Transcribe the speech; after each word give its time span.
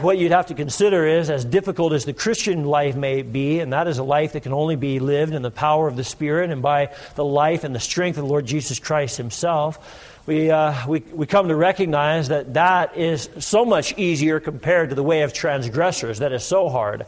What 0.00 0.16
you'd 0.16 0.32
have 0.32 0.46
to 0.46 0.54
consider 0.54 1.06
is, 1.06 1.28
as 1.28 1.44
difficult 1.44 1.92
as 1.92 2.06
the 2.06 2.14
Christian 2.14 2.64
life 2.64 2.96
may 2.96 3.20
be, 3.20 3.60
and 3.60 3.74
that 3.74 3.86
is 3.86 3.98
a 3.98 4.02
life 4.02 4.32
that 4.32 4.42
can 4.42 4.54
only 4.54 4.74
be 4.74 4.98
lived 4.98 5.34
in 5.34 5.42
the 5.42 5.50
power 5.50 5.86
of 5.88 5.96
the 5.96 6.04
Spirit 6.04 6.50
and 6.50 6.62
by 6.62 6.94
the 7.16 7.24
life 7.24 7.64
and 7.64 7.74
the 7.74 7.80
strength 7.80 8.16
of 8.16 8.24
the 8.24 8.30
Lord 8.30 8.46
Jesus 8.46 8.78
Christ 8.78 9.18
Himself, 9.18 9.78
we, 10.26 10.50
uh, 10.50 10.86
we, 10.86 11.00
we 11.12 11.26
come 11.26 11.48
to 11.48 11.56
recognize 11.56 12.28
that 12.28 12.54
that 12.54 12.96
is 12.96 13.28
so 13.40 13.66
much 13.66 13.98
easier 13.98 14.40
compared 14.40 14.88
to 14.88 14.94
the 14.94 15.02
way 15.02 15.20
of 15.20 15.34
transgressors 15.34 16.20
that 16.20 16.32
is 16.32 16.44
so 16.44 16.70
hard. 16.70 17.04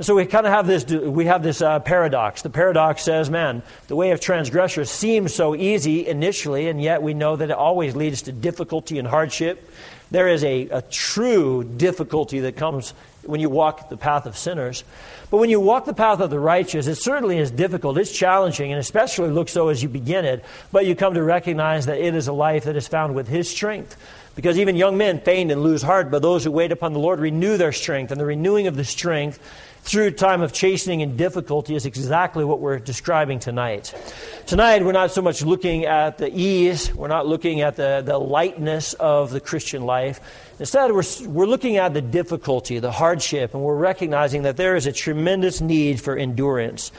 so 0.00 0.14
we 0.14 0.26
kind 0.26 0.46
of 0.46 0.52
have 0.52 0.66
this, 0.66 0.84
we 0.84 1.24
have 1.24 1.42
this 1.42 1.62
uh, 1.62 1.80
paradox. 1.80 2.42
The 2.42 2.50
paradox 2.50 3.02
says, 3.02 3.30
man, 3.30 3.62
the 3.88 3.96
way 3.96 4.10
of 4.10 4.20
transgressors 4.20 4.90
seems 4.90 5.34
so 5.34 5.54
easy 5.54 6.06
initially, 6.06 6.68
and 6.68 6.82
yet 6.82 7.02
we 7.02 7.14
know 7.14 7.36
that 7.36 7.50
it 7.50 7.56
always 7.56 7.96
leads 7.96 8.22
to 8.22 8.32
difficulty 8.32 8.98
and 8.98 9.08
hardship 9.08 9.70
there 10.10 10.28
is 10.28 10.44
a, 10.44 10.68
a 10.68 10.82
true 10.82 11.64
difficulty 11.64 12.40
that 12.40 12.56
comes 12.56 12.94
when 13.22 13.40
you 13.40 13.50
walk 13.50 13.88
the 13.88 13.96
path 13.96 14.26
of 14.26 14.36
sinners. 14.36 14.84
But 15.30 15.38
when 15.38 15.50
you 15.50 15.58
walk 15.58 15.84
the 15.84 15.94
path 15.94 16.20
of 16.20 16.30
the 16.30 16.38
righteous, 16.38 16.86
it 16.86 16.96
certainly 16.96 17.38
is 17.38 17.50
difficult. 17.50 17.98
It's 17.98 18.16
challenging, 18.16 18.70
and 18.72 18.80
especially 18.80 19.30
looks 19.30 19.52
so 19.52 19.68
as 19.68 19.82
you 19.82 19.88
begin 19.88 20.24
it. 20.24 20.44
But 20.70 20.86
you 20.86 20.94
come 20.94 21.14
to 21.14 21.22
recognize 21.22 21.86
that 21.86 21.98
it 21.98 22.14
is 22.14 22.28
a 22.28 22.32
life 22.32 22.64
that 22.64 22.76
is 22.76 22.86
found 22.86 23.14
with 23.14 23.26
His 23.26 23.50
strength. 23.50 23.96
Because 24.36 24.58
even 24.58 24.76
young 24.76 24.98
men 24.98 25.20
faint 25.20 25.50
and 25.50 25.62
lose 25.62 25.82
heart, 25.82 26.10
but 26.10 26.22
those 26.22 26.44
who 26.44 26.50
wait 26.50 26.70
upon 26.70 26.92
the 26.92 26.98
Lord 26.98 27.18
renew 27.20 27.56
their 27.56 27.72
strength. 27.72 28.12
And 28.12 28.20
the 28.20 28.26
renewing 28.26 28.66
of 28.66 28.76
the 28.76 28.84
strength 28.84 29.40
through 29.86 30.10
time 30.10 30.42
of 30.42 30.52
chastening 30.52 31.00
and 31.00 31.16
difficulty 31.16 31.76
is 31.76 31.86
exactly 31.86 32.44
what 32.44 32.58
we're 32.58 32.80
describing 32.80 33.38
tonight. 33.38 33.94
Tonight, 34.44 34.84
we're 34.84 34.90
not 34.90 35.12
so 35.12 35.22
much 35.22 35.42
looking 35.42 35.84
at 35.84 36.18
the 36.18 36.28
ease, 36.36 36.92
we're 36.92 37.06
not 37.06 37.28
looking 37.28 37.60
at 37.60 37.76
the, 37.76 38.02
the 38.04 38.18
lightness 38.18 38.94
of 38.94 39.30
the 39.30 39.40
Christian 39.40 39.82
life. 39.82 40.20
Instead, 40.58 40.90
we're, 40.90 41.02
we're 41.26 41.44
looking 41.44 41.76
at 41.76 41.92
the 41.92 42.00
difficulty, 42.00 42.78
the 42.78 42.90
hardship, 42.90 43.52
and 43.52 43.62
we're 43.62 43.76
recognizing 43.76 44.44
that 44.44 44.56
there 44.56 44.74
is 44.74 44.86
a 44.86 44.92
tremendous 44.92 45.60
need 45.60 46.00
for 46.00 46.16
endurance. 46.16 46.92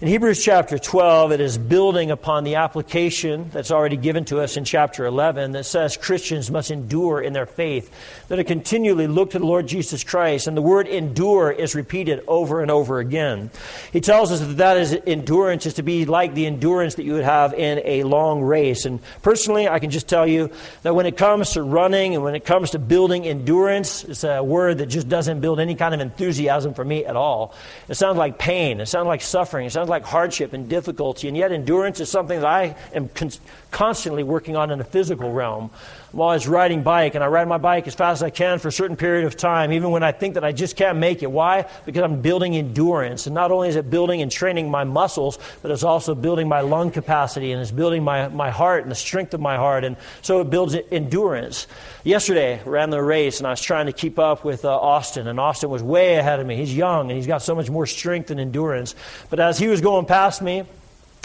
In 0.00 0.08
Hebrews 0.08 0.42
chapter 0.42 0.78
12, 0.78 1.32
it 1.32 1.40
is 1.42 1.58
building 1.58 2.10
upon 2.10 2.44
the 2.44 2.54
application 2.54 3.50
that's 3.52 3.70
already 3.70 3.98
given 3.98 4.24
to 4.26 4.40
us 4.40 4.56
in 4.56 4.64
chapter 4.64 5.04
11 5.04 5.52
that 5.52 5.64
says 5.64 5.98
Christians 5.98 6.50
must 6.50 6.70
endure 6.70 7.20
in 7.20 7.34
their 7.34 7.44
faith, 7.44 7.90
that 8.28 8.38
it 8.38 8.44
continually 8.44 9.06
look 9.06 9.32
to 9.32 9.38
the 9.38 9.44
Lord 9.44 9.66
Jesus 9.66 10.02
Christ. 10.04 10.46
And 10.46 10.56
the 10.56 10.62
word 10.62 10.88
endure 10.88 11.52
is 11.52 11.74
repeated 11.74 12.24
over 12.26 12.62
and 12.62 12.70
over 12.70 12.98
again. 12.98 13.50
He 13.92 14.00
tells 14.00 14.32
us 14.32 14.40
that 14.40 14.56
that 14.56 14.78
is 14.78 14.98
endurance 15.06 15.66
is 15.66 15.74
to 15.74 15.82
be 15.82 16.06
like 16.06 16.32
the 16.32 16.46
endurance 16.46 16.94
that 16.94 17.04
you 17.04 17.12
would 17.12 17.24
have 17.24 17.52
in 17.52 17.82
a 17.84 18.04
long 18.04 18.40
race. 18.40 18.86
And 18.86 19.00
personally, 19.20 19.68
I 19.68 19.80
can 19.80 19.90
just 19.90 20.08
tell 20.08 20.26
you 20.26 20.50
that 20.80 20.94
when 20.94 21.04
it 21.04 21.18
comes 21.18 21.50
to 21.50 21.62
running 21.62 22.14
and 22.14 22.24
when 22.24 22.34
it 22.34 22.46
comes 22.46 22.70
to 22.70 22.78
building, 22.78 23.01
building 23.02 23.26
endurance. 23.26 24.04
It's 24.04 24.22
a 24.22 24.44
word 24.44 24.78
that 24.78 24.86
just 24.86 25.08
doesn't 25.08 25.40
build 25.40 25.58
any 25.58 25.74
kind 25.74 25.92
of 25.92 25.98
enthusiasm 25.98 26.72
for 26.72 26.84
me 26.84 27.04
at 27.04 27.16
all. 27.16 27.52
It 27.88 27.96
sounds 27.96 28.16
like 28.16 28.38
pain. 28.38 28.80
It 28.80 28.86
sounds 28.86 29.08
like 29.08 29.22
suffering. 29.22 29.66
It 29.66 29.72
sounds 29.72 29.88
like 29.88 30.04
hardship 30.04 30.52
and 30.52 30.68
difficulty. 30.68 31.26
And 31.26 31.36
yet, 31.36 31.50
endurance 31.50 31.98
is 31.98 32.08
something 32.08 32.38
that 32.38 32.46
I 32.46 32.76
am 32.94 33.08
con- 33.08 33.32
constantly 33.72 34.22
working 34.22 34.54
on 34.54 34.70
in 34.70 34.78
the 34.78 34.84
physical 34.84 35.32
realm. 35.32 35.72
I'm 36.12 36.20
always 36.20 36.46
riding 36.46 36.82
bike, 36.82 37.14
and 37.14 37.24
I 37.24 37.28
ride 37.28 37.48
my 37.48 37.56
bike 37.56 37.86
as 37.86 37.94
fast 37.94 38.18
as 38.18 38.22
I 38.22 38.28
can 38.28 38.58
for 38.58 38.68
a 38.68 38.72
certain 38.72 38.96
period 38.96 39.24
of 39.24 39.34
time, 39.34 39.72
even 39.72 39.90
when 39.90 40.02
I 40.02 40.12
think 40.12 40.34
that 40.34 40.44
I 40.44 40.52
just 40.52 40.76
can't 40.76 40.98
make 40.98 41.22
it. 41.22 41.30
Why? 41.30 41.64
Because 41.86 42.02
I'm 42.02 42.20
building 42.20 42.54
endurance. 42.54 43.26
And 43.26 43.34
not 43.34 43.50
only 43.50 43.70
is 43.70 43.76
it 43.76 43.88
building 43.88 44.20
and 44.20 44.30
training 44.30 44.70
my 44.70 44.84
muscles, 44.84 45.38
but 45.62 45.70
it's 45.70 45.84
also 45.84 46.14
building 46.14 46.48
my 46.48 46.60
lung 46.60 46.90
capacity 46.90 47.52
and 47.52 47.62
it's 47.62 47.70
building 47.70 48.04
my, 48.04 48.28
my 48.28 48.50
heart 48.50 48.82
and 48.82 48.90
the 48.90 48.96
strength 48.96 49.32
of 49.32 49.40
my 49.40 49.56
heart. 49.56 49.84
And 49.84 49.96
so 50.20 50.42
it 50.42 50.50
builds 50.50 50.76
endurance. 50.90 51.66
Yesterday, 52.04 52.60
I 52.60 52.68
ran 52.68 52.90
the 52.90 53.02
race, 53.02 53.38
and 53.38 53.46
I 53.46 53.50
was 53.50 53.62
trying 53.62 53.86
to 53.86 53.92
keep 53.92 54.18
up 54.18 54.44
with 54.44 54.66
uh, 54.66 54.76
Austin, 54.76 55.28
and 55.28 55.40
Austin 55.40 55.70
was 55.70 55.82
way 55.82 56.16
ahead 56.16 56.40
of 56.40 56.46
me. 56.46 56.56
He's 56.56 56.76
young, 56.76 57.08
and 57.08 57.16
he's 57.16 57.26
got 57.26 57.40
so 57.42 57.54
much 57.54 57.70
more 57.70 57.86
strength 57.86 58.30
and 58.30 58.38
endurance. 58.38 58.94
But 59.30 59.40
as 59.40 59.58
he 59.58 59.68
was 59.68 59.80
going 59.80 60.04
past 60.04 60.42
me, 60.42 60.64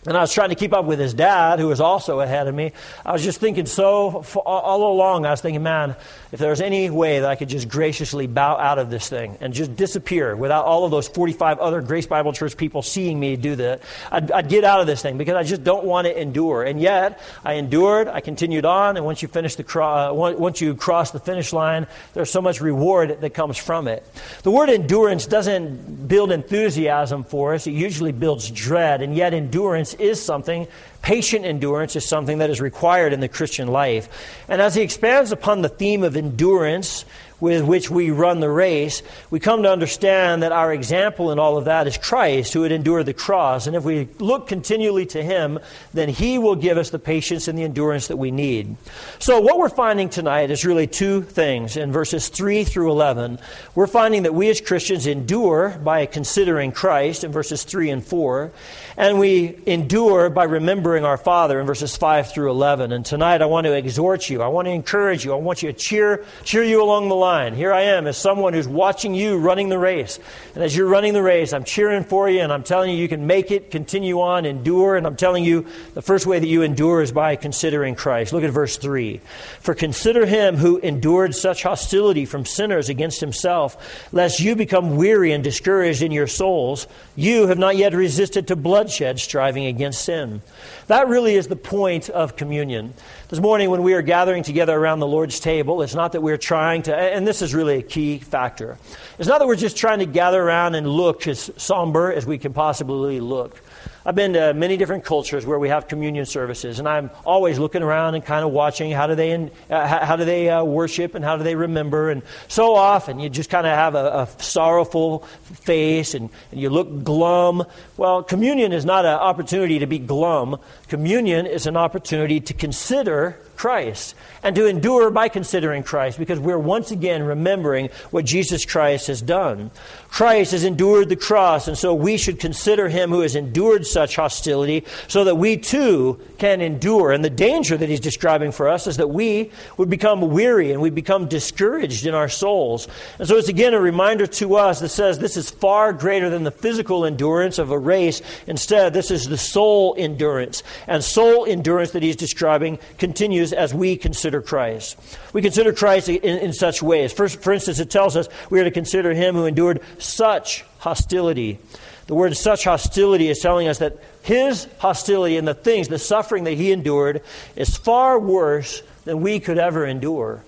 and 0.08 0.16
I 0.16 0.22
was 0.22 0.34
trying 0.34 0.50
to 0.50 0.56
keep 0.56 0.74
up 0.74 0.86
with 0.86 1.00
his 1.00 1.14
dad, 1.14 1.60
who 1.60 1.68
was 1.68 1.82
also 1.82 2.22
ahead 2.22 2.48
of 2.48 2.56
me. 2.56 2.72
I 3.06 3.12
was 3.12 3.24
just 3.24 3.42
thinking 3.42 3.66
so, 3.66 4.24
all 4.46 4.94
along, 4.94 5.26
I 5.26 5.32
was 5.32 5.42
thinking, 5.42 5.64
man, 5.64 5.98
if 6.32 6.40
there 6.40 6.50
was 6.50 6.62
any 6.62 6.90
way 6.90 7.20
that 7.20 7.30
I 7.30 7.36
could 7.36 7.50
just 7.50 7.68
graciously 7.68 8.26
bow 8.26 8.58
out 8.58 8.80
of 8.80 8.90
this 8.90 9.10
thing 9.10 9.38
and 9.42 9.54
just 9.54 9.76
disappear 9.76 10.34
without 10.34 10.64
all 10.64 10.86
of 10.86 10.92
those 10.92 11.10
45 11.10 11.60
other 11.60 11.82
Grace 11.82 12.06
Bible 12.06 12.32
Church 12.32 12.56
people 12.56 12.82
seeing 12.82 13.20
me 13.20 13.36
do 13.36 13.58
that, 13.58 13.82
I'd, 14.10 14.32
I'd 14.32 14.50
get 14.50 14.64
out 14.64 14.80
of 14.80 14.88
this 14.88 15.02
thing 15.02 15.18
because 15.18 15.36
I 15.36 15.44
just 15.44 15.66
don't 15.66 15.84
want 15.84 16.08
to 16.08 16.22
endure. 16.22 16.64
And 16.64 16.80
yet, 16.80 17.20
I 17.44 17.54
endured, 17.54 18.08
I 18.08 18.22
continued 18.22 18.64
on, 18.64 18.96
and 18.96 19.06
once 19.06 19.22
you 19.22 19.28
finish 19.28 19.56
the 19.56 19.64
cro- 19.66 20.10
uh, 20.10 20.14
once 20.14 20.62
you 20.62 20.74
cross 20.74 21.12
the 21.12 21.20
finish 21.20 21.52
line, 21.52 21.86
there's 22.14 22.32
so 22.32 22.42
much 22.42 22.62
reward 22.62 23.20
that 23.20 23.34
comes 23.34 23.58
from 23.58 23.90
it. 23.90 24.06
The 24.44 24.52
word 24.52 24.70
endurance 24.70 25.26
doesn't 25.26 26.08
build 26.08 26.32
enthusiasm 26.32 27.26
for 27.26 27.54
us, 27.56 27.68
it 27.68 27.72
usually 27.72 28.14
builds 28.14 28.50
dread, 28.50 29.02
and 29.02 29.14
yet 29.14 29.34
endurance 29.34 29.97
is 30.00 30.22
something, 30.22 30.68
patient 31.02 31.46
endurance 31.46 31.96
is 31.96 32.06
something 32.06 32.40
that 32.40 32.50
is 32.50 32.62
required 32.62 33.14
in 33.14 33.20
the 33.20 33.28
Christian 33.28 33.68
life. 33.68 34.10
And 34.48 34.62
as 34.62 34.76
he 34.76 34.82
expands 34.82 35.32
upon 35.32 35.62
the 35.62 35.70
theme 35.70 36.04
of 36.04 36.16
endurance, 36.16 37.06
with 37.40 37.64
which 37.64 37.90
we 37.90 38.10
run 38.10 38.40
the 38.40 38.50
race, 38.50 39.04
we 39.30 39.40
come 39.40 39.64
to 39.64 39.72
understand 39.72 40.42
that 40.42 40.52
our 40.52 40.74
example 40.74 41.32
in 41.32 41.38
all 41.38 41.58
of 41.58 41.66
that 41.66 41.86
is 41.88 41.98
Christ, 41.98 42.54
who 42.54 42.64
had 42.64 42.72
endured 42.72 43.06
the 43.06 43.14
cross. 43.14 43.68
And 43.68 43.76
if 43.76 43.84
we 43.84 44.08
look 44.20 44.48
continually 44.48 45.06
to 45.08 45.22
him, 45.22 45.60
then 45.94 46.10
he 46.10 46.38
will 46.38 46.56
give 46.56 46.78
us 46.78 46.90
the 46.90 47.00
patience 47.00 47.48
and 47.48 47.58
the 47.58 47.64
endurance 47.64 48.08
that 48.08 48.18
we 48.18 48.32
need. 48.32 48.76
So, 49.20 49.40
what 49.40 49.60
we're 49.60 49.70
finding 49.70 50.10
tonight 50.10 50.50
is 50.50 50.66
really 50.66 50.88
two 50.88 51.22
things. 51.22 51.78
In 51.78 51.92
verses 51.92 52.30
3 52.30 52.64
through 52.64 52.92
11, 52.92 53.40
we're 53.76 53.88
finding 53.88 54.24
that 54.24 54.34
we 54.34 54.50
as 54.50 54.60
Christians 54.60 55.06
endure 55.06 55.78
by 55.84 56.06
considering 56.08 56.72
Christ 56.72 57.24
in 57.24 57.32
verses 57.32 57.64
3 57.64 57.92
and 57.92 58.04
4, 58.04 58.52
and 58.98 59.20
we 59.20 59.56
endure 59.68 60.32
by 60.32 60.46
remembering 60.46 61.06
our 61.06 61.18
Father 61.18 61.60
in 61.60 61.68
verses 61.68 61.96
5 61.96 62.32
through 62.32 62.50
11. 62.50 62.92
And 62.92 63.06
tonight, 63.06 63.44
I 63.44 63.46
want 63.46 63.66
to 63.66 63.74
exhort 63.74 64.28
you, 64.28 64.42
I 64.42 64.48
want 64.48 64.66
to 64.66 64.72
encourage 64.72 65.24
you, 65.24 65.34
I 65.34 65.36
want 65.36 65.62
you 65.62 65.72
to 65.72 65.78
cheer, 65.78 66.26
cheer 66.44 66.64
you 66.64 66.82
along 66.82 67.10
the 67.10 67.16
line. 67.16 67.54
Here 67.54 67.72
I 67.72 67.84
am 67.84 68.08
as 68.08 68.18
someone 68.18 68.54
who's 68.54 68.68
watching 68.68 69.14
you 69.14 69.38
running 69.38 69.70
the 69.70 69.78
race. 69.78 70.20
And 70.56 70.64
as 70.64 70.76
you're 70.76 70.88
running 70.88 71.14
the 71.14 71.22
race, 71.22 71.54
I'm 71.54 71.64
cheering 71.64 72.04
for 72.04 72.28
you 72.28 72.42
and 72.42 72.52
I'm 72.52 72.64
telling 72.64 72.90
you 72.90 72.98
you 72.98 73.08
can 73.08 73.28
make 73.28 73.52
it, 73.52 73.70
continue 73.70 74.20
on, 74.20 74.46
endure. 74.46 74.96
And 74.96 75.06
I'm 75.06 75.16
telling 75.16 75.44
you 75.44 75.68
the 75.94 76.02
first 76.02 76.26
way 76.26 76.40
that 76.40 76.48
you 76.48 76.64
endure 76.64 77.04
is 77.04 77.12
by 77.12 77.36
considering 77.36 77.94
Christ. 77.94 78.34
Look 78.34 78.44
at 78.44 78.50
verse 78.50 78.78
3. 78.78 79.22
For 79.60 79.76
consider 79.76 80.26
him 80.26 80.56
who 80.56 80.80
endured 80.80 81.36
such 81.36 81.62
hostility 81.62 82.26
from 82.26 82.46
sinners 82.46 82.90
against 82.90 83.20
himself, 83.20 84.12
lest 84.12 84.40
you 84.40 84.56
become 84.56 84.96
weary 84.96 85.34
and 85.34 85.44
discouraged 85.44 86.02
in 86.02 86.12
your 86.12 86.26
souls. 86.26 86.88
You 87.16 87.46
have 87.46 87.60
not 87.60 87.76
yet 87.76 87.94
resisted 87.94 88.48
to 88.48 88.56
bloodshed, 88.88 89.20
striving 89.20 89.66
against 89.66 90.06
sin. 90.06 90.42
That 90.88 91.10
really 91.10 91.36
is 91.36 91.50
the 91.50 91.58
point 91.58 92.10
of 92.10 92.38
communion. 92.38 92.94
This 93.28 93.42
morning, 93.42 93.70
when 93.70 93.84
we 93.84 93.94
are 93.94 94.02
gathering 94.02 94.44
together 94.44 94.74
around 94.74 95.00
the 95.00 95.08
Lord's 95.08 95.42
table, 95.42 95.82
it's 95.82 95.94
not 95.94 96.14
that 96.14 96.22
we're 96.22 96.38
trying 96.38 96.84
to, 96.84 96.96
and 96.96 97.28
this 97.28 97.42
is 97.42 97.54
really 97.54 97.80
a 97.80 97.82
key 97.82 98.20
factor. 98.20 98.78
It's 99.20 99.28
not 99.28 99.40
that 99.40 99.48
we're 99.48 99.58
just 99.58 99.76
trying 99.76 100.00
to 100.00 100.06
gather 100.06 100.42
around 100.42 100.76
and 100.76 100.88
look 100.88 101.28
as 101.28 101.52
somber 101.58 102.14
as 102.14 102.26
we 102.26 102.38
can 102.38 102.54
possibly 102.54 103.20
look. 103.20 103.62
I've 104.08 104.16
been 104.16 104.32
to 104.34 104.54
many 104.54 104.78
different 104.78 105.04
cultures 105.04 105.46
where 105.46 105.60
we 105.60 105.68
have 105.68 105.90
communion 105.90 106.26
services, 106.26 106.80
and 106.80 106.88
I'm 106.88 107.12
always 107.26 107.60
looking 107.60 107.84
around 107.84 108.16
and 108.16 108.24
kind 108.24 108.46
of 108.46 108.54
watching 108.54 108.90
how 108.90 109.06
do 109.06 109.16
they 109.16 109.52
uh, 109.70 110.06
how 110.06 110.16
do 110.16 110.24
they 110.24 110.50
uh, 110.50 110.64
worship 110.64 111.14
and 111.14 111.26
how 111.26 111.36
do 111.36 111.44
they 111.44 111.56
remember. 111.56 112.10
And 112.10 112.22
so 112.48 112.74
often 112.74 113.20
you 113.20 113.28
just 113.28 113.50
kind 113.50 113.68
of 113.68 113.74
have 113.74 113.96
a, 113.96 114.30
a 114.38 114.42
sorrowful 114.42 115.26
face 115.44 116.14
and, 116.14 116.30
and, 116.54 116.62
you 116.62 116.70
look 116.70 117.04
glum. 117.04 117.66
Well, 117.98 118.24
communion 118.24 118.72
is 118.72 118.86
not 118.86 119.04
an 119.04 119.12
opportunity 119.12 119.80
to 119.80 119.88
be 119.88 120.00
glum. 120.00 120.58
Communion 120.88 121.46
is 121.46 121.68
an 121.68 121.76
opportunity 121.76 122.40
to 122.40 122.54
consider 122.54 123.38
Christ 123.58 124.16
and 124.44 124.56
to 124.56 124.68
endure 124.68 125.10
by 125.10 125.28
considering 125.28 125.84
Christ 125.84 126.18
because 126.18 126.40
we're 126.40 126.60
once 126.60 126.92
again 126.92 127.24
remembering 127.24 127.90
what 128.12 128.24
Jesus 128.24 128.64
Christ 128.66 129.08
has 129.08 129.22
done. 129.22 129.72
Christ 130.10 130.52
has 130.52 130.64
endured 130.64 131.10
the 131.10 131.16
cross, 131.16 131.68
and 131.68 131.78
so 131.78 131.94
we 131.94 132.18
should 132.18 132.40
consider 132.40 132.88
him 132.88 133.10
who 133.10 133.22
has 133.22 133.36
endured 133.36 133.86
such 133.98 134.16
hostility 134.16 134.86
so 135.08 135.24
that 135.24 135.38
we 135.38 135.58
too 135.58 136.20
can 136.38 136.62
endure. 136.62 137.12
And 137.12 137.26
the 137.26 137.32
danger 137.32 137.76
that 137.76 137.90
he's 137.90 138.00
describing 138.00 138.52
for 138.52 138.70
us 138.70 138.86
is 138.86 138.98
that 138.98 139.08
we 139.08 139.50
would 139.78 139.90
become 139.90 140.22
weary 140.30 140.72
and 140.72 140.80
we 140.84 140.92
become 140.92 141.28
discouraged 141.28 142.06
in 142.06 142.14
our 142.14 142.30
souls. 142.30 142.88
And 143.18 143.28
so 143.28 143.38
it's 143.38 143.50
again 143.50 143.74
a 143.74 143.80
reminder 143.80 144.28
to 144.28 144.56
us 144.58 144.82
that 144.82 144.90
says 144.90 145.18
this 145.18 145.36
is 145.36 145.50
far 145.50 145.94
greater 145.94 146.30
than 146.30 146.44
the 146.44 146.52
physical 146.52 147.06
endurance 147.06 147.58
of 147.58 147.72
a 147.72 147.80
race. 147.80 148.22
Instead, 148.46 148.94
this 148.94 149.10
is 149.10 149.24
the 149.26 149.38
soul 149.38 149.96
endurance. 149.98 150.62
And 150.86 151.04
soul 151.04 151.48
endurance 151.48 151.90
that 151.92 152.04
he's 152.04 152.16
describing 152.16 152.78
continues 153.00 153.52
as 153.52 153.74
we 153.74 153.98
consider 153.98 154.44
Christ. 154.44 154.96
We 155.34 155.42
consider 155.42 155.74
Christ 155.74 156.08
in, 156.08 156.38
in 156.38 156.54
such 156.54 156.84
ways. 156.84 157.14
First, 157.14 157.42
for 157.42 157.52
instance, 157.52 157.80
it 157.80 157.90
tells 157.90 158.16
us 158.16 158.30
we 158.52 158.60
are 158.60 158.64
to 158.64 158.70
consider 158.70 159.16
him 159.16 159.34
who 159.34 159.46
endured 159.46 159.82
such 159.98 160.64
hostility. 160.78 161.58
The 162.08 162.16
word 162.16 162.36
such 162.36 162.64
hostility 162.64 163.30
is 163.30 163.40
telling 163.40 163.68
us 163.68 163.80
that 163.80 163.98
his 164.24 164.68
hostility 164.80 165.38
and 165.38 165.48
the 165.48 165.54
things, 165.54 165.88
the 165.88 166.00
suffering 166.00 166.46
that 166.46 166.54
he 166.54 166.72
endured, 166.72 167.22
is 167.56 167.76
far 167.78 168.18
worse 168.18 168.82
than 169.06 169.22
we 169.22 169.40
could 169.40 169.58
ever 169.58 169.86
endure. 169.86 170.44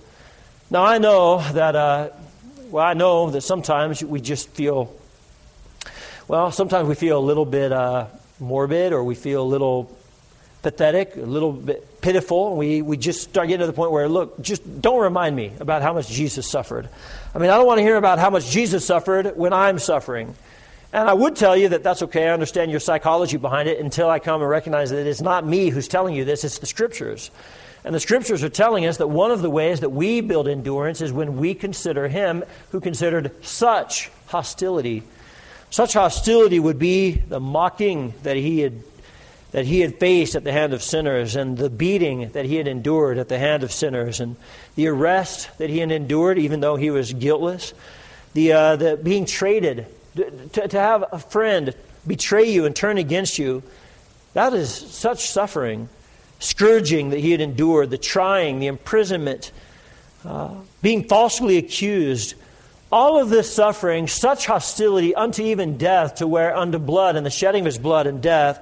Now, 0.70 0.84
I 0.84 0.98
know 0.98 1.40
that 1.52 1.76
uh, 1.76 2.10
Well, 2.70 2.84
I 2.84 2.94
know 2.94 3.30
that 3.30 3.40
sometimes 3.40 4.02
we 4.04 4.20
just 4.20 4.48
feel, 4.50 4.94
well, 6.28 6.52
sometimes 6.52 6.88
we 6.88 6.94
feel 6.94 7.18
a 7.18 7.26
little 7.26 7.44
bit 7.44 7.72
uh, 7.72 8.06
morbid 8.38 8.92
or 8.92 9.02
we 9.02 9.16
feel 9.16 9.42
a 9.42 9.50
little 9.50 9.90
pathetic, 10.62 11.16
a 11.16 11.20
little 11.20 11.52
bit 11.52 12.00
pitiful. 12.00 12.56
We, 12.56 12.80
we 12.80 12.96
just 12.96 13.22
start 13.22 13.48
getting 13.48 13.60
to 13.60 13.66
the 13.66 13.72
point 13.72 13.90
where, 13.90 14.08
look, 14.08 14.40
just 14.40 14.62
don't 14.80 15.00
remind 15.00 15.34
me 15.34 15.52
about 15.58 15.82
how 15.82 15.92
much 15.92 16.08
Jesus 16.08 16.48
suffered. 16.48 16.88
I 17.34 17.38
mean, 17.38 17.50
I 17.50 17.56
don't 17.56 17.66
want 17.66 17.78
to 17.78 17.82
hear 17.82 17.96
about 17.96 18.20
how 18.20 18.30
much 18.30 18.48
Jesus 18.48 18.86
suffered 18.86 19.36
when 19.36 19.52
I'm 19.52 19.80
suffering. 19.80 20.36
And 20.92 21.08
I 21.08 21.12
would 21.12 21.36
tell 21.36 21.56
you 21.56 21.68
that 21.68 21.82
that's 21.82 22.02
okay. 22.02 22.28
I 22.28 22.32
understand 22.32 22.70
your 22.70 22.80
psychology 22.80 23.36
behind 23.36 23.68
it 23.68 23.78
until 23.78 24.10
I 24.10 24.18
come 24.18 24.40
and 24.40 24.50
recognize 24.50 24.90
that 24.90 25.06
it's 25.06 25.20
not 25.20 25.46
me 25.46 25.70
who's 25.70 25.86
telling 25.86 26.14
you 26.14 26.24
this, 26.24 26.42
it's 26.42 26.58
the 26.58 26.66
scriptures. 26.66 27.30
And 27.84 27.94
the 27.94 28.00
scriptures 28.00 28.42
are 28.42 28.48
telling 28.48 28.86
us 28.86 28.98
that 28.98 29.06
one 29.06 29.30
of 29.30 29.40
the 29.40 29.50
ways 29.50 29.80
that 29.80 29.90
we 29.90 30.20
build 30.20 30.48
endurance 30.48 31.00
is 31.00 31.12
when 31.12 31.36
we 31.36 31.54
consider 31.54 32.08
him 32.08 32.44
who 32.72 32.80
considered 32.80 33.32
such 33.44 34.10
hostility. 34.26 35.02
Such 35.70 35.94
hostility 35.94 36.58
would 36.58 36.78
be 36.78 37.12
the 37.12 37.40
mocking 37.40 38.12
that 38.22 38.36
he 38.36 38.60
had 38.60 38.82
that 39.52 39.64
he 39.64 39.80
had 39.80 39.98
faced 39.98 40.36
at 40.36 40.44
the 40.44 40.52
hand 40.52 40.72
of 40.72 40.80
sinners 40.80 41.34
and 41.34 41.58
the 41.58 41.70
beating 41.70 42.28
that 42.30 42.44
he 42.44 42.54
had 42.54 42.68
endured 42.68 43.18
at 43.18 43.28
the 43.28 43.38
hand 43.38 43.64
of 43.64 43.72
sinners 43.72 44.20
and 44.20 44.36
the 44.76 44.86
arrest 44.86 45.50
that 45.58 45.68
he 45.68 45.78
had 45.78 45.90
endured 45.90 46.38
even 46.38 46.60
though 46.60 46.76
he 46.76 46.88
was 46.88 47.12
guiltless 47.12 47.74
the, 48.32 48.52
uh, 48.52 48.76
the 48.76 48.96
being 48.96 49.24
traded 49.24 49.86
to, 50.16 50.68
to 50.68 50.78
have 50.78 51.04
a 51.12 51.18
friend 51.18 51.74
betray 52.06 52.50
you 52.50 52.64
and 52.64 52.74
turn 52.74 52.98
against 52.98 53.38
you 53.38 53.62
that 54.32 54.54
is 54.54 54.72
such 54.72 55.28
suffering 55.28 55.88
scourging 56.40 57.10
that 57.10 57.20
he 57.20 57.30
had 57.30 57.40
endured, 57.40 57.90
the 57.90 57.98
trying, 57.98 58.58
the 58.58 58.66
imprisonment, 58.66 59.52
uh, 60.24 60.54
being 60.82 61.04
falsely 61.04 61.56
accused, 61.58 62.34
all 62.90 63.20
of 63.20 63.28
this 63.30 63.54
suffering, 63.54 64.08
such 64.08 64.46
hostility 64.46 65.14
unto 65.14 65.42
even 65.42 65.78
death, 65.78 66.16
to 66.16 66.26
where 66.26 66.56
unto 66.56 66.78
blood 66.78 67.14
and 67.14 67.24
the 67.24 67.30
shedding 67.30 67.60
of 67.60 67.66
his 67.66 67.78
blood 67.78 68.06
and 68.06 68.20
death. 68.20 68.58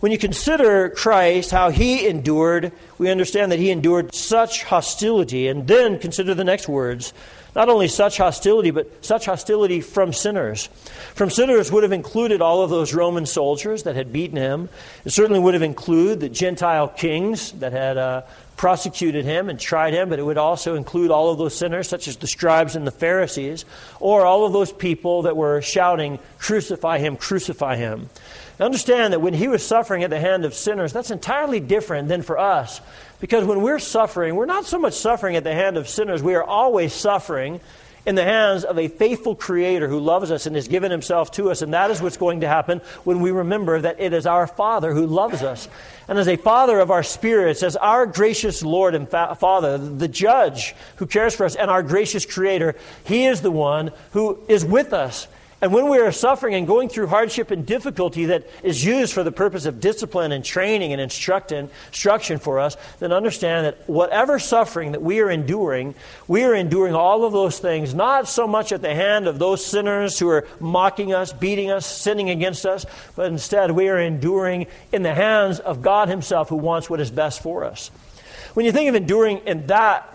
When 0.00 0.12
you 0.12 0.18
consider 0.18 0.90
Christ, 0.90 1.50
how 1.50 1.70
he 1.70 2.06
endured, 2.06 2.72
we 2.98 3.10
understand 3.10 3.52
that 3.52 3.58
he 3.58 3.70
endured 3.70 4.14
such 4.14 4.64
hostility. 4.64 5.46
And 5.48 5.68
then 5.68 5.98
consider 5.98 6.34
the 6.34 6.44
next 6.44 6.68
words 6.68 7.12
not 7.54 7.68
only 7.68 7.88
such 7.88 8.18
hostility, 8.18 8.70
but 8.70 9.04
such 9.04 9.26
hostility 9.26 9.80
from 9.80 10.12
sinners. 10.12 10.68
From 11.14 11.30
sinners 11.30 11.72
would 11.72 11.82
have 11.82 11.92
included 11.92 12.40
all 12.40 12.62
of 12.62 12.70
those 12.70 12.94
Roman 12.94 13.26
soldiers 13.26 13.82
that 13.84 13.96
had 13.96 14.12
beaten 14.12 14.36
him. 14.36 14.68
It 15.04 15.10
certainly 15.10 15.40
would 15.40 15.54
have 15.54 15.62
included 15.62 16.20
the 16.20 16.28
Gentile 16.28 16.88
kings 16.88 17.52
that 17.52 17.72
had 17.72 17.96
uh, 17.96 18.22
prosecuted 18.56 19.24
him 19.24 19.48
and 19.48 19.58
tried 19.58 19.94
him, 19.94 20.10
but 20.10 20.18
it 20.18 20.22
would 20.22 20.38
also 20.38 20.74
include 20.74 21.10
all 21.10 21.30
of 21.30 21.38
those 21.38 21.56
sinners, 21.56 21.88
such 21.88 22.06
as 22.06 22.16
the 22.18 22.26
scribes 22.26 22.76
and 22.76 22.86
the 22.86 22.92
Pharisees, 22.92 23.64
or 24.00 24.24
all 24.26 24.44
of 24.44 24.52
those 24.52 24.72
people 24.72 25.22
that 25.22 25.36
were 25.36 25.62
shouting, 25.62 26.18
Crucify 26.38 26.98
him, 26.98 27.16
crucify 27.16 27.76
him. 27.76 28.10
Understand 28.60 29.14
that 29.14 29.20
when 29.20 29.32
he 29.32 29.48
was 29.48 29.66
suffering 29.66 30.04
at 30.04 30.10
the 30.10 30.20
hand 30.20 30.44
of 30.44 30.52
sinners, 30.52 30.92
that's 30.92 31.10
entirely 31.10 31.60
different 31.60 32.08
than 32.08 32.20
for 32.20 32.38
us. 32.38 32.82
Because 33.20 33.44
when 33.44 33.60
we're 33.60 33.78
suffering, 33.78 34.34
we're 34.34 34.46
not 34.46 34.64
so 34.64 34.78
much 34.78 34.94
suffering 34.94 35.36
at 35.36 35.44
the 35.44 35.54
hand 35.54 35.76
of 35.76 35.88
sinners, 35.88 36.22
we 36.22 36.34
are 36.34 36.44
always 36.44 36.92
suffering 36.92 37.60
in 38.06 38.14
the 38.14 38.24
hands 38.24 38.64
of 38.64 38.78
a 38.78 38.88
faithful 38.88 39.34
Creator 39.34 39.86
who 39.86 40.00
loves 40.00 40.30
us 40.30 40.46
and 40.46 40.56
has 40.56 40.68
given 40.68 40.90
Himself 40.90 41.30
to 41.32 41.50
us. 41.50 41.60
And 41.60 41.74
that 41.74 41.90
is 41.90 42.00
what's 42.00 42.16
going 42.16 42.40
to 42.40 42.48
happen 42.48 42.80
when 43.04 43.20
we 43.20 43.30
remember 43.30 43.78
that 43.80 44.00
it 44.00 44.14
is 44.14 44.26
our 44.26 44.46
Father 44.46 44.94
who 44.94 45.06
loves 45.06 45.42
us. 45.42 45.68
And 46.08 46.18
as 46.18 46.26
a 46.26 46.36
Father 46.36 46.80
of 46.80 46.90
our 46.90 47.02
spirits, 47.02 47.62
as 47.62 47.76
our 47.76 48.06
gracious 48.06 48.62
Lord 48.62 48.94
and 48.94 49.08
fa- 49.08 49.36
Father, 49.38 49.76
the 49.76 50.08
judge 50.08 50.74
who 50.96 51.06
cares 51.06 51.34
for 51.34 51.44
us, 51.44 51.56
and 51.56 51.70
our 51.70 51.82
gracious 51.82 52.24
Creator, 52.24 52.74
He 53.04 53.26
is 53.26 53.42
the 53.42 53.50
one 53.50 53.92
who 54.12 54.38
is 54.48 54.64
with 54.64 54.94
us 54.94 55.28
and 55.62 55.74
when 55.74 55.90
we 55.90 55.98
are 55.98 56.10
suffering 56.10 56.54
and 56.54 56.66
going 56.66 56.88
through 56.88 57.08
hardship 57.08 57.50
and 57.50 57.66
difficulty 57.66 58.26
that 58.26 58.48
is 58.62 58.82
used 58.82 59.12
for 59.12 59.22
the 59.22 59.32
purpose 59.32 59.66
of 59.66 59.78
discipline 59.78 60.32
and 60.32 60.42
training 60.42 60.92
and 60.94 61.00
instruction 61.02 61.68
for 62.38 62.58
us, 62.58 62.78
then 62.98 63.12
understand 63.12 63.66
that 63.66 63.86
whatever 63.86 64.38
suffering 64.38 64.92
that 64.92 65.02
we 65.02 65.20
are 65.20 65.28
enduring, 65.28 65.94
we 66.26 66.44
are 66.44 66.54
enduring 66.54 66.94
all 66.94 67.24
of 67.24 67.32
those 67.32 67.58
things 67.58 67.92
not 67.92 68.26
so 68.26 68.46
much 68.46 68.72
at 68.72 68.80
the 68.80 68.94
hand 68.94 69.26
of 69.26 69.38
those 69.38 69.64
sinners 69.64 70.18
who 70.18 70.30
are 70.30 70.48
mocking 70.60 71.12
us, 71.12 71.30
beating 71.32 71.70
us, 71.70 71.84
sinning 71.84 72.30
against 72.30 72.64
us, 72.64 72.86
but 73.14 73.26
instead 73.30 73.70
we 73.70 73.88
are 73.88 73.98
enduring 73.98 74.66
in 74.92 75.02
the 75.02 75.14
hands 75.14 75.60
of 75.60 75.82
God 75.82 76.08
Himself 76.08 76.48
who 76.48 76.56
wants 76.56 76.88
what 76.88 77.00
is 77.00 77.10
best 77.10 77.42
for 77.42 77.64
us. 77.64 77.90
When 78.54 78.64
you 78.64 78.72
think 78.72 78.88
of 78.88 78.94
enduring 78.94 79.38
in 79.46 79.66
that 79.66 80.08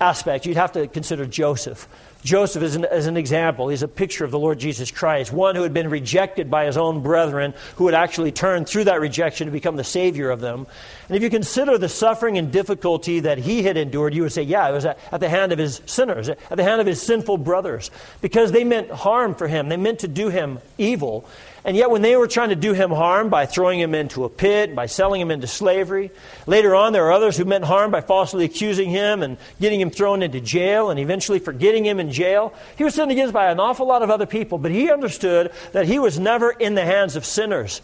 aspect, 0.00 0.46
you'd 0.46 0.56
have 0.56 0.72
to 0.72 0.86
consider 0.86 1.26
Joseph. 1.26 1.88
Joseph 2.22 2.62
is 2.62 2.76
an, 2.76 2.84
an 2.84 3.16
example. 3.16 3.68
He's 3.68 3.82
a 3.82 3.88
picture 3.88 4.24
of 4.24 4.30
the 4.30 4.38
Lord 4.38 4.58
Jesus 4.58 4.90
Christ, 4.90 5.32
one 5.32 5.56
who 5.56 5.62
had 5.62 5.72
been 5.72 5.88
rejected 5.88 6.50
by 6.50 6.66
his 6.66 6.76
own 6.76 7.02
brethren, 7.02 7.54
who 7.76 7.86
had 7.86 7.94
actually 7.94 8.32
turned 8.32 8.68
through 8.68 8.84
that 8.84 9.00
rejection 9.00 9.46
to 9.46 9.52
become 9.52 9.76
the 9.76 9.84
Savior 9.84 10.30
of 10.30 10.40
them. 10.40 10.66
And 11.08 11.16
if 11.16 11.22
you 11.22 11.30
consider 11.30 11.78
the 11.78 11.88
suffering 11.88 12.36
and 12.36 12.52
difficulty 12.52 13.20
that 13.20 13.38
he 13.38 13.62
had 13.62 13.76
endured, 13.76 14.14
you 14.14 14.22
would 14.22 14.32
say, 14.32 14.42
yeah, 14.42 14.68
it 14.68 14.72
was 14.72 14.84
at, 14.84 14.98
at 15.10 15.20
the 15.20 15.28
hand 15.28 15.52
of 15.52 15.58
his 15.58 15.80
sinners, 15.86 16.28
at 16.28 16.56
the 16.56 16.62
hand 16.62 16.80
of 16.80 16.86
his 16.86 17.00
sinful 17.00 17.38
brothers, 17.38 17.90
because 18.20 18.52
they 18.52 18.64
meant 18.64 18.90
harm 18.90 19.34
for 19.34 19.48
him. 19.48 19.68
They 19.68 19.76
meant 19.76 20.00
to 20.00 20.08
do 20.08 20.28
him 20.28 20.58
evil. 20.76 21.24
And 21.64 21.76
yet, 21.76 21.90
when 21.90 22.00
they 22.00 22.16
were 22.16 22.26
trying 22.26 22.48
to 22.48 22.56
do 22.56 22.72
him 22.72 22.90
harm 22.90 23.28
by 23.28 23.46
throwing 23.46 23.78
him 23.78 23.94
into 23.94 24.24
a 24.24 24.28
pit, 24.28 24.74
by 24.74 24.86
selling 24.86 25.20
him 25.20 25.30
into 25.30 25.46
slavery, 25.46 26.10
later 26.46 26.74
on 26.74 26.92
there 26.92 27.02
were 27.02 27.12
others 27.12 27.36
who 27.36 27.44
meant 27.44 27.64
harm 27.64 27.90
by 27.90 28.00
falsely 28.00 28.44
accusing 28.44 28.88
him 28.88 29.22
and 29.22 29.36
getting 29.60 29.80
him 29.80 29.90
thrown 29.90 30.22
into 30.22 30.40
jail 30.40 30.90
and 30.90 30.98
eventually 30.98 31.38
for 31.38 31.52
getting 31.52 31.84
him 31.84 32.00
in 32.00 32.10
jail. 32.10 32.54
He 32.76 32.84
was 32.84 32.94
sinned 32.94 33.10
against 33.10 33.34
by 33.34 33.50
an 33.50 33.60
awful 33.60 33.86
lot 33.86 34.02
of 34.02 34.10
other 34.10 34.26
people, 34.26 34.56
but 34.56 34.70
he 34.70 34.90
understood 34.90 35.52
that 35.72 35.86
he 35.86 35.98
was 35.98 36.18
never 36.18 36.50
in 36.50 36.74
the 36.74 36.84
hands 36.84 37.14
of 37.16 37.26
sinners. 37.26 37.82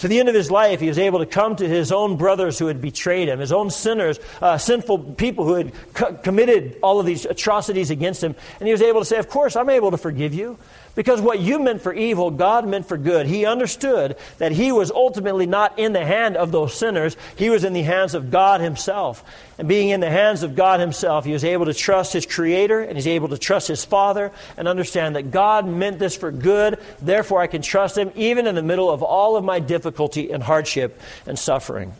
To 0.00 0.08
the 0.08 0.18
end 0.18 0.30
of 0.30 0.34
his 0.34 0.50
life, 0.50 0.80
he 0.80 0.88
was 0.88 0.98
able 0.98 1.18
to 1.18 1.26
come 1.26 1.56
to 1.56 1.68
his 1.68 1.92
own 1.92 2.16
brothers 2.16 2.58
who 2.58 2.68
had 2.68 2.80
betrayed 2.80 3.28
him, 3.28 3.38
his 3.38 3.52
own 3.52 3.68
sinners, 3.68 4.18
uh, 4.40 4.56
sinful 4.56 4.98
people 4.98 5.44
who 5.44 5.54
had 5.54 5.72
co- 5.92 6.14
committed 6.14 6.78
all 6.82 7.00
of 7.00 7.04
these 7.04 7.26
atrocities 7.26 7.90
against 7.90 8.24
him. 8.24 8.34
And 8.60 8.66
he 8.66 8.72
was 8.72 8.80
able 8.80 9.02
to 9.02 9.04
say, 9.04 9.18
Of 9.18 9.28
course, 9.28 9.56
I'm 9.56 9.68
able 9.68 9.90
to 9.90 9.98
forgive 9.98 10.32
you. 10.32 10.56
Because 11.00 11.22
what 11.22 11.40
you 11.40 11.58
meant 11.58 11.80
for 11.80 11.94
evil, 11.94 12.30
God 12.30 12.68
meant 12.68 12.86
for 12.86 12.98
good. 12.98 13.24
He 13.24 13.46
understood 13.46 14.18
that 14.36 14.52
he 14.52 14.70
was 14.70 14.90
ultimately 14.90 15.46
not 15.46 15.78
in 15.78 15.94
the 15.94 16.04
hand 16.04 16.36
of 16.36 16.52
those 16.52 16.74
sinners, 16.74 17.16
he 17.36 17.48
was 17.48 17.64
in 17.64 17.72
the 17.72 17.80
hands 17.80 18.14
of 18.14 18.30
God 18.30 18.60
himself. 18.60 19.24
And 19.56 19.66
being 19.66 19.88
in 19.88 20.00
the 20.00 20.10
hands 20.10 20.42
of 20.42 20.54
God 20.54 20.78
himself, 20.78 21.24
he 21.24 21.32
was 21.32 21.42
able 21.42 21.64
to 21.64 21.72
trust 21.72 22.12
his 22.12 22.26
Creator 22.26 22.82
and 22.82 22.98
he's 22.98 23.06
able 23.06 23.28
to 23.28 23.38
trust 23.38 23.66
his 23.66 23.82
Father 23.82 24.30
and 24.58 24.68
understand 24.68 25.16
that 25.16 25.30
God 25.30 25.66
meant 25.66 25.98
this 25.98 26.18
for 26.18 26.30
good. 26.30 26.78
Therefore, 27.00 27.40
I 27.40 27.46
can 27.46 27.62
trust 27.62 27.96
him 27.96 28.12
even 28.14 28.46
in 28.46 28.54
the 28.54 28.62
middle 28.62 28.90
of 28.90 29.02
all 29.02 29.36
of 29.36 29.42
my 29.42 29.58
difficulty 29.58 30.30
and 30.30 30.42
hardship 30.42 31.00
and 31.26 31.38
suffering. 31.38 31.94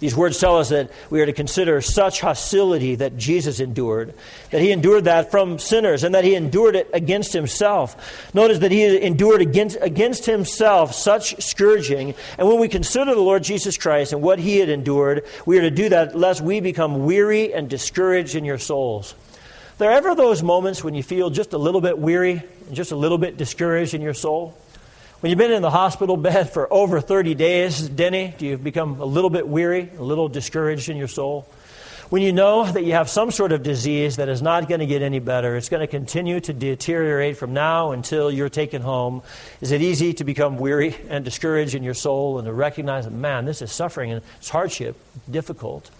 These 0.00 0.16
words 0.16 0.38
tell 0.38 0.56
us 0.56 0.70
that 0.70 0.90
we 1.10 1.20
are 1.20 1.26
to 1.26 1.32
consider 1.34 1.82
such 1.82 2.22
hostility 2.22 2.94
that 2.96 3.18
Jesus 3.18 3.60
endured, 3.60 4.14
that 4.50 4.62
he 4.62 4.72
endured 4.72 5.04
that 5.04 5.30
from 5.30 5.58
sinners, 5.58 6.04
and 6.04 6.14
that 6.14 6.24
he 6.24 6.34
endured 6.34 6.74
it 6.74 6.88
against 6.94 7.34
himself. 7.34 8.34
Notice 8.34 8.60
that 8.60 8.72
he 8.72 9.00
endured 9.02 9.42
against, 9.42 9.76
against 9.82 10.24
himself 10.24 10.94
such 10.94 11.40
scourging. 11.42 12.14
And 12.38 12.48
when 12.48 12.58
we 12.58 12.68
consider 12.68 13.14
the 13.14 13.20
Lord 13.20 13.42
Jesus 13.42 13.76
Christ 13.76 14.14
and 14.14 14.22
what 14.22 14.38
he 14.38 14.56
had 14.56 14.70
endured, 14.70 15.26
we 15.44 15.58
are 15.58 15.62
to 15.62 15.70
do 15.70 15.90
that 15.90 16.16
lest 16.16 16.40
we 16.40 16.60
become 16.60 17.04
weary 17.04 17.52
and 17.52 17.68
discouraged 17.68 18.34
in 18.34 18.44
your 18.44 18.58
souls. 18.58 19.14
There 19.76 19.90
are 19.90 19.94
ever 19.94 20.14
those 20.14 20.42
moments 20.42 20.82
when 20.82 20.94
you 20.94 21.02
feel 21.02 21.28
just 21.28 21.52
a 21.52 21.58
little 21.58 21.82
bit 21.82 21.98
weary 21.98 22.42
and 22.66 22.74
just 22.74 22.90
a 22.90 22.96
little 22.96 23.18
bit 23.18 23.36
discouraged 23.36 23.92
in 23.92 24.00
your 24.00 24.14
soul? 24.14 24.56
When 25.20 25.28
you've 25.28 25.38
been 25.38 25.52
in 25.52 25.60
the 25.60 25.68
hospital 25.68 26.16
bed 26.16 26.50
for 26.50 26.72
over 26.72 26.98
30 26.98 27.34
days, 27.34 27.86
Denny, 27.86 28.34
do 28.38 28.46
you 28.46 28.56
become 28.56 29.02
a 29.02 29.04
little 29.04 29.28
bit 29.28 29.46
weary, 29.46 29.90
a 29.98 30.02
little 30.02 30.30
discouraged 30.30 30.88
in 30.88 30.96
your 30.96 31.08
soul? 31.08 31.46
When 32.08 32.22
you 32.22 32.32
know 32.32 32.64
that 32.64 32.84
you 32.84 32.92
have 32.92 33.10
some 33.10 33.30
sort 33.30 33.52
of 33.52 33.62
disease 33.62 34.16
that 34.16 34.30
is 34.30 34.40
not 34.40 34.66
going 34.66 34.80
to 34.80 34.86
get 34.86 35.02
any 35.02 35.18
better, 35.18 35.56
it's 35.56 35.68
going 35.68 35.82
to 35.82 35.86
continue 35.86 36.40
to 36.40 36.54
deteriorate 36.54 37.36
from 37.36 37.52
now 37.52 37.92
until 37.92 38.30
you're 38.30 38.48
taken 38.48 38.80
home, 38.80 39.22
is 39.60 39.72
it 39.72 39.82
easy 39.82 40.14
to 40.14 40.24
become 40.24 40.56
weary 40.56 40.96
and 41.10 41.22
discouraged 41.22 41.74
in 41.74 41.82
your 41.82 41.92
soul 41.92 42.38
and 42.38 42.46
to 42.46 42.52
recognize 42.54 43.04
that, 43.04 43.12
man, 43.12 43.44
this 43.44 43.60
is 43.60 43.70
suffering 43.70 44.12
and 44.12 44.22
it's 44.38 44.48
hardship, 44.48 44.96
difficult? 45.30 45.90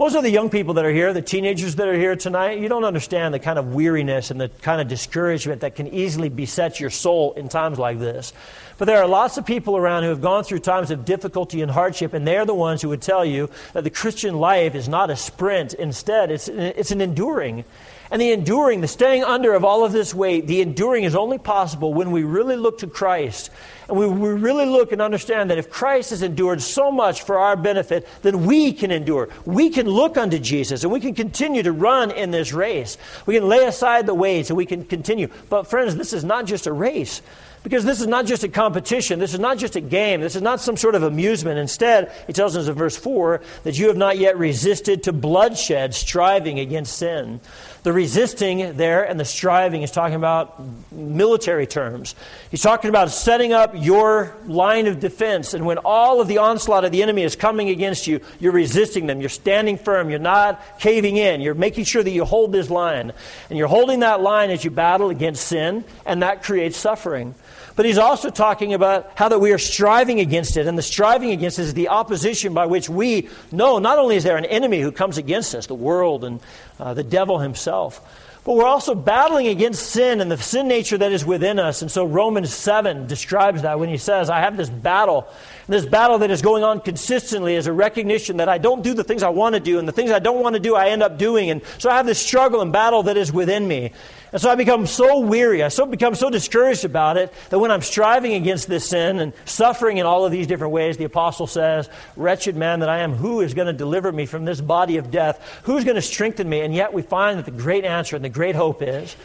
Most 0.00 0.16
are 0.16 0.22
the 0.22 0.30
young 0.30 0.48
people 0.48 0.72
that 0.74 0.86
are 0.86 0.90
here, 0.90 1.12
the 1.12 1.20
teenagers 1.20 1.74
that 1.74 1.86
are 1.86 1.94
here 1.94 2.16
tonight, 2.16 2.58
you 2.58 2.70
don't 2.70 2.84
understand 2.84 3.34
the 3.34 3.38
kind 3.38 3.58
of 3.58 3.74
weariness 3.74 4.30
and 4.30 4.40
the 4.40 4.48
kind 4.48 4.80
of 4.80 4.88
discouragement 4.88 5.60
that 5.60 5.74
can 5.74 5.88
easily 5.88 6.30
beset 6.30 6.80
your 6.80 6.88
soul 6.88 7.34
in 7.34 7.50
times 7.50 7.78
like 7.78 7.98
this. 7.98 8.32
But 8.78 8.86
there 8.86 8.96
are 9.02 9.06
lots 9.06 9.36
of 9.36 9.44
people 9.44 9.76
around 9.76 10.04
who 10.04 10.08
have 10.08 10.22
gone 10.22 10.42
through 10.42 10.60
times 10.60 10.90
of 10.90 11.04
difficulty 11.04 11.60
and 11.60 11.70
hardship, 11.70 12.14
and 12.14 12.26
they're 12.26 12.46
the 12.46 12.54
ones 12.54 12.80
who 12.80 12.88
would 12.88 13.02
tell 13.02 13.26
you 13.26 13.50
that 13.74 13.84
the 13.84 13.90
Christian 13.90 14.36
life 14.36 14.74
is 14.74 14.88
not 14.88 15.10
a 15.10 15.16
sprint. 15.16 15.74
Instead, 15.74 16.30
it's, 16.30 16.48
it's 16.48 16.92
an 16.92 17.02
enduring. 17.02 17.66
And 18.10 18.20
the 18.20 18.32
enduring, 18.32 18.80
the 18.80 18.88
staying 18.88 19.22
under 19.22 19.54
of 19.54 19.64
all 19.64 19.84
of 19.84 19.92
this 19.92 20.12
weight, 20.12 20.48
the 20.48 20.60
enduring 20.60 21.04
is 21.04 21.14
only 21.14 21.38
possible 21.38 21.94
when 21.94 22.10
we 22.10 22.24
really 22.24 22.56
look 22.56 22.78
to 22.78 22.88
Christ 22.88 23.50
And 23.90 23.98
we, 23.98 24.06
we 24.06 24.28
really 24.30 24.66
look 24.66 24.92
and 24.92 25.02
understand 25.02 25.50
that 25.50 25.58
if 25.58 25.68
Christ 25.68 26.10
has 26.10 26.22
endured 26.22 26.62
so 26.62 26.90
much 26.92 27.22
for 27.22 27.38
our 27.38 27.56
benefit, 27.56 28.08
then 28.22 28.46
we 28.46 28.72
can 28.72 28.90
endure. 28.90 29.28
We 29.44 29.70
can 29.70 29.86
look 29.86 30.16
unto 30.16 30.38
Jesus 30.38 30.84
and 30.84 30.92
we 30.92 31.00
can 31.00 31.14
continue 31.14 31.62
to 31.64 31.72
run 31.72 32.12
in 32.12 32.30
this 32.30 32.52
race. 32.52 32.98
We 33.26 33.34
can 33.34 33.48
lay 33.48 33.64
aside 33.66 34.06
the 34.06 34.14
weights 34.14 34.50
and 34.50 34.56
we 34.56 34.66
can 34.66 34.84
continue. 34.84 35.28
But, 35.48 35.68
friends, 35.68 35.96
this 35.96 36.12
is 36.12 36.24
not 36.24 36.46
just 36.46 36.66
a 36.66 36.72
race. 36.72 37.20
Because 37.62 37.84
this 37.84 38.00
is 38.00 38.06
not 38.06 38.24
just 38.24 38.42
a 38.42 38.48
competition. 38.48 39.18
This 39.18 39.34
is 39.34 39.40
not 39.40 39.58
just 39.58 39.76
a 39.76 39.82
game. 39.82 40.22
This 40.22 40.34
is 40.34 40.40
not 40.40 40.60
some 40.60 40.78
sort 40.78 40.94
of 40.94 41.02
amusement. 41.02 41.58
Instead, 41.58 42.10
he 42.26 42.32
tells 42.32 42.56
us 42.56 42.68
in 42.68 42.74
verse 42.74 42.96
4 42.96 43.42
that 43.64 43.78
you 43.78 43.88
have 43.88 43.98
not 43.98 44.16
yet 44.16 44.38
resisted 44.38 45.02
to 45.02 45.12
bloodshed, 45.12 45.94
striving 45.94 46.58
against 46.58 46.96
sin. 46.96 47.40
The 47.82 47.92
resisting 47.94 48.76
there 48.76 49.04
and 49.04 49.18
the 49.18 49.24
striving 49.24 49.82
is 49.82 49.90
talking 49.90 50.16
about 50.16 50.60
military 50.92 51.66
terms. 51.66 52.14
He's 52.50 52.60
talking 52.60 52.90
about 52.90 53.10
setting 53.10 53.54
up 53.54 53.72
your 53.74 54.36
line 54.46 54.86
of 54.86 55.00
defense. 55.00 55.54
And 55.54 55.64
when 55.64 55.78
all 55.78 56.20
of 56.20 56.28
the 56.28 56.38
onslaught 56.38 56.84
of 56.84 56.92
the 56.92 57.02
enemy 57.02 57.22
is 57.22 57.36
coming 57.36 57.70
against 57.70 58.06
you, 58.06 58.20
you're 58.38 58.52
resisting 58.52 59.06
them. 59.06 59.20
You're 59.20 59.30
standing 59.30 59.78
firm. 59.78 60.10
You're 60.10 60.18
not 60.18 60.62
caving 60.78 61.16
in. 61.16 61.40
You're 61.40 61.54
making 61.54 61.84
sure 61.84 62.02
that 62.02 62.10
you 62.10 62.26
hold 62.26 62.52
this 62.52 62.68
line. 62.68 63.12
And 63.48 63.58
you're 63.58 63.68
holding 63.68 64.00
that 64.00 64.20
line 64.20 64.50
as 64.50 64.62
you 64.62 64.70
battle 64.70 65.08
against 65.08 65.46
sin, 65.46 65.84
and 66.04 66.22
that 66.22 66.42
creates 66.42 66.76
suffering. 66.76 67.34
But 67.76 67.86
he's 67.86 67.98
also 67.98 68.28
talking 68.28 68.74
about 68.74 69.12
how 69.14 69.30
that 69.30 69.38
we 69.38 69.52
are 69.52 69.58
striving 69.58 70.20
against 70.20 70.58
it. 70.58 70.66
And 70.66 70.76
the 70.76 70.82
striving 70.82 71.30
against 71.30 71.58
it 71.58 71.62
is 71.62 71.72
the 71.72 71.88
opposition 71.88 72.52
by 72.52 72.66
which 72.66 72.90
we 72.90 73.30
know 73.52 73.78
not 73.78 73.98
only 73.98 74.16
is 74.16 74.24
there 74.24 74.36
an 74.36 74.44
enemy 74.44 74.80
who 74.80 74.92
comes 74.92 75.16
against 75.16 75.54
us, 75.54 75.66
the 75.66 75.74
world 75.74 76.24
and 76.24 76.40
uh, 76.80 76.94
the 76.94 77.04
devil 77.04 77.38
himself, 77.38 78.00
but 78.44 78.56
we're 78.56 78.66
also 78.66 78.94
battling 78.94 79.48
against 79.48 79.90
sin 79.90 80.20
and 80.20 80.30
the 80.30 80.38
sin 80.38 80.66
nature 80.66 80.96
that 80.96 81.12
is 81.12 81.26
within 81.26 81.58
us. 81.58 81.82
And 81.82 81.90
so 81.90 82.06
Romans 82.06 82.52
7 82.52 83.06
describes 83.06 83.62
that 83.62 83.78
when 83.78 83.90
he 83.90 83.98
says, 83.98 84.30
I 84.30 84.40
have 84.40 84.56
this 84.56 84.70
battle. 84.70 85.28
And 85.66 85.74
this 85.74 85.84
battle 85.84 86.18
that 86.18 86.30
is 86.30 86.40
going 86.40 86.64
on 86.64 86.80
consistently 86.80 87.54
is 87.54 87.66
a 87.66 87.72
recognition 87.72 88.38
that 88.38 88.48
I 88.48 88.56
don't 88.56 88.82
do 88.82 88.94
the 88.94 89.04
things 89.04 89.22
I 89.22 89.28
want 89.28 89.56
to 89.56 89.60
do, 89.60 89.78
and 89.78 89.86
the 89.86 89.92
things 89.92 90.10
I 90.10 90.20
don't 90.20 90.40
want 90.40 90.54
to 90.54 90.60
do, 90.60 90.74
I 90.74 90.88
end 90.88 91.02
up 91.02 91.18
doing. 91.18 91.50
And 91.50 91.60
so 91.76 91.90
I 91.90 91.96
have 91.96 92.06
this 92.06 92.18
struggle 92.18 92.62
and 92.62 92.72
battle 92.72 93.02
that 93.04 93.18
is 93.18 93.30
within 93.30 93.68
me. 93.68 93.92
And 94.32 94.40
so 94.40 94.48
I 94.48 94.54
become 94.54 94.86
so 94.86 95.20
weary, 95.20 95.62
I 95.62 95.68
so 95.68 95.86
become 95.86 96.14
so 96.14 96.30
discouraged 96.30 96.84
about 96.84 97.16
it 97.16 97.32
that 97.50 97.58
when 97.58 97.70
I'm 97.70 97.82
striving 97.82 98.34
against 98.34 98.68
this 98.68 98.88
sin 98.88 99.18
and 99.18 99.32
suffering 99.44 99.98
in 99.98 100.06
all 100.06 100.24
of 100.24 100.30
these 100.30 100.46
different 100.46 100.72
ways, 100.72 100.96
the 100.96 101.04
apostle 101.04 101.48
says, 101.48 101.88
Wretched 102.14 102.54
man 102.54 102.80
that 102.80 102.88
I 102.88 103.00
am, 103.00 103.12
who 103.12 103.40
is 103.40 103.54
going 103.54 103.66
to 103.66 103.72
deliver 103.72 104.12
me 104.12 104.26
from 104.26 104.44
this 104.44 104.60
body 104.60 104.98
of 104.98 105.10
death? 105.10 105.60
Who's 105.64 105.82
going 105.84 105.96
to 105.96 106.02
strengthen 106.02 106.48
me? 106.48 106.60
And 106.60 106.72
yet 106.72 106.92
we 106.92 107.02
find 107.02 107.38
that 107.38 107.44
the 107.44 107.50
great 107.50 107.84
answer 107.84 108.14
and 108.14 108.24
the 108.24 108.28
great 108.28 108.54
hope 108.54 108.82
is, 108.82 109.16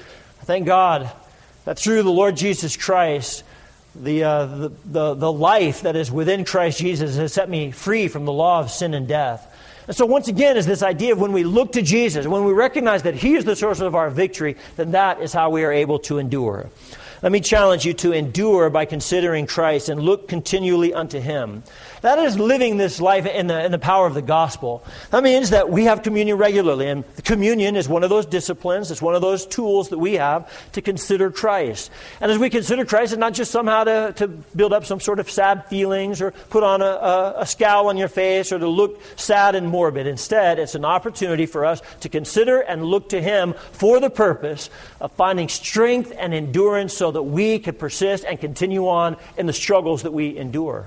thank 0.41 0.65
God 0.65 1.11
that 1.65 1.77
through 1.77 2.03
the 2.03 2.11
Lord 2.11 2.35
Jesus 2.35 2.77
Christ, 2.77 3.43
the, 3.95 4.23
uh, 4.23 4.45
the, 4.45 4.69
the, 4.85 5.13
the 5.13 5.31
life 5.31 5.81
that 5.81 5.95
is 5.95 6.11
within 6.11 6.45
Christ 6.45 6.79
Jesus 6.79 7.15
has 7.17 7.33
set 7.33 7.49
me 7.49 7.71
free 7.71 8.07
from 8.07 8.25
the 8.25 8.33
law 8.33 8.59
of 8.59 8.71
sin 8.71 8.93
and 8.93 9.07
death. 9.07 9.51
And 9.87 9.95
so, 9.95 10.05
once 10.05 10.27
again, 10.27 10.57
is 10.57 10.65
this 10.65 10.81
idea 10.81 11.13
of 11.13 11.19
when 11.19 11.31
we 11.31 11.43
look 11.43 11.73
to 11.73 11.81
Jesus, 11.81 12.25
when 12.25 12.43
we 12.43 12.53
recognize 12.53 13.03
that 13.03 13.15
He 13.15 13.35
is 13.35 13.45
the 13.45 13.55
source 13.55 13.79
of 13.79 13.95
our 13.95 14.09
victory, 14.09 14.57
then 14.77 14.91
that 14.91 15.21
is 15.21 15.31
how 15.31 15.49
we 15.49 15.63
are 15.63 15.71
able 15.71 15.99
to 15.99 16.17
endure. 16.17 16.69
Let 17.21 17.31
me 17.31 17.39
challenge 17.39 17.85
you 17.85 17.93
to 17.95 18.11
endure 18.11 18.69
by 18.69 18.85
considering 18.85 19.47
Christ 19.47 19.89
and 19.89 20.01
look 20.01 20.27
continually 20.27 20.93
unto 20.93 21.19
Him. 21.19 21.63
That 22.05 22.19
is 22.19 22.37
living 22.37 22.77
this 22.77 23.01
life 23.01 23.25
in 23.25 23.47
the, 23.47 23.65
in 23.65 23.71
the 23.71 23.79
power 23.79 24.05
of 24.05 24.13
the 24.13 24.21
gospel. 24.21 24.85
That 25.09 25.23
means 25.23 25.49
that 25.49 25.71
we 25.71 25.85
have 25.85 26.03
communion 26.03 26.37
regularly, 26.37 26.87
and 26.87 27.03
communion 27.23 27.75
is 27.75 27.89
one 27.89 28.03
of 28.03 28.11
those 28.11 28.27
disciplines, 28.27 28.91
it's 28.91 29.01
one 29.01 29.15
of 29.15 29.23
those 29.23 29.47
tools 29.47 29.89
that 29.89 29.97
we 29.97 30.13
have 30.13 30.47
to 30.73 30.83
consider 30.83 31.31
Christ. 31.31 31.89
And 32.21 32.31
as 32.31 32.37
we 32.37 32.51
consider 32.51 32.85
Christ, 32.85 33.13
it's 33.13 33.19
not 33.19 33.33
just 33.33 33.49
somehow 33.49 33.85
to, 33.85 34.13
to 34.17 34.27
build 34.27 34.71
up 34.71 34.85
some 34.85 34.99
sort 34.99 35.19
of 35.19 35.31
sad 35.31 35.65
feelings 35.65 36.21
or 36.21 36.29
put 36.51 36.61
on 36.61 36.83
a, 36.83 36.85
a, 36.85 37.33
a 37.37 37.45
scowl 37.47 37.89
on 37.89 37.97
your 37.97 38.07
face 38.07 38.51
or 38.51 38.59
to 38.59 38.67
look 38.67 39.01
sad 39.15 39.55
and 39.55 39.67
morbid. 39.67 40.05
Instead, 40.05 40.59
it's 40.59 40.75
an 40.75 40.85
opportunity 40.85 41.47
for 41.47 41.65
us 41.65 41.81
to 42.01 42.09
consider 42.09 42.59
and 42.59 42.85
look 42.85 43.09
to 43.09 43.19
Him 43.19 43.55
for 43.71 43.99
the 43.99 44.11
purpose 44.11 44.69
of 45.01 45.11
finding 45.13 45.49
strength 45.49 46.13
and 46.15 46.35
endurance 46.35 46.95
so 46.95 47.09
that 47.09 47.23
we 47.23 47.57
can 47.57 47.73
persist 47.73 48.25
and 48.25 48.39
continue 48.39 48.87
on 48.87 49.17
in 49.39 49.47
the 49.47 49.53
struggles 49.53 50.03
that 50.03 50.13
we 50.13 50.37
endure. 50.37 50.85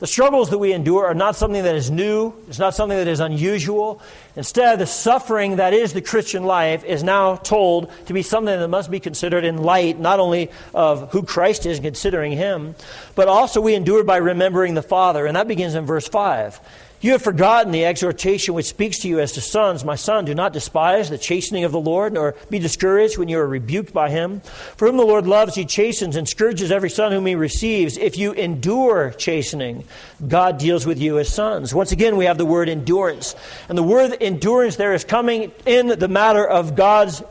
The 0.00 0.06
struggles 0.06 0.50
that 0.50 0.58
we 0.58 0.72
endure 0.72 1.06
are 1.06 1.14
not 1.14 1.34
something 1.34 1.64
that 1.64 1.74
is 1.74 1.90
new, 1.90 2.32
it's 2.46 2.60
not 2.60 2.72
something 2.72 2.96
that 2.96 3.08
is 3.08 3.18
unusual. 3.18 4.00
Instead, 4.36 4.78
the 4.78 4.86
suffering 4.86 5.56
that 5.56 5.74
is 5.74 5.92
the 5.92 6.00
Christian 6.00 6.44
life 6.44 6.84
is 6.84 7.02
now 7.02 7.34
told 7.34 7.90
to 8.06 8.12
be 8.12 8.22
something 8.22 8.56
that 8.60 8.68
must 8.68 8.92
be 8.92 9.00
considered 9.00 9.44
in 9.44 9.56
light 9.56 9.98
not 9.98 10.20
only 10.20 10.50
of 10.72 11.10
who 11.10 11.24
Christ 11.24 11.66
is 11.66 11.80
considering 11.80 12.30
him, 12.30 12.76
but 13.16 13.26
also 13.26 13.60
we 13.60 13.74
endure 13.74 14.04
by 14.04 14.18
remembering 14.18 14.74
the 14.74 14.82
Father. 14.82 15.26
And 15.26 15.34
that 15.34 15.48
begins 15.48 15.74
in 15.74 15.84
verse 15.84 16.06
5. 16.06 16.60
You 17.00 17.12
have 17.12 17.22
forgotten 17.22 17.70
the 17.70 17.84
exhortation 17.84 18.54
which 18.54 18.66
speaks 18.66 18.98
to 19.00 19.08
you 19.08 19.20
as 19.20 19.32
to 19.32 19.40
sons. 19.40 19.84
My 19.84 19.94
son, 19.94 20.24
do 20.24 20.34
not 20.34 20.52
despise 20.52 21.08
the 21.08 21.18
chastening 21.18 21.62
of 21.62 21.70
the 21.70 21.80
Lord, 21.80 22.12
nor 22.12 22.34
be 22.50 22.58
discouraged 22.58 23.18
when 23.18 23.28
you 23.28 23.38
are 23.38 23.46
rebuked 23.46 23.92
by 23.92 24.10
him. 24.10 24.40
For 24.76 24.88
whom 24.88 24.96
the 24.96 25.04
Lord 25.04 25.24
loves, 25.24 25.54
he 25.54 25.64
chastens 25.64 26.16
and 26.16 26.28
scourges 26.28 26.72
every 26.72 26.90
son 26.90 27.12
whom 27.12 27.26
he 27.26 27.36
receives. 27.36 27.96
If 27.96 28.18
you 28.18 28.32
endure 28.32 29.10
chastening, 29.16 29.84
God 30.26 30.58
deals 30.58 30.86
with 30.86 30.98
you 30.98 31.20
as 31.20 31.32
sons. 31.32 31.72
Once 31.72 31.92
again, 31.92 32.16
we 32.16 32.24
have 32.24 32.36
the 32.36 32.46
word 32.46 32.68
endurance. 32.68 33.36
And 33.68 33.78
the 33.78 33.84
word 33.84 34.16
endurance 34.20 34.74
there 34.74 34.92
is 34.92 35.04
coming 35.04 35.52
in 35.66 35.86
the 36.00 36.08
matter 36.08 36.44
of 36.44 36.74
God's, 36.74 37.22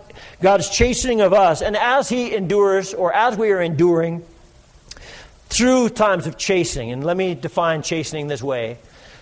God's 0.42 0.70
chastening 0.70 1.20
of 1.20 1.34
us. 1.34 1.62
And 1.62 1.76
as 1.76 2.08
he 2.08 2.34
endures, 2.34 2.94
or 2.94 3.12
as 3.12 3.36
we 3.36 3.52
are 3.52 3.62
enduring, 3.62 4.24
through 5.50 5.90
times 5.90 6.26
of 6.26 6.38
chastening, 6.38 6.92
and 6.92 7.04
let 7.04 7.18
me 7.18 7.36
define 7.36 7.82
chastening 7.82 8.28
this 8.28 8.42
way 8.42 8.78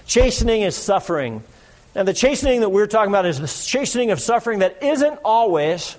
Chastening 0.08 0.62
is 0.62 0.76
suffering. 0.76 1.44
And 1.96 2.08
the 2.08 2.14
chastening 2.14 2.62
that 2.62 2.70
we're 2.70 2.88
talking 2.88 3.12
about 3.12 3.26
is 3.26 3.40
the 3.40 3.48
chastening 3.48 4.12
of 4.12 4.20
suffering 4.20 4.60
that 4.60 4.84
isn't 4.84 5.20
always, 5.24 5.96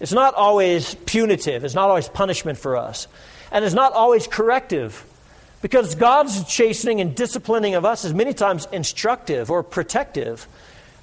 it's 0.00 0.12
not 0.12 0.34
always 0.34 0.94
punitive, 0.94 1.64
it's 1.64 1.74
not 1.74 1.88
always 1.88 2.08
punishment 2.08 2.58
for 2.58 2.76
us, 2.76 3.08
and 3.50 3.64
it's 3.64 3.74
not 3.74 3.92
always 3.92 4.26
corrective. 4.26 5.04
Because 5.60 5.94
God's 5.94 6.44
chastening 6.44 7.00
and 7.00 7.14
disciplining 7.14 7.74
of 7.74 7.84
us 7.84 8.04
is 8.04 8.14
many 8.14 8.34
times 8.34 8.68
instructive 8.70 9.50
or 9.50 9.62
protective. 9.62 10.46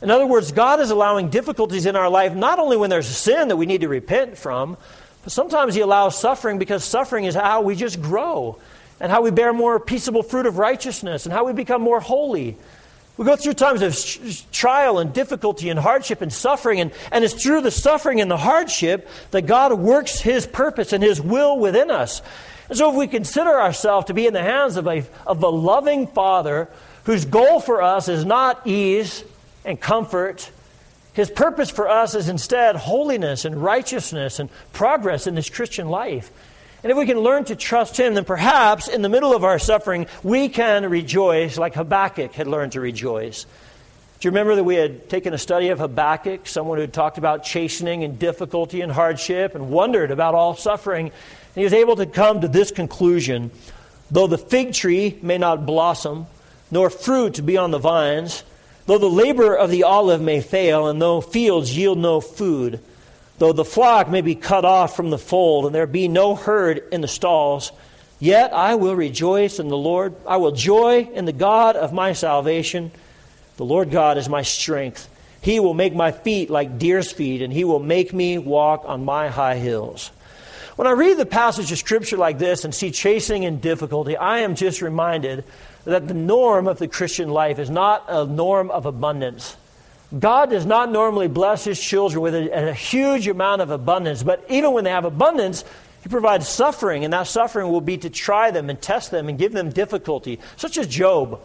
In 0.02 0.10
other 0.10 0.26
words, 0.26 0.52
God 0.52 0.80
is 0.80 0.90
allowing 0.92 1.30
difficulties 1.30 1.86
in 1.86 1.96
our 1.96 2.10
life 2.10 2.34
not 2.34 2.60
only 2.60 2.78
when 2.78 2.90
there's 2.90 3.08
sin 3.08 3.50
that 3.50 3.58
we 3.58 3.66
need 3.66 3.82
to 3.82 3.90
repent 3.90 4.38
from, 4.38 4.78
but 5.24 5.32
sometimes 5.32 5.76
He 5.76 5.82
allows 5.82 6.18
suffering 6.20 6.60
because 6.60 6.84
suffering 6.84 7.26
is 7.26 7.36
how 7.36 7.62
we 7.62 7.76
just 7.76 8.02
grow 8.02 8.60
and 9.02 9.12
how 9.12 9.24
we 9.24 9.32
bear 9.32 9.52
more 9.52 9.80
peaceable 9.80 10.22
fruit 10.22 10.46
of 10.46 10.60
righteousness 10.60 11.26
and 11.26 11.34
how 11.34 11.44
we 11.44 11.54
become 11.54 11.82
more 11.82 12.00
holy. 12.00 12.56
We 13.18 13.26
go 13.26 13.36
through 13.36 13.56
times 13.56 13.82
of 13.82 14.52
trial 14.52 15.00
and 15.00 15.12
difficulty 15.12 15.70
and 15.70 15.80
hardship 15.80 16.22
and 16.22 16.32
suffering, 16.32 16.80
and, 16.80 16.92
and 17.12 17.24
it's 17.24 17.34
through 17.34 17.62
the 17.62 17.72
suffering 17.72 18.22
and 18.22 18.30
the 18.30 18.38
hardship 18.38 19.10
that 19.32 19.48
God 19.48 19.74
works 19.74 20.22
His 20.22 20.46
purpose 20.46 20.94
and 20.94 21.04
His 21.04 21.20
will 21.20 21.58
within 21.58 21.90
us. 21.90 22.22
And 22.70 22.78
so, 22.78 22.92
if 22.92 22.96
we 22.96 23.08
consider 23.08 23.60
ourselves 23.60 24.06
to 24.06 24.14
be 24.14 24.28
in 24.28 24.34
the 24.34 24.42
hands 24.42 24.78
of 24.78 24.88
a, 24.88 25.04
of 25.26 25.44
a 25.44 25.50
loving 25.50 26.06
Father 26.08 26.70
whose 27.06 27.26
goal 27.26 27.60
for 27.60 27.82
us 27.82 28.08
is 28.08 28.24
not 28.24 28.66
ease 28.66 29.24
and 29.66 29.82
comfort, 29.82 30.52
His 31.14 31.30
purpose 31.30 31.72
for 31.72 31.90
us 31.90 32.14
is 32.14 32.30
instead 32.30 32.76
holiness 32.76 33.46
and 33.46 33.62
righteousness 33.62 34.40
and 34.40 34.50
progress 34.74 35.26
in 35.26 35.34
this 35.34 35.50
Christian 35.50 35.90
life. 35.90 36.32
And 36.84 36.92
if 36.92 36.98
we 36.98 37.06
can 37.06 37.20
learn 37.20 37.46
to 37.46 37.56
trust 37.56 38.00
Him, 38.00 38.16
then 38.16 38.26
perhaps 38.26 38.88
in 38.88 39.02
the 39.02 39.10
middle 39.10 39.36
of 39.36 39.44
our 39.44 39.60
suffering, 39.60 40.08
we 40.24 40.50
can 40.50 40.90
rejoice 40.90 41.58
like 41.58 41.76
Habakkuk 41.76 42.34
had 42.34 42.48
learned 42.48 42.72
to 42.74 42.82
rejoice. 42.82 43.46
Do 44.20 44.28
you 44.28 44.32
remember 44.32 44.56
that 44.56 44.64
we 44.64 44.76
had 44.76 45.10
taken 45.10 45.34
a 45.34 45.38
study 45.38 45.70
of 45.70 45.80
Habakkuk, 45.80 46.48
someone 46.48 46.78
who 46.78 46.82
had 46.82 46.94
talked 46.94 47.18
about 47.18 47.44
chastening 47.44 48.04
and 48.04 48.20
difficulty 48.20 48.82
and 48.82 48.92
hardship 48.92 49.56
and 49.56 49.70
wondered 49.70 50.12
about 50.12 50.36
all 50.36 50.56
suffering? 50.56 51.08
And 51.08 51.56
he 51.56 51.64
was 51.64 51.74
able 51.74 51.96
to 51.96 52.06
come 52.06 52.42
to 52.42 52.48
this 52.48 52.72
conclusion 52.72 53.52
though 54.12 54.28
the 54.28 54.38
fig 54.38 54.74
tree 54.74 55.18
may 55.22 55.38
not 55.38 55.66
blossom, 55.66 56.28
nor 56.70 56.90
fruit 56.90 57.44
be 57.46 57.58
on 57.58 57.72
the 57.72 57.80
vines, 57.80 58.44
though 58.86 58.98
the 58.98 59.10
labor 59.10 59.56
of 59.56 59.72
the 59.72 59.84
olive 59.84 60.22
may 60.22 60.42
fail, 60.42 60.88
and 60.88 61.02
though 61.02 61.22
fields 61.22 61.76
yield 61.76 61.98
no 61.98 62.20
food, 62.20 62.80
Though 63.42 63.54
the 63.54 63.66
flock 63.66 64.08
may 64.08 64.22
be 64.22 64.36
cut 64.36 64.66
off 64.66 64.96
from 64.96 65.10
the 65.10 65.18
fold, 65.18 65.66
and 65.66 65.74
there 65.74 65.88
be 65.88 66.08
no 66.08 66.36
herd 66.36 66.84
in 66.92 67.02
the 67.02 67.08
stalls, 67.08 67.72
yet 68.20 68.54
I 68.54 68.76
will 68.76 68.96
rejoice 68.96 69.58
in 69.58 69.68
the 69.68 69.76
Lord. 69.76 70.14
I 70.28 70.38
will 70.38 70.52
joy 70.52 71.10
in 71.12 71.26
the 71.26 71.34
God 71.34 71.76
of 71.76 71.92
my 71.92 72.14
salvation. 72.14 72.92
The 73.58 73.66
Lord 73.66 73.90
God 73.90 74.20
is 74.20 74.30
my 74.30 74.44
strength. 74.44 75.10
He 75.42 75.60
will 75.60 75.74
make 75.74 75.96
my 75.96 76.12
feet 76.12 76.52
like 76.52 76.78
deer's 76.78 77.12
feet, 77.12 77.42
and 77.42 77.52
he 77.52 77.64
will 77.64 77.80
make 77.80 78.14
me 78.14 78.38
walk 78.38 78.84
on 78.86 79.06
my 79.06 79.30
high 79.30 79.56
hills. 79.56 80.12
When 80.76 80.88
I 80.88 80.92
read 80.92 81.18
the 81.18 81.26
passage 81.26 81.72
of 81.72 81.80
Scripture 81.80 82.18
like 82.18 82.38
this 82.38 82.64
and 82.64 82.76
see 82.76 82.92
chasing 82.92 83.44
and 83.44 83.60
difficulty, 83.60 84.16
I 84.16 84.42
am 84.42 84.54
just 84.54 84.84
reminded 84.84 85.46
that 85.86 86.08
the 86.08 86.14
norm 86.14 86.68
of 86.68 86.78
the 86.78 86.88
Christian 86.88 87.32
life 87.32 87.58
is 87.58 87.72
not 87.72 88.06
a 88.08 88.24
norm 88.24 88.70
of 88.70 88.86
abundance. 88.86 89.58
God 90.18 90.50
does 90.50 90.66
not 90.66 90.92
normally 90.92 91.28
bless 91.28 91.64
his 91.64 91.80
children 91.80 92.22
with 92.22 92.36
a, 92.36 92.70
a, 92.70 92.74
huge 92.74 93.28
amount 93.28 93.62
of 93.62 93.72
abundance, 93.72 94.24
but 94.24 94.46
even 94.50 94.74
when 94.74 94.84
they 94.84 94.90
have 94.90 95.06
abundance, 95.06 95.64
He 96.04 96.10
provides 96.10 96.48
suffering, 96.48 97.06
and 97.06 97.14
that 97.14 97.28
suffering 97.28 97.72
will 97.72 97.82
be 97.82 97.98
to 98.00 98.10
try 98.10 98.52
them 98.52 98.70
and 98.70 98.82
test 98.82 99.12
them 99.12 99.30
and 99.30 99.38
give 99.38 99.54
them 99.54 99.70
difficulty, 99.70 100.40
such 100.58 100.78
as 100.78 100.88
Job. 100.88 101.40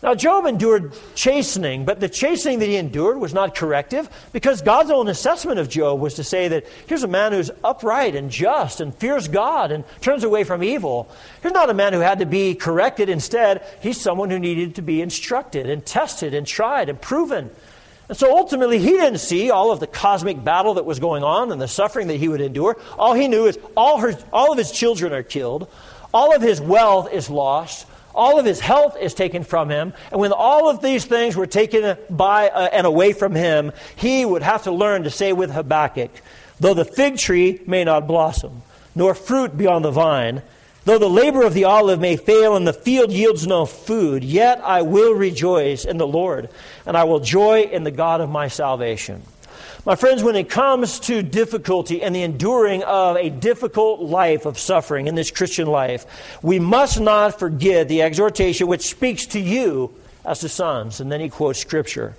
Now, 0.00 0.14
Job 0.14 0.46
endured 0.46 0.92
chastening, 1.16 1.84
but 1.84 1.98
the 1.98 2.08
chastening 2.08 2.60
that 2.60 2.66
he 2.66 2.76
endured 2.76 3.18
was 3.18 3.34
not 3.34 3.56
corrective 3.56 4.08
because 4.32 4.62
God's 4.62 4.92
own 4.92 5.08
assessment 5.08 5.58
of 5.58 5.68
Job 5.68 5.98
was 5.98 6.14
to 6.14 6.24
say 6.24 6.46
that 6.48 6.66
here's 6.86 7.02
a 7.02 7.08
man 7.08 7.32
who's 7.32 7.50
upright 7.64 8.14
and 8.14 8.30
just 8.30 8.80
and 8.80 8.94
fears 8.94 9.26
God 9.26 9.72
and 9.72 9.82
turns 10.00 10.22
away 10.22 10.44
from 10.44 10.62
evil. 10.62 11.10
Here's 11.42 11.52
not 11.54 11.68
a 11.68 11.74
man 11.74 11.94
who 11.94 11.98
had 11.98 12.20
to 12.20 12.26
be 12.26 12.54
corrected. 12.54 13.08
Instead, 13.08 13.64
he's 13.80 14.00
someone 14.00 14.30
who 14.30 14.38
needed 14.38 14.76
to 14.76 14.82
be 14.82 15.02
instructed 15.02 15.68
and 15.68 15.84
tested 15.84 16.32
and 16.32 16.46
tried 16.46 16.88
and 16.88 17.00
proven. 17.00 17.50
And 18.08 18.16
so 18.16 18.36
ultimately, 18.36 18.78
he 18.78 18.92
didn't 18.92 19.18
see 19.18 19.50
all 19.50 19.70
of 19.70 19.80
the 19.80 19.86
cosmic 19.86 20.42
battle 20.42 20.74
that 20.74 20.86
was 20.86 20.98
going 20.98 21.22
on 21.22 21.52
and 21.52 21.60
the 21.60 21.68
suffering 21.68 22.08
that 22.08 22.16
he 22.16 22.28
would 22.28 22.40
endure. 22.40 22.78
All 22.98 23.12
he 23.14 23.28
knew 23.28 23.46
is 23.46 23.58
all, 23.76 23.98
her, 23.98 24.18
all 24.32 24.52
of 24.52 24.58
his 24.58 24.70
children 24.70 25.12
are 25.12 25.22
killed, 25.22 25.68
all 26.14 26.34
of 26.34 26.40
his 26.40 26.60
wealth 26.60 27.12
is 27.12 27.28
lost 27.28 27.86
all 28.18 28.40
of 28.40 28.44
his 28.44 28.58
health 28.58 28.96
is 29.00 29.14
taken 29.14 29.44
from 29.44 29.70
him. 29.70 29.94
And 30.10 30.20
when 30.20 30.32
all 30.32 30.68
of 30.68 30.82
these 30.82 31.04
things 31.04 31.36
were 31.36 31.46
taken 31.46 31.96
by 32.10 32.48
uh, 32.48 32.68
and 32.72 32.84
away 32.84 33.12
from 33.12 33.32
him, 33.34 33.70
he 33.94 34.24
would 34.24 34.42
have 34.42 34.64
to 34.64 34.72
learn 34.72 35.04
to 35.04 35.10
say 35.10 35.32
with 35.32 35.52
Habakkuk, 35.52 36.10
Though 36.58 36.74
the 36.74 36.84
fig 36.84 37.18
tree 37.18 37.60
may 37.66 37.84
not 37.84 38.08
blossom, 38.08 38.62
nor 38.96 39.14
fruit 39.14 39.56
be 39.56 39.68
on 39.68 39.82
the 39.82 39.92
vine, 39.92 40.42
though 40.84 40.98
the 40.98 41.08
labor 41.08 41.42
of 41.42 41.54
the 41.54 41.64
olive 41.64 42.00
may 42.00 42.16
fail 42.16 42.56
and 42.56 42.66
the 42.66 42.72
field 42.72 43.12
yields 43.12 43.46
no 43.46 43.66
food, 43.66 44.24
yet 44.24 44.60
I 44.64 44.82
will 44.82 45.14
rejoice 45.14 45.84
in 45.84 45.98
the 45.98 46.06
Lord, 46.06 46.48
and 46.86 46.96
I 46.96 47.04
will 47.04 47.20
joy 47.20 47.62
in 47.62 47.84
the 47.84 47.90
God 47.90 48.20
of 48.20 48.30
my 48.30 48.48
salvation. 48.48 49.22
My 49.84 49.96
friends, 49.96 50.22
when 50.22 50.36
it 50.36 50.50
comes 50.50 51.00
to 51.00 51.22
difficulty 51.22 52.02
and 52.02 52.14
the 52.14 52.22
enduring 52.22 52.82
of 52.82 53.16
a 53.16 53.30
difficult 53.30 54.00
life 54.00 54.44
of 54.44 54.58
suffering 54.58 55.06
in 55.06 55.14
this 55.14 55.30
Christian 55.30 55.66
life, 55.66 56.04
we 56.42 56.58
must 56.58 57.00
not 57.00 57.38
forget 57.38 57.88
the 57.88 58.02
exhortation 58.02 58.66
which 58.66 58.86
speaks 58.86 59.24
to 59.28 59.40
you 59.40 59.94
as 60.26 60.40
to 60.40 60.48
sons. 60.48 61.00
And 61.00 61.10
then 61.10 61.20
he 61.20 61.28
quotes 61.28 61.58
Scripture. 61.58 62.16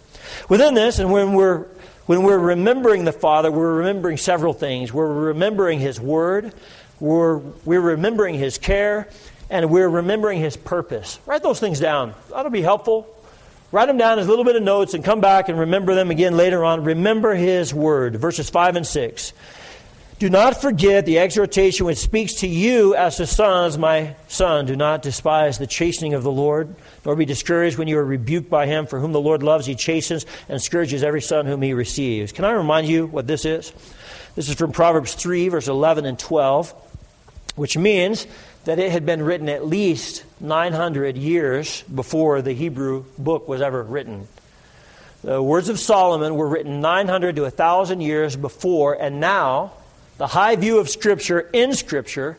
Within 0.48 0.74
this, 0.74 1.00
and 1.00 1.12
when 1.12 1.34
we're 1.34 1.68
when 2.10 2.24
we're 2.24 2.40
remembering 2.40 3.06
the 3.06 3.12
Father, 3.12 3.52
we're 3.52 3.76
remembering 3.76 4.18
several 4.18 4.54
things. 4.54 4.92
We're 4.92 5.14
remembering 5.14 5.78
His 5.80 6.02
Word, 6.02 6.56
we're, 7.00 7.38
we're 7.38 7.82
remembering 7.82 8.36
His 8.36 8.58
care, 8.58 9.10
and 9.50 9.70
we're 9.70 9.90
remembering 9.90 10.40
His 10.40 10.58
purpose. 10.58 11.20
Write 11.26 11.44
those 11.44 11.60
things 11.60 11.80
down. 11.80 12.14
That'll 12.30 12.52
be 12.52 12.62
helpful. 12.62 13.16
Write 13.72 13.86
them 13.86 13.98
down 13.98 14.18
as 14.18 14.26
a 14.26 14.30
little 14.30 14.46
bit 14.46 14.56
of 14.56 14.64
notes 14.64 14.96
and 14.96 15.04
come 15.04 15.22
back 15.22 15.48
and 15.48 15.60
remember 15.60 15.94
them 15.94 16.10
again 16.10 16.36
later 16.36 16.66
on. 16.66 16.84
Remember 16.84 17.36
his 17.36 17.72
word, 17.72 18.16
verses 18.16 18.50
5 18.50 18.78
and 18.78 18.88
6. 18.88 19.34
Do 20.18 20.30
not 20.30 20.60
forget 20.60 21.06
the 21.06 21.20
exhortation 21.20 21.86
which 21.86 22.00
speaks 22.00 22.34
to 22.36 22.48
you 22.48 22.94
as 22.94 23.18
to 23.18 23.28
sons, 23.28 23.78
my 23.78 24.16
son. 24.28 24.66
Do 24.66 24.76
not 24.76 25.02
despise 25.02 25.60
the 25.60 25.68
chastening 25.68 26.14
of 26.14 26.24
the 26.24 26.32
Lord, 26.32 26.76
nor 27.06 27.16
be 27.16 27.24
discouraged 27.24 27.78
when 27.78 27.88
you 27.88 27.98
are 28.00 28.04
rebuked 28.04 28.50
by 28.50 28.66
him. 28.66 28.86
For 28.86 29.00
whom 29.00 29.14
the 29.14 29.22
Lord 29.22 29.44
loves, 29.44 29.66
he 29.66 29.76
chastens 29.76 30.26
and 30.50 30.62
scourges 30.62 31.04
every 31.04 31.22
son 31.22 31.46
whom 31.46 31.62
he 31.62 31.74
receives. 31.74 32.34
Can 32.34 32.44
I 32.44 32.52
remind 32.52 32.88
you 32.88 33.06
what 33.06 33.28
this 33.28 33.46
is? 33.46 33.72
This 34.36 34.50
is 34.50 34.56
from 34.56 34.74
Proverbs 34.74 35.14
3, 35.14 35.48
verse 35.50 35.70
11 35.70 36.06
and 36.06 36.20
12, 36.20 36.89
which 37.60 37.78
means 37.78 38.26
that 38.64 38.80
it 38.80 38.90
had 38.90 39.06
been 39.06 39.22
written 39.22 39.50
at 39.50 39.66
least 39.66 40.24
900 40.40 41.18
years 41.18 41.82
before 41.84 42.42
the 42.42 42.54
Hebrew 42.54 43.04
book 43.18 43.50
was 43.50 43.62
ever 43.62 43.84
written. 43.84 44.30
The 45.24 45.44
words 45.44 45.68
of 45.68 45.78
Solomon 45.78 46.36
were 46.36 46.48
written 46.48 46.80
900 46.80 47.36
to 47.36 47.42
1,000 47.42 48.00
years 48.00 48.38
before, 48.38 48.94
and 48.94 49.20
now 49.20 49.74
the 50.18 50.28
high 50.28 50.56
view 50.56 50.80
of 50.80 50.90
Scripture 50.90 51.42
in 51.52 51.74
Scripture 51.74 52.38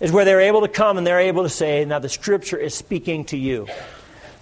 is 0.00 0.10
where 0.10 0.24
they're 0.24 0.40
able 0.40 0.62
to 0.62 0.68
come 0.68 0.98
and 0.98 1.06
they're 1.06 1.20
able 1.20 1.44
to 1.44 1.48
say, 1.48 1.84
now 1.84 2.00
the 2.00 2.08
Scripture 2.08 2.56
is 2.56 2.74
speaking 2.74 3.24
to 3.26 3.36
you. 3.36 3.68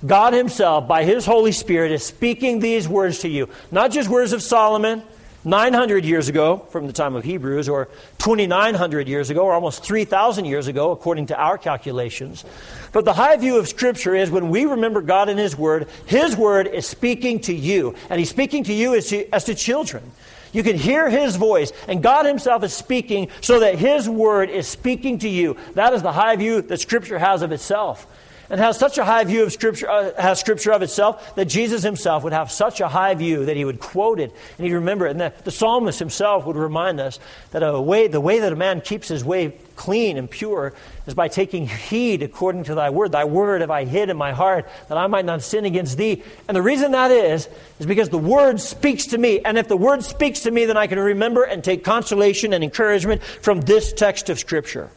God 0.06 0.32
Himself, 0.32 0.88
by 0.88 1.04
His 1.04 1.26
Holy 1.26 1.52
Spirit, 1.52 1.92
is 1.92 2.02
speaking 2.02 2.60
these 2.60 2.88
words 2.88 3.18
to 3.18 3.28
you. 3.28 3.50
Not 3.70 3.90
just 3.90 4.08
words 4.08 4.32
of 4.32 4.42
Solomon, 4.42 5.02
900 5.44 6.04
years 6.04 6.28
ago, 6.28 6.58
from 6.70 6.86
the 6.86 6.92
time 6.92 7.14
of 7.14 7.24
Hebrews, 7.24 7.68
or 7.68 7.88
2,900 8.18 9.08
years 9.08 9.28
ago, 9.28 9.42
or 9.42 9.52
almost 9.52 9.84
3,000 9.84 10.46
years 10.46 10.68
ago, 10.68 10.90
according 10.90 11.26
to 11.26 11.36
our 11.38 11.58
calculations. 11.58 12.44
But 12.92 13.04
the 13.04 13.12
high 13.12 13.36
view 13.36 13.58
of 13.58 13.68
Scripture 13.68 14.14
is 14.14 14.30
when 14.30 14.48
we 14.48 14.64
remember 14.64 15.02
God 15.02 15.28
and 15.28 15.38
His 15.38 15.56
Word, 15.56 15.88
His 16.06 16.36
Word 16.36 16.66
is 16.66 16.86
speaking 16.86 17.40
to 17.40 17.52
you, 17.52 17.94
and 18.08 18.18
He's 18.18 18.30
speaking 18.30 18.64
to 18.64 18.72
you 18.72 18.94
as 18.94 19.08
to, 19.08 19.28
as 19.34 19.44
to 19.44 19.54
children. 19.54 20.12
You 20.52 20.62
can 20.62 20.76
hear 20.78 21.10
His 21.10 21.36
voice, 21.36 21.72
and 21.88 22.02
God 22.02 22.24
Himself 22.24 22.62
is 22.62 22.72
speaking 22.72 23.28
so 23.40 23.60
that 23.60 23.74
His 23.74 24.08
Word 24.08 24.48
is 24.48 24.66
speaking 24.66 25.18
to 25.18 25.28
you. 25.28 25.56
That 25.74 25.92
is 25.92 26.02
the 26.02 26.12
high 26.12 26.36
view 26.36 26.62
that 26.62 26.80
Scripture 26.80 27.18
has 27.18 27.42
of 27.42 27.52
itself 27.52 28.06
and 28.54 28.60
has 28.60 28.78
such 28.78 28.98
a 28.98 29.04
high 29.04 29.24
view 29.24 29.42
of 29.42 29.52
Scripture, 29.52 29.90
uh, 29.90 30.12
has 30.16 30.38
Scripture 30.38 30.72
of 30.72 30.80
itself, 30.80 31.34
that 31.34 31.46
Jesus 31.46 31.82
himself 31.82 32.22
would 32.22 32.32
have 32.32 32.52
such 32.52 32.80
a 32.80 32.86
high 32.86 33.14
view 33.14 33.46
that 33.46 33.56
he 33.56 33.64
would 33.64 33.80
quote 33.80 34.20
it 34.20 34.32
and 34.56 34.64
he'd 34.64 34.74
remember 34.74 35.08
it. 35.08 35.10
And 35.10 35.20
the, 35.20 35.32
the 35.42 35.50
psalmist 35.50 35.98
himself 35.98 36.46
would 36.46 36.54
remind 36.54 37.00
us 37.00 37.18
that 37.50 37.64
a 37.64 37.80
way, 37.80 38.06
the 38.06 38.20
way 38.20 38.38
that 38.38 38.52
a 38.52 38.54
man 38.54 38.80
keeps 38.80 39.08
his 39.08 39.24
way 39.24 39.58
clean 39.74 40.16
and 40.16 40.30
pure 40.30 40.72
is 41.08 41.14
by 41.14 41.26
taking 41.26 41.66
heed 41.66 42.22
according 42.22 42.62
to 42.62 42.76
thy 42.76 42.90
word. 42.90 43.10
Thy 43.10 43.24
word 43.24 43.60
have 43.60 43.72
I 43.72 43.86
hid 43.86 44.08
in 44.08 44.16
my 44.16 44.30
heart 44.30 44.68
that 44.88 44.96
I 44.96 45.08
might 45.08 45.24
not 45.24 45.42
sin 45.42 45.64
against 45.64 45.98
thee. 45.98 46.22
And 46.46 46.56
the 46.56 46.62
reason 46.62 46.92
that 46.92 47.10
is, 47.10 47.48
is 47.80 47.86
because 47.86 48.10
the 48.10 48.18
word 48.18 48.60
speaks 48.60 49.06
to 49.06 49.18
me. 49.18 49.40
And 49.40 49.58
if 49.58 49.66
the 49.66 49.76
word 49.76 50.04
speaks 50.04 50.42
to 50.42 50.52
me, 50.52 50.64
then 50.64 50.76
I 50.76 50.86
can 50.86 51.00
remember 51.00 51.42
and 51.42 51.64
take 51.64 51.82
consolation 51.82 52.52
and 52.52 52.62
encouragement 52.62 53.20
from 53.20 53.62
this 53.62 53.92
text 53.92 54.30
of 54.30 54.38
Scripture. 54.38 54.90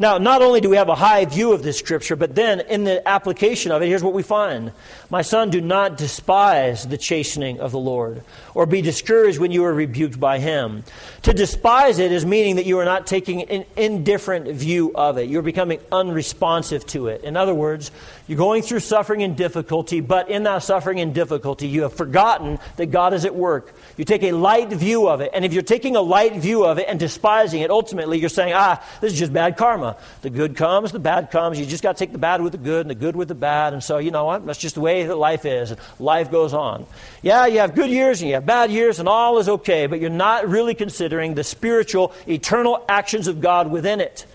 Now, 0.00 0.16
not 0.18 0.42
only 0.42 0.60
do 0.60 0.70
we 0.70 0.76
have 0.76 0.88
a 0.88 0.94
high 0.94 1.24
view 1.24 1.52
of 1.52 1.64
this 1.64 1.76
scripture, 1.76 2.14
but 2.14 2.36
then 2.36 2.60
in 2.60 2.84
the 2.84 3.06
application 3.06 3.72
of 3.72 3.82
it, 3.82 3.86
here's 3.86 4.02
what 4.02 4.12
we 4.12 4.22
find. 4.22 4.70
My 5.10 5.22
son, 5.22 5.50
do 5.50 5.60
not 5.60 5.96
despise 5.96 6.86
the 6.86 6.96
chastening 6.96 7.58
of 7.58 7.72
the 7.72 7.80
Lord, 7.80 8.22
or 8.54 8.64
be 8.64 8.80
discouraged 8.80 9.40
when 9.40 9.50
you 9.50 9.64
are 9.64 9.74
rebuked 9.74 10.20
by 10.20 10.38
him. 10.38 10.84
To 11.22 11.32
despise 11.32 11.98
it 11.98 12.12
is 12.12 12.24
meaning 12.24 12.56
that 12.56 12.66
you 12.66 12.78
are 12.78 12.84
not 12.84 13.08
taking 13.08 13.42
an 13.42 13.64
indifferent 13.76 14.46
view 14.54 14.92
of 14.94 15.18
it. 15.18 15.28
You're 15.28 15.42
becoming 15.42 15.80
unresponsive 15.90 16.86
to 16.86 17.08
it. 17.08 17.24
In 17.24 17.36
other 17.36 17.54
words, 17.54 17.90
you're 18.28 18.38
going 18.38 18.62
through 18.62 18.80
suffering 18.80 19.24
and 19.24 19.36
difficulty, 19.36 20.00
but 20.00 20.28
in 20.28 20.44
that 20.44 20.62
suffering 20.62 21.00
and 21.00 21.12
difficulty, 21.12 21.66
you 21.66 21.82
have 21.82 21.94
forgotten 21.94 22.60
that 22.76 22.86
God 22.92 23.14
is 23.14 23.24
at 23.24 23.34
work. 23.34 23.74
You 23.98 24.04
take 24.04 24.22
a 24.22 24.32
light 24.32 24.68
view 24.70 25.08
of 25.08 25.20
it. 25.20 25.32
And 25.34 25.44
if 25.44 25.52
you're 25.52 25.62
taking 25.62 25.96
a 25.96 26.00
light 26.00 26.36
view 26.36 26.64
of 26.64 26.78
it 26.78 26.86
and 26.88 27.00
despising 27.00 27.62
it, 27.62 27.70
ultimately 27.70 28.18
you're 28.18 28.28
saying, 28.28 28.52
ah, 28.54 28.82
this 29.00 29.12
is 29.12 29.18
just 29.18 29.32
bad 29.32 29.56
karma. 29.56 29.96
The 30.22 30.30
good 30.30 30.56
comes, 30.56 30.92
the 30.92 31.00
bad 31.00 31.32
comes. 31.32 31.58
You 31.58 31.66
just 31.66 31.82
got 31.82 31.96
to 31.96 31.98
take 31.98 32.12
the 32.12 32.18
bad 32.18 32.40
with 32.40 32.52
the 32.52 32.58
good 32.58 32.82
and 32.82 32.90
the 32.90 32.94
good 32.94 33.16
with 33.16 33.26
the 33.26 33.34
bad. 33.34 33.72
And 33.72 33.82
so, 33.82 33.98
you 33.98 34.12
know 34.12 34.24
what? 34.24 34.46
That's 34.46 34.60
just 34.60 34.76
the 34.76 34.80
way 34.80 35.04
that 35.04 35.16
life 35.16 35.44
is. 35.44 35.74
Life 35.98 36.30
goes 36.30 36.54
on. 36.54 36.86
Yeah, 37.22 37.46
you 37.46 37.58
have 37.58 37.74
good 37.74 37.90
years 37.90 38.20
and 38.20 38.28
you 38.28 38.34
have 38.36 38.46
bad 38.46 38.70
years, 38.70 39.00
and 39.00 39.08
all 39.08 39.38
is 39.38 39.48
okay, 39.48 39.88
but 39.88 40.00
you're 40.00 40.10
not 40.10 40.48
really 40.48 40.74
considering 40.74 41.34
the 41.34 41.42
spiritual, 41.42 42.12
eternal 42.28 42.84
actions 42.88 43.26
of 43.26 43.40
God 43.40 43.68
within 43.68 44.00
it. 44.00 44.26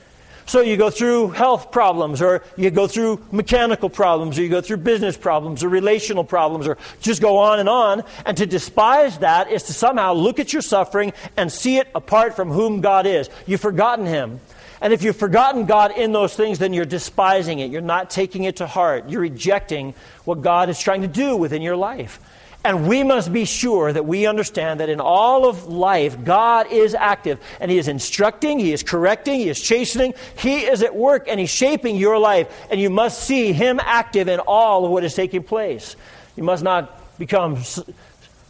So 0.45 0.61
you 0.61 0.77
go 0.77 0.89
through 0.89 1.29
health 1.29 1.71
problems, 1.71 2.21
or 2.21 2.43
you 2.57 2.69
go 2.71 2.87
through 2.87 3.25
mechanical 3.31 3.89
problems, 3.89 4.37
or 4.37 4.43
you 4.43 4.49
go 4.49 4.61
through 4.61 4.77
business 4.77 5.17
problems, 5.17 5.63
or 5.63 5.69
relational 5.69 6.23
problems, 6.23 6.67
or 6.67 6.77
just 7.01 7.21
go 7.21 7.37
on 7.37 7.59
and 7.59 7.69
on. 7.69 8.03
And 8.25 8.35
to 8.37 8.45
despise 8.45 9.19
that 9.19 9.49
is 9.51 9.63
to 9.63 9.73
somehow 9.73 10.13
look 10.13 10.39
at 10.39 10.53
your 10.53 10.61
suffering 10.61 11.13
and 11.37 11.51
see 11.51 11.77
it 11.77 11.87
apart 11.95 12.35
from 12.35 12.49
whom 12.49 12.81
God 12.81 13.05
is. 13.05 13.29
You've 13.45 13.61
forgotten 13.61 14.05
Him. 14.05 14.39
And 14.81 14.91
if 14.91 15.01
you've 15.01 15.15
forgotten 15.15 15.65
God 15.65 15.97
in 15.97 16.11
those 16.11 16.35
things, 16.35 16.59
then 16.59 16.73
you're 16.73 16.83
despising 16.83 17.59
it. 17.59 17.71
You're 17.71 17.81
not 17.81 18.09
taking 18.09 18.43
it 18.43 18.57
to 18.57 18.67
heart. 18.67 19.09
You're 19.09 19.21
rejecting 19.21 19.93
what 20.25 20.41
God 20.41 20.67
is 20.67 20.77
trying 20.77 21.03
to 21.03 21.07
do 21.07 21.37
within 21.37 21.61
your 21.61 21.77
life. 21.77 22.19
And 22.65 22.87
we 22.87 23.03
must 23.03 23.33
be 23.33 23.43
sure 23.43 23.91
that 23.91 24.05
we 24.05 24.25
understand 24.25 24.79
that 24.79 24.87
in 24.87 25.01
all 25.01 25.47
of 25.47 25.67
life, 25.67 26.23
God 26.23 26.71
is 26.71 26.95
active 26.95 27.39
and 27.59 27.69
He 27.69 27.77
is 27.77 27.89
instructing, 27.89 28.57
He 28.57 28.71
is 28.71 28.83
correcting, 28.83 29.39
He 29.39 29.49
is 29.49 29.59
chastening, 29.59 30.13
He 30.37 30.61
is 30.61 30.81
at 30.81 30.95
work 30.95 31.27
and 31.27 31.39
He's 31.39 31.49
shaping 31.49 31.97
your 31.97 32.17
life. 32.17 32.47
And 32.71 32.79
you 32.79 32.89
must 32.89 33.23
see 33.23 33.51
Him 33.51 33.81
active 33.83 34.29
in 34.29 34.39
all 34.39 34.85
of 34.85 34.91
what 34.91 35.03
is 35.03 35.13
taking 35.13 35.43
place. 35.43 35.97
You 36.37 36.43
must 36.43 36.63
not 36.63 37.17
become 37.19 37.63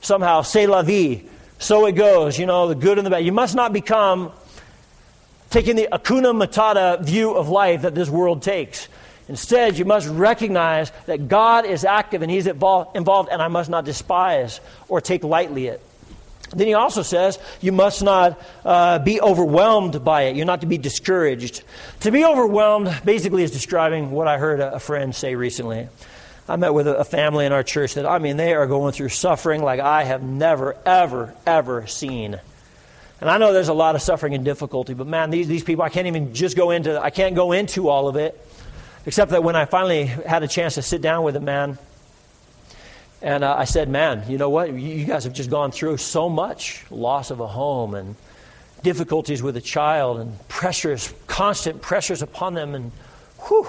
somehow, 0.01 0.41
c'est 0.43 0.67
la 0.67 0.83
vie, 0.83 1.23
so 1.57 1.85
it 1.85 1.93
goes, 1.93 2.37
you 2.37 2.45
know, 2.45 2.67
the 2.67 2.75
good 2.75 2.97
and 2.97 3.07
the 3.07 3.09
bad. 3.09 3.25
You 3.25 3.31
must 3.31 3.55
not 3.55 3.73
become 3.73 4.31
taking 5.49 5.75
the 5.75 5.87
hakuna 5.91 6.35
Matata 6.35 7.03
view 7.03 7.33
of 7.33 7.49
life 7.49 7.83
that 7.83 7.95
this 7.95 8.09
world 8.09 8.41
takes. 8.41 8.89
Instead, 9.33 9.79
you 9.79 9.83
must 9.83 10.07
recognize 10.07 10.91
that 11.07 11.27
God 11.27 11.65
is 11.65 11.85
active 11.85 12.21
and 12.21 12.29
He's 12.29 12.45
involved, 12.45 13.29
and 13.31 13.41
I 13.41 13.47
must 13.47 13.67
not 13.67 13.83
despise 13.83 14.61
or 14.87 15.01
take 15.01 15.23
lightly 15.23 15.65
it. 15.65 15.81
Then 16.51 16.67
he 16.67 16.75
also 16.75 17.01
says 17.01 17.39
you 17.59 17.71
must 17.71 18.03
not 18.03 18.39
uh, 18.63 18.99
be 18.99 19.19
overwhelmed 19.19 20.05
by 20.05 20.25
it. 20.25 20.35
You're 20.35 20.45
not 20.45 20.61
to 20.61 20.67
be 20.67 20.77
discouraged. 20.77 21.63
To 22.01 22.11
be 22.11 22.23
overwhelmed 22.23 22.95
basically 23.03 23.41
is 23.41 23.49
describing 23.49 24.11
what 24.11 24.27
I 24.27 24.37
heard 24.37 24.59
a, 24.59 24.79
friend 24.79 25.15
say 25.15 25.33
recently. 25.33 25.87
I 26.47 26.55
met 26.57 26.75
with 26.75 26.87
a, 26.87 26.97
a 26.97 27.03
family 27.03 27.47
in 27.47 27.53
our 27.53 27.63
church 27.63 27.95
that, 27.95 28.05
I 28.05 28.19
mean, 28.19 28.37
they 28.37 28.53
are 28.53 28.67
going 28.67 28.93
through 28.93 29.09
suffering 29.09 29.63
like 29.63 29.79
I 29.79 30.03
have 30.03 30.21
never, 30.21 30.77
ever, 30.85 31.33
ever 31.47 31.87
seen. 31.87 32.39
And 33.19 33.31
I 33.31 33.39
know 33.39 33.51
there's 33.51 33.67
a 33.67 33.73
lot 33.73 33.95
of 33.95 34.03
suffering 34.03 34.35
and 34.35 34.45
difficulty, 34.45 34.93
but 34.93 35.07
man, 35.07 35.31
these, 35.31 35.47
these 35.47 35.63
people, 35.63 35.83
I 35.83 35.89
can't 35.89 36.05
even 36.05 36.35
just 36.35 36.55
go 36.55 36.69
into, 36.69 37.01
I 37.01 37.09
can't 37.09 37.33
go 37.33 37.51
into 37.51 37.89
all 37.89 38.07
of 38.07 38.15
it, 38.15 38.39
except 39.05 39.31
that 39.31 39.43
when 39.43 39.55
I 39.55 39.65
finally 39.65 40.05
had 40.05 40.43
a 40.43 40.47
chance 40.47 40.75
to 40.75 40.81
sit 40.81 41.01
down 41.01 41.23
with 41.23 41.35
a 41.35 41.41
man, 41.41 41.77
and 43.21 43.43
uh, 43.43 43.55
I 43.57 43.63
said, 43.63 43.87
man, 43.87 44.25
you 44.27 44.37
know 44.37 44.49
what? 44.49 44.73
You 44.73 45.05
guys 45.05 45.23
have 45.23 45.33
just 45.33 45.49
gone 45.49 45.71
through 45.71 45.97
so 45.97 46.27
much 46.27 46.85
loss 46.91 47.31
of 47.31 47.39
a 47.39 47.47
home 47.47 47.95
and 47.95 48.15
difficulties 48.83 49.41
with 49.41 49.55
a 49.55 49.61
child 49.61 50.19
and 50.19 50.47
pressures, 50.49 51.13
constant 51.25 51.81
pressures 51.81 52.21
upon 52.21 52.53
them, 52.53 52.75
and 52.75 52.91
whew, 53.47 53.65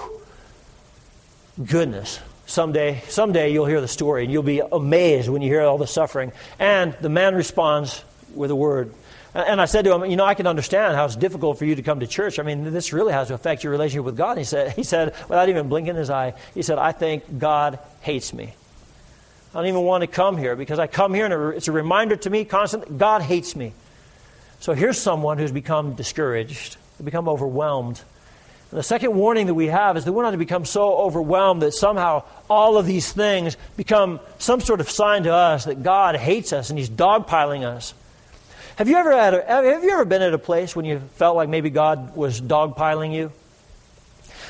goodness. 1.65 2.19
Someday, 2.47 3.01
someday 3.07 3.51
you'll 3.51 3.65
hear 3.65 3.81
the 3.81 3.87
story 3.87 4.23
and 4.23 4.31
you'll 4.31 4.43
be 4.43 4.59
amazed 4.59 5.29
when 5.29 5.41
you 5.41 5.49
hear 5.49 5.61
all 5.61 5.77
the 5.77 5.87
suffering. 5.87 6.31
And 6.59 6.93
the 7.01 7.09
man 7.09 7.33
responds 7.33 8.03
with 8.35 8.51
a 8.51 8.55
word. 8.55 8.93
And 9.35 9.59
I 9.59 9.65
said 9.65 9.83
to 9.83 9.93
him, 9.93 10.09
You 10.09 10.15
know, 10.15 10.23
I 10.23 10.33
can 10.33 10.47
understand 10.47 10.95
how 10.95 11.03
it's 11.03 11.17
difficult 11.17 11.59
for 11.59 11.65
you 11.65 11.75
to 11.75 11.81
come 11.81 11.99
to 11.99 12.07
church. 12.07 12.39
I 12.39 12.43
mean, 12.43 12.71
this 12.71 12.93
really 12.93 13.11
has 13.11 13.27
to 13.27 13.33
affect 13.33 13.65
your 13.65 13.71
relationship 13.71 14.05
with 14.05 14.15
God. 14.15 14.37
He 14.37 14.45
said, 14.45 14.71
he 14.71 14.83
said, 14.83 15.13
without 15.27 15.49
even 15.49 15.67
blinking 15.67 15.95
his 15.95 16.09
eye, 16.09 16.33
he 16.53 16.61
said, 16.61 16.77
I 16.77 16.93
think 16.93 17.37
God 17.37 17.77
hates 17.99 18.33
me. 18.33 18.53
I 19.53 19.57
don't 19.59 19.67
even 19.67 19.81
want 19.81 20.01
to 20.01 20.07
come 20.07 20.37
here 20.37 20.55
because 20.55 20.79
I 20.79 20.87
come 20.87 21.13
here 21.13 21.25
and 21.25 21.55
it's 21.55 21.67
a 21.67 21.73
reminder 21.73 22.15
to 22.15 22.29
me 22.29 22.45
constantly 22.45 22.97
God 22.97 23.21
hates 23.21 23.57
me. 23.57 23.73
So 24.61 24.73
here's 24.73 24.97
someone 24.97 25.37
who's 25.37 25.51
become 25.51 25.95
discouraged, 25.95 26.77
become 27.03 27.27
overwhelmed. 27.27 28.01
And 28.71 28.79
the 28.79 28.83
second 28.83 29.15
warning 29.15 29.47
that 29.47 29.53
we 29.53 29.67
have 29.67 29.97
is 29.97 30.05
that 30.05 30.13
we're 30.13 30.23
not 30.23 30.31
to 30.31 30.37
become 30.37 30.63
so 30.63 30.95
overwhelmed 30.95 31.61
that 31.61 31.73
somehow 31.73 32.23
all 32.49 32.77
of 32.77 32.85
these 32.85 33.11
things 33.11 33.57
become 33.75 34.21
some 34.39 34.61
sort 34.61 34.79
of 34.79 34.89
sign 34.89 35.23
to 35.23 35.33
us 35.33 35.65
that 35.65 35.83
God 35.83 36.15
hates 36.15 36.53
us 36.53 36.69
and 36.69 36.79
He's 36.79 36.89
dogpiling 36.89 37.63
us. 37.63 37.93
Have 38.77 38.89
you 38.89 38.97
ever 38.97 39.13
had 39.13 39.33
a, 39.33 39.45
have 39.45 39.83
you 39.85 39.91
ever 39.91 40.03
been 40.03 40.21
at 40.21 40.33
a 40.33 40.37
place 40.37 40.75
when 40.75 40.83
you 40.83 40.99
felt 41.15 41.37
like 41.37 41.47
maybe 41.47 41.69
God 41.69 42.13
was 42.13 42.41
dogpiling 42.41 43.13
you? 43.13 43.31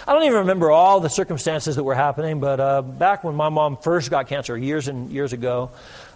I 0.08 0.14
don't 0.14 0.24
even 0.24 0.40
remember 0.40 0.72
all 0.72 1.00
the 1.00 1.10
circumstances 1.10 1.76
that 1.76 1.84
were 1.84 1.94
happening, 1.94 2.40
but 2.40 2.60
uh, 2.60 2.82
back 2.82 3.24
when 3.24 3.36
my 3.36 3.50
mom 3.50 3.78
first 3.78 4.10
got 4.10 4.28
cancer 4.28 4.58
years 4.58 4.88
and 4.88 5.12
years 5.12 5.32
ago, 5.32 5.70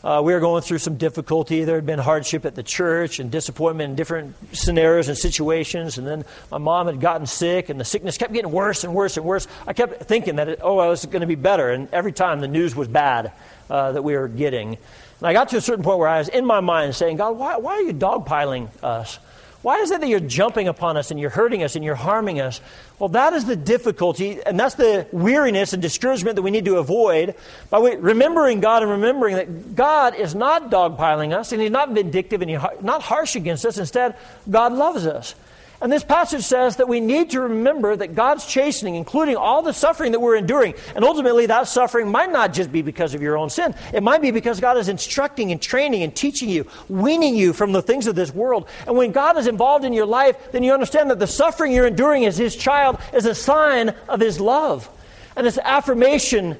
uh, 0.03 0.21
we 0.23 0.33
were 0.33 0.39
going 0.39 0.61
through 0.61 0.77
some 0.77 0.95
difficulty. 0.95 1.63
There 1.65 1.75
had 1.75 1.85
been 1.85 1.99
hardship 1.99 2.45
at 2.45 2.55
the 2.55 2.63
church 2.63 3.19
and 3.19 3.29
disappointment 3.29 3.89
in 3.89 3.95
different 3.95 4.35
scenarios 4.55 5.09
and 5.09 5.17
situations. 5.17 5.97
And 5.97 6.07
then 6.07 6.25
my 6.49 6.57
mom 6.57 6.87
had 6.87 7.01
gotten 7.01 7.27
sick, 7.27 7.69
and 7.69 7.79
the 7.79 7.85
sickness 7.85 8.17
kept 8.17 8.31
getting 8.31 8.51
worse 8.51 8.83
and 8.83 8.93
worse 8.93 9.17
and 9.17 9.25
worse. 9.25 9.47
I 9.67 9.73
kept 9.73 10.03
thinking 10.03 10.37
that, 10.37 10.47
it, 10.47 10.59
oh, 10.61 10.81
it 10.81 10.87
was 10.87 11.05
going 11.05 11.21
to 11.21 11.27
be 11.27 11.35
better. 11.35 11.71
And 11.71 11.89
every 11.91 12.13
time 12.13 12.39
the 12.39 12.47
news 12.47 12.75
was 12.75 12.87
bad 12.87 13.33
uh, 13.69 13.91
that 13.91 14.01
we 14.01 14.15
were 14.15 14.27
getting. 14.27 14.77
And 15.19 15.27
I 15.27 15.33
got 15.33 15.49
to 15.49 15.57
a 15.57 15.61
certain 15.61 15.83
point 15.83 15.99
where 15.99 16.07
I 16.07 16.19
was 16.19 16.29
in 16.29 16.45
my 16.45 16.61
mind 16.61 16.95
saying, 16.95 17.17
God, 17.17 17.37
why, 17.37 17.57
why 17.57 17.73
are 17.73 17.81
you 17.81 17.93
dogpiling 17.93 18.69
us? 18.81 19.19
Why 19.61 19.79
is 19.79 19.91
it 19.91 19.99
that 19.99 20.07
you're 20.07 20.21
jumping 20.21 20.69
upon 20.69 20.95
us 20.95 21.11
and 21.11 21.19
you're 21.19 21.29
hurting 21.29 21.63
us 21.63 21.75
and 21.75 21.83
you're 21.83 21.95
harming 21.95 22.39
us? 22.39 22.61
Well, 22.97 23.09
that 23.09 23.33
is 23.33 23.43
the 23.43 23.57
difficulty, 23.57 24.39
and 24.45 24.57
that's 24.57 24.75
the 24.75 25.05
weariness 25.11 25.73
and 25.73 25.81
discouragement 25.81 26.37
that 26.37 26.41
we 26.41 26.51
need 26.51 26.65
to 26.65 26.77
avoid 26.77 27.35
by 27.69 27.79
remembering 27.79 28.61
God 28.61 28.83
and 28.83 28.91
remembering 28.91 29.35
that 29.35 29.75
God 29.75 30.15
is 30.15 30.33
not 30.33 30.71
dogpiling 30.71 31.35
us 31.35 31.51
and 31.51 31.61
He's 31.61 31.71
not 31.71 31.91
vindictive 31.91 32.41
and 32.41 32.49
He's 32.49 32.61
not 32.81 33.01
harsh 33.01 33.35
against 33.35 33.65
us. 33.65 33.77
Instead, 33.77 34.15
God 34.49 34.71
loves 34.71 35.05
us. 35.05 35.35
And 35.81 35.89
this 35.89 36.03
passage 36.03 36.43
says 36.43 36.75
that 36.75 36.89
we 36.89 36.99
need 36.99 37.29
to 37.29 37.39
remember 37.39 37.95
that 37.95 38.13
God's 38.13 38.45
chastening, 38.45 38.95
including 38.95 39.37
all 39.37 39.61
the 39.61 39.71
suffering 39.71 40.11
that 40.11 40.19
we're 40.19 40.35
enduring, 40.35 40.73
and 40.93 41.05
ultimately 41.05 41.45
that 41.45 41.69
suffering 41.69 42.11
might 42.11 42.31
not 42.31 42.53
just 42.53 42.69
be 42.69 42.81
because 42.81 43.13
of 43.13 43.21
your 43.21 43.37
own 43.37 43.49
sin. 43.49 43.73
It 43.93 44.03
might 44.03 44.21
be 44.21 44.31
because 44.31 44.59
God 44.59 44.77
is 44.77 44.89
instructing 44.89 45.53
and 45.53 45.61
training 45.61 46.03
and 46.03 46.13
teaching 46.13 46.49
you, 46.49 46.67
weaning 46.89 47.33
you 47.33 47.53
from 47.53 47.71
the 47.71 47.81
things 47.81 48.07
of 48.07 48.15
this 48.15 48.33
world. 48.33 48.67
And 48.87 48.97
when 48.97 49.13
God 49.13 49.37
is 49.37 49.47
involved 49.47 49.85
in 49.85 49.93
your 49.93 50.05
life, 50.05 50.51
then 50.51 50.63
you 50.63 50.73
understand 50.73 51.11
that 51.11 51.19
the 51.19 51.27
suffering 51.27 51.71
you're 51.71 51.87
enduring 51.87 52.25
as 52.25 52.37
His 52.37 52.57
child 52.57 52.99
is 53.13 53.25
a 53.25 53.33
sign 53.33 53.95
of 54.09 54.19
His 54.19 54.41
love. 54.41 54.89
And 55.37 55.47
it's 55.47 55.57
affirmation 55.57 56.57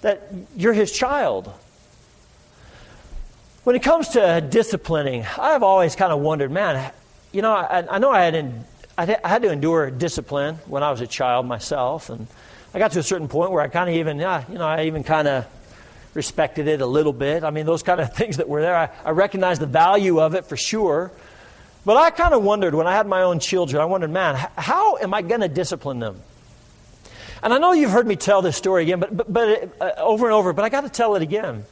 that 0.00 0.32
you're 0.56 0.72
His 0.72 0.90
child. 0.90 1.52
When 3.62 3.76
it 3.76 3.84
comes 3.84 4.08
to 4.08 4.40
disciplining, 4.40 5.24
I've 5.38 5.62
always 5.62 5.94
kind 5.94 6.12
of 6.12 6.18
wondered, 6.18 6.50
man, 6.50 6.92
you 7.32 7.42
know, 7.42 7.52
I, 7.52 7.84
I 7.90 7.98
know 7.98 8.10
I 8.10 8.22
had, 8.22 8.34
in, 8.34 8.64
I 8.96 9.06
had 9.24 9.42
to 9.42 9.50
endure 9.50 9.90
discipline 9.90 10.56
when 10.66 10.82
I 10.82 10.90
was 10.90 11.00
a 11.00 11.06
child 11.06 11.46
myself, 11.46 12.10
and 12.10 12.26
I 12.74 12.78
got 12.78 12.92
to 12.92 12.98
a 12.98 13.02
certain 13.02 13.28
point 13.28 13.50
where 13.50 13.62
I 13.62 13.68
kind 13.68 13.88
of 13.88 13.96
even, 13.96 14.18
you 14.18 14.24
know, 14.24 14.66
I 14.66 14.84
even 14.84 15.02
kind 15.02 15.26
of 15.26 15.46
respected 16.14 16.68
it 16.68 16.80
a 16.80 16.86
little 16.86 17.12
bit. 17.12 17.42
I 17.42 17.50
mean, 17.50 17.66
those 17.66 17.82
kind 17.82 18.00
of 18.00 18.12
things 18.16 18.36
that 18.36 18.48
were 18.48 18.60
there, 18.60 18.76
I, 18.76 18.90
I 19.04 19.10
recognized 19.10 19.60
the 19.60 19.66
value 19.66 20.20
of 20.20 20.34
it 20.34 20.44
for 20.44 20.56
sure. 20.56 21.10
But 21.84 21.96
I 21.96 22.10
kind 22.10 22.32
of 22.32 22.42
wondered 22.44 22.74
when 22.74 22.86
I 22.86 22.94
had 22.94 23.06
my 23.06 23.22
own 23.22 23.40
children, 23.40 23.82
I 23.82 23.86
wondered, 23.86 24.10
man, 24.10 24.36
how 24.56 24.98
am 24.98 25.12
I 25.12 25.22
going 25.22 25.40
to 25.40 25.48
discipline 25.48 25.98
them? 25.98 26.20
And 27.42 27.52
I 27.52 27.58
know 27.58 27.72
you've 27.72 27.90
heard 27.90 28.06
me 28.06 28.14
tell 28.14 28.40
this 28.40 28.56
story 28.56 28.84
again, 28.84 29.00
but, 29.00 29.16
but, 29.16 29.32
but 29.32 29.76
uh, 29.80 29.92
over 29.98 30.26
and 30.26 30.34
over, 30.34 30.52
but 30.52 30.64
I 30.64 30.68
got 30.68 30.82
to 30.82 30.88
tell 30.88 31.16
it 31.16 31.22
again. 31.22 31.64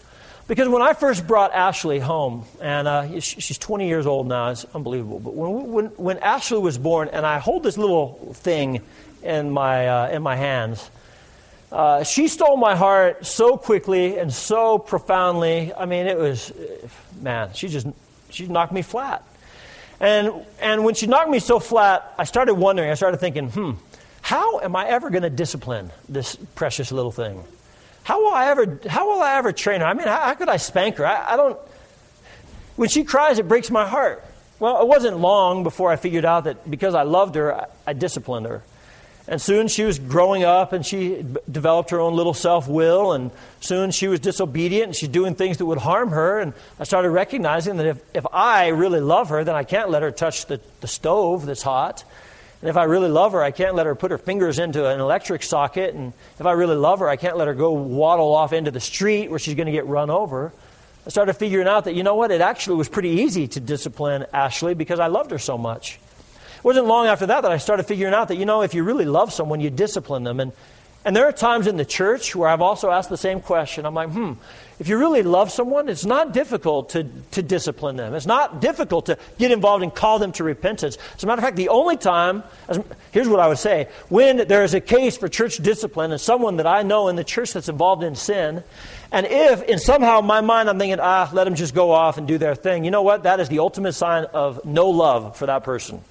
Because 0.51 0.69
when 0.69 0.83
I 0.83 0.95
first 0.95 1.29
brought 1.29 1.55
Ashley 1.55 2.01
home, 2.01 2.45
and 2.61 2.89
uh, 2.89 3.21
she's 3.21 3.57
20 3.57 3.87
years 3.87 4.05
old 4.05 4.27
now, 4.27 4.49
it's 4.49 4.65
unbelievable. 4.75 5.21
But 5.21 5.37
when, 5.37 5.71
when, 5.71 5.87
when 5.91 6.19
Ashley 6.19 6.59
was 6.59 6.77
born, 6.77 7.09
and 7.13 7.25
I 7.25 7.39
hold 7.39 7.63
this 7.63 7.79
little 7.79 8.35
thing 8.35 8.83
in 9.23 9.53
my, 9.53 9.87
uh, 9.87 10.09
in 10.09 10.25
my 10.25 10.35
hands, 10.35 10.91
uh, 11.71 12.03
she 12.03 12.27
stole 12.27 12.57
my 12.57 12.75
heart 12.75 13.25
so 13.25 13.57
quickly 13.57 14.19
and 14.19 14.33
so 14.33 14.77
profoundly. 14.77 15.73
I 15.73 15.87
mean, 15.87 16.09
it 16.09 16.19
was, 16.19 16.53
man, 17.21 17.53
she 17.55 17.69
just 17.69 17.87
she 18.31 18.49
knocked 18.49 18.73
me 18.73 18.83
flat. 18.83 19.23
And, 20.01 20.33
and 20.61 20.83
when 20.83 20.97
she 20.97 21.07
knocked 21.07 21.31
me 21.31 21.39
so 21.39 21.61
flat, 21.61 22.13
I 22.19 22.25
started 22.25 22.55
wondering, 22.55 22.91
I 22.91 22.95
started 22.95 23.19
thinking, 23.19 23.51
hmm, 23.51 23.71
how 24.21 24.59
am 24.59 24.75
I 24.75 24.89
ever 24.89 25.11
going 25.11 25.23
to 25.23 25.31
discipline 25.31 25.93
this 26.09 26.35
precious 26.57 26.91
little 26.91 27.13
thing? 27.13 27.45
How 28.03 28.23
will 28.23 28.33
I 28.33 28.47
ever, 28.49 28.81
how 28.89 29.11
will 29.11 29.23
I 29.23 29.37
ever 29.37 29.53
train 29.53 29.81
her? 29.81 29.87
I 29.87 29.95
mean, 29.95 30.07
how, 30.07 30.21
how 30.21 30.35
could 30.35 30.49
I 30.49 30.57
spank 30.57 30.97
her? 30.97 31.07
I, 31.07 31.35
I 31.35 31.37
don't. 31.37 31.59
When 32.77 32.89
she 32.89 33.05
cries, 33.05 33.39
it 33.39 33.47
breaks 33.47 33.71
my 33.71 33.87
heart. 33.87 34.25
Well, 34.59 34.81
it 34.83 34.89
wasn't 34.89 35.19
long 35.19 35.63
before 35.63 35.91
I 35.91 35.97
figured 35.97 36.25
out 36.25 36.45
that 36.45 36.71
because 36.71 36.95
I 36.95 37.03
loved 37.03 37.35
her, 37.35 37.55
I, 37.55 37.67
I 37.87 37.93
disciplined 37.93 38.47
her. 38.47 38.63
And 39.29 39.41
soon 39.41 39.69
she 39.69 39.85
was 39.85 39.99
growing 39.99 40.43
up 40.43 40.73
and 40.73 40.85
she 40.85 41.25
developed 41.49 41.91
her 41.91 42.01
own 42.01 42.17
little 42.17 42.35
self 42.35 42.67
will. 42.67 43.13
And 43.13 43.31
soon 43.61 43.93
she 43.93 44.09
was 44.09 44.19
disobedient 44.19 44.87
and 44.89 44.97
she's 44.97 45.09
doing 45.09 45.37
things 45.37 45.59
that 45.59 45.67
would 45.67 45.79
harm 45.79 46.11
her. 46.11 46.41
And 46.41 46.53
I 46.81 46.85
started 46.85 47.11
recognizing 47.11 47.77
that 47.77 47.87
if, 47.87 48.03
if 48.13 48.27
I 48.33 48.69
really 48.69 49.01
love 49.01 49.29
her, 49.29 49.45
then 49.45 49.55
I 49.55 49.63
can't 49.63 49.89
let 49.89 50.03
her 50.03 50.11
touch 50.11 50.47
the, 50.47 50.61
the 50.81 50.89
stove 50.89 51.47
that's 51.47 51.63
hot. 51.63 52.03
And 52.61 52.69
if 52.69 52.77
I 52.77 52.85
really 52.85 53.09
love 53.09 53.33
her, 53.33 53.43
I 53.43 53.53
can't 53.53 53.75
let 53.75 53.87
her 53.87 53.95
put 53.95 54.11
her 54.11 54.19
fingers 54.19 54.59
into 54.59 54.87
an 54.87 55.01
electric 55.01 55.43
socket. 55.43 55.95
And 55.95 56.13
if 56.39 56.45
I 56.45 56.53
really 56.53 56.77
love 56.77 56.99
her, 56.99 57.09
I 57.09 57.17
can't 57.17 57.37
let 57.37 57.49
her 57.49 57.55
go 57.55 57.73
waddle 57.73 58.35
off 58.35 58.53
into 58.53 58.71
the 58.71 58.81
street 58.81 59.31
where 59.31 59.39
she's 59.39 59.55
going 59.55 59.67
to 59.67 59.73
get 59.73 59.87
run 59.87 60.11
over. 60.11 60.53
I 61.07 61.11
started 61.11 61.35
figuring 61.35 61.67
out 61.67 61.85
that, 61.85 61.95
you 61.95 62.03
know 62.03 62.17
what, 62.17 62.31
it 62.31 62.43
actually 62.43 62.77
was 62.77 62.89
pretty 62.89 63.09
easy 63.09 63.49
to 63.49 63.61
discipline 63.61 64.27
Ashley 64.35 64.75
because 64.75 65.01
I 65.01 65.07
loved 65.07 65.31
her 65.31 65.39
so 65.39 65.57
much. 65.57 65.99
It 66.59 66.65
wasn't 66.65 66.87
long 66.87 67.07
after 67.07 67.25
that 67.27 67.41
that 67.41 67.51
I 67.51 67.57
started 67.57 67.85
figuring 67.85 68.13
out 68.13 68.29
that, 68.29 68.37
you 68.37 68.45
know, 68.45 68.61
if 68.61 68.75
you 68.75 68.85
really 68.85 69.07
love 69.07 69.33
someone, 69.33 69.61
you 69.61 69.71
discipline 69.71 70.25
them. 70.25 70.41
And, 70.41 70.53
and 71.05 71.17
there 71.17 71.27
are 71.27 71.33
times 71.33 71.67
in 71.67 71.77
the 71.77 71.85
church 71.85 72.37
where 72.37 72.49
I've 72.49 72.61
also 72.61 72.91
asked 72.91 73.09
the 73.09 73.17
same 73.17 73.41
question. 73.41 73.87
I'm 73.87 73.95
like, 73.95 74.11
hmm, 74.11 74.35
if 74.79 74.89
you 74.89 74.99
really 74.99 75.23
love 75.23 75.51
someone, 75.51 75.89
it's 75.89 76.05
not 76.05 76.35
difficult 76.35 76.91
to, 76.91 77.05
to 77.33 77.43
discipline 77.43 77.97
them. 77.97 78.15
It's 78.15 78.27
not 78.27 78.61
difficult 78.61 79.07
to 79.07 79.17
get 79.39 79.51
involved 79.51 79.83
and 79.83 79.95
call 79.95 80.19
them 80.19 80.33
to 80.33 80.45
repentance. 80.45 80.99
As 81.17 81.25
a 81.25 81.27
matter 81.27 81.41
of 81.41 81.45
fact, 81.45 81.57
the 81.57 81.71
only 81.71 81.97
time, 81.97 82.43
as, 82.69 82.81
here's 83.13 83.29
what 83.29 83.41
I 83.41 83.49
would 83.49 83.59
say 83.59 83.89
when 84.11 84.49
there 84.49 84.63
is 84.63 84.75
a 84.75 84.81
case 84.81 85.17
for 85.17 85.29
church 85.29 85.57
discipline 85.59 86.13
and 86.13 86.21
someone 86.21 86.59
that 86.59 86.67
I 86.67 86.83
know 86.83 87.09
in 87.09 87.17
the 87.17 87.25
church 87.25 87.55
that's 87.55 87.71
involved 87.71 88.03
in 88.03 88.15
sin, 88.15 88.63
and 89.11 89.27
if 89.27 89.63
in 89.63 89.79
somehow 89.79 90.21
my 90.21 90.43
mind 90.43 90.69
I'm 90.69 90.79
thinking, 90.79 91.01
ah, 91.01 91.31
let 91.33 91.45
them 91.45 91.55
just 91.55 91.75
go 91.75 91.93
off 91.93 92.19
and 92.19 92.29
do 92.29 92.37
their 92.37 92.55
thing, 92.55 92.85
you 92.85 92.91
know 92.91 93.03
what? 93.03 93.23
That 93.23 93.41
is 93.41 93.49
the 93.49 93.61
ultimate 93.61 93.93
sign 93.93 94.25
of 94.35 94.65
no 94.67 94.91
love 94.91 95.37
for 95.37 95.47
that 95.47 95.65
person. 95.65 96.03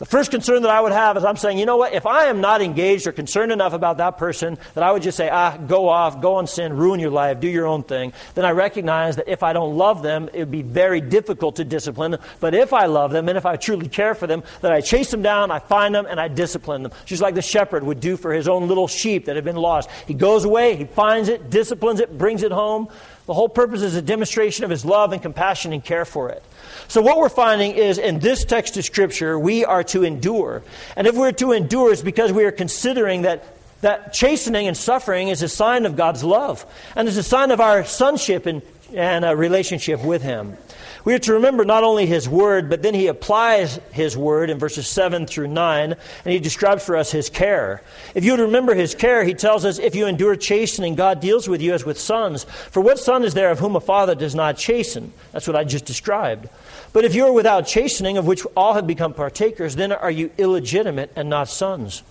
The 0.00 0.06
first 0.06 0.30
concern 0.30 0.62
that 0.62 0.70
I 0.70 0.80
would 0.80 0.92
have 0.92 1.18
is 1.18 1.24
I'm 1.26 1.36
saying, 1.36 1.58
you 1.58 1.66
know 1.66 1.76
what, 1.76 1.92
if 1.92 2.06
I 2.06 2.24
am 2.28 2.40
not 2.40 2.62
engaged 2.62 3.06
or 3.06 3.12
concerned 3.12 3.52
enough 3.52 3.74
about 3.74 3.98
that 3.98 4.16
person 4.16 4.56
that 4.72 4.82
I 4.82 4.90
would 4.92 5.02
just 5.02 5.14
say, 5.14 5.28
ah, 5.28 5.58
go 5.58 5.90
off, 5.90 6.22
go 6.22 6.36
on 6.36 6.46
sin, 6.46 6.74
ruin 6.74 7.00
your 7.00 7.10
life, 7.10 7.38
do 7.38 7.48
your 7.48 7.66
own 7.66 7.82
thing, 7.82 8.14
then 8.34 8.46
I 8.46 8.52
recognize 8.52 9.16
that 9.16 9.28
if 9.28 9.42
I 9.42 9.52
don't 9.52 9.76
love 9.76 10.02
them, 10.02 10.30
it 10.32 10.38
would 10.38 10.50
be 10.50 10.62
very 10.62 11.02
difficult 11.02 11.56
to 11.56 11.66
discipline 11.66 12.12
them. 12.12 12.20
But 12.40 12.54
if 12.54 12.72
I 12.72 12.86
love 12.86 13.10
them 13.12 13.28
and 13.28 13.36
if 13.36 13.44
I 13.44 13.56
truly 13.56 13.88
care 13.88 14.14
for 14.14 14.26
them, 14.26 14.42
then 14.62 14.72
I 14.72 14.80
chase 14.80 15.10
them 15.10 15.20
down, 15.20 15.50
I 15.50 15.58
find 15.58 15.94
them, 15.94 16.06
and 16.08 16.18
I 16.18 16.28
discipline 16.28 16.82
them. 16.82 16.92
Just 17.04 17.20
like 17.20 17.34
the 17.34 17.42
shepherd 17.42 17.84
would 17.84 18.00
do 18.00 18.16
for 18.16 18.32
his 18.32 18.48
own 18.48 18.68
little 18.68 18.88
sheep 18.88 19.26
that 19.26 19.36
had 19.36 19.44
been 19.44 19.56
lost. 19.56 19.90
He 20.06 20.14
goes 20.14 20.46
away, 20.46 20.76
he 20.76 20.86
finds 20.86 21.28
it, 21.28 21.50
disciplines 21.50 22.00
it, 22.00 22.16
brings 22.16 22.42
it 22.42 22.52
home. 22.52 22.88
The 23.30 23.34
whole 23.34 23.48
purpose 23.48 23.82
is 23.82 23.94
a 23.94 24.02
demonstration 24.02 24.64
of 24.64 24.70
his 24.70 24.84
love 24.84 25.12
and 25.12 25.22
compassion 25.22 25.72
and 25.72 25.84
care 25.84 26.04
for 26.04 26.30
it. 26.30 26.42
So, 26.88 27.00
what 27.00 27.16
we're 27.16 27.28
finding 27.28 27.76
is 27.76 27.96
in 27.96 28.18
this 28.18 28.44
text 28.44 28.76
of 28.76 28.84
Scripture, 28.84 29.38
we 29.38 29.64
are 29.64 29.84
to 29.84 30.02
endure. 30.02 30.64
And 30.96 31.06
if 31.06 31.14
we're 31.14 31.30
to 31.30 31.52
endure, 31.52 31.92
it's 31.92 32.02
because 32.02 32.32
we 32.32 32.42
are 32.42 32.50
considering 32.50 33.22
that, 33.22 33.44
that 33.82 34.12
chastening 34.12 34.66
and 34.66 34.76
suffering 34.76 35.28
is 35.28 35.42
a 35.42 35.48
sign 35.48 35.86
of 35.86 35.94
God's 35.94 36.24
love 36.24 36.66
and 36.96 37.06
is 37.06 37.18
a 37.18 37.22
sign 37.22 37.52
of 37.52 37.60
our 37.60 37.84
sonship 37.84 38.46
and, 38.46 38.62
and 38.94 39.24
a 39.24 39.36
relationship 39.36 40.04
with 40.04 40.22
Him. 40.22 40.56
We 41.04 41.14
are 41.14 41.18
to 41.20 41.34
remember 41.34 41.64
not 41.64 41.82
only 41.82 42.06
his 42.06 42.28
word, 42.28 42.68
but 42.68 42.82
then 42.82 42.92
he 42.92 43.06
applies 43.06 43.80
his 43.92 44.16
word 44.16 44.50
in 44.50 44.58
verses 44.58 44.86
7 44.86 45.26
through 45.26 45.48
9, 45.48 45.92
and 45.92 46.32
he 46.32 46.38
describes 46.38 46.84
for 46.84 46.96
us 46.96 47.10
his 47.10 47.30
care. 47.30 47.82
If 48.14 48.24
you 48.24 48.32
would 48.32 48.40
remember 48.40 48.74
his 48.74 48.94
care, 48.94 49.24
he 49.24 49.32
tells 49.32 49.64
us, 49.64 49.78
if 49.78 49.94
you 49.94 50.06
endure 50.06 50.36
chastening, 50.36 50.96
God 50.96 51.20
deals 51.20 51.48
with 51.48 51.62
you 51.62 51.72
as 51.72 51.86
with 51.86 51.98
sons. 51.98 52.44
For 52.44 52.82
what 52.82 52.98
son 52.98 53.24
is 53.24 53.32
there 53.32 53.50
of 53.50 53.58
whom 53.58 53.76
a 53.76 53.80
father 53.80 54.14
does 54.14 54.34
not 54.34 54.58
chasten? 54.58 55.12
That's 55.32 55.46
what 55.46 55.56
I 55.56 55.64
just 55.64 55.86
described. 55.86 56.48
But 56.92 57.04
if 57.04 57.14
you 57.14 57.24
are 57.26 57.32
without 57.32 57.66
chastening, 57.66 58.18
of 58.18 58.26
which 58.26 58.44
all 58.54 58.74
have 58.74 58.86
become 58.86 59.14
partakers, 59.14 59.76
then 59.76 59.92
are 59.92 60.10
you 60.10 60.30
illegitimate 60.36 61.12
and 61.16 61.30
not 61.30 61.48
sons. 61.48 62.02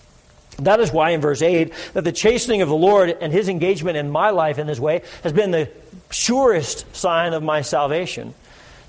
That 0.58 0.80
is 0.80 0.92
why 0.92 1.10
in 1.10 1.20
verse 1.20 1.42
8 1.42 1.72
that 1.94 2.04
the 2.04 2.12
chastening 2.12 2.60
of 2.60 2.68
the 2.68 2.74
Lord 2.74 3.10
and 3.20 3.32
his 3.32 3.48
engagement 3.48 3.96
in 3.96 4.10
my 4.10 4.30
life 4.30 4.58
in 4.58 4.66
this 4.66 4.80
way 4.80 5.02
has 5.22 5.32
been 5.32 5.52
the 5.52 5.70
surest 6.10 6.94
sign 6.94 7.32
of 7.32 7.42
my 7.42 7.62
salvation. 7.62 8.34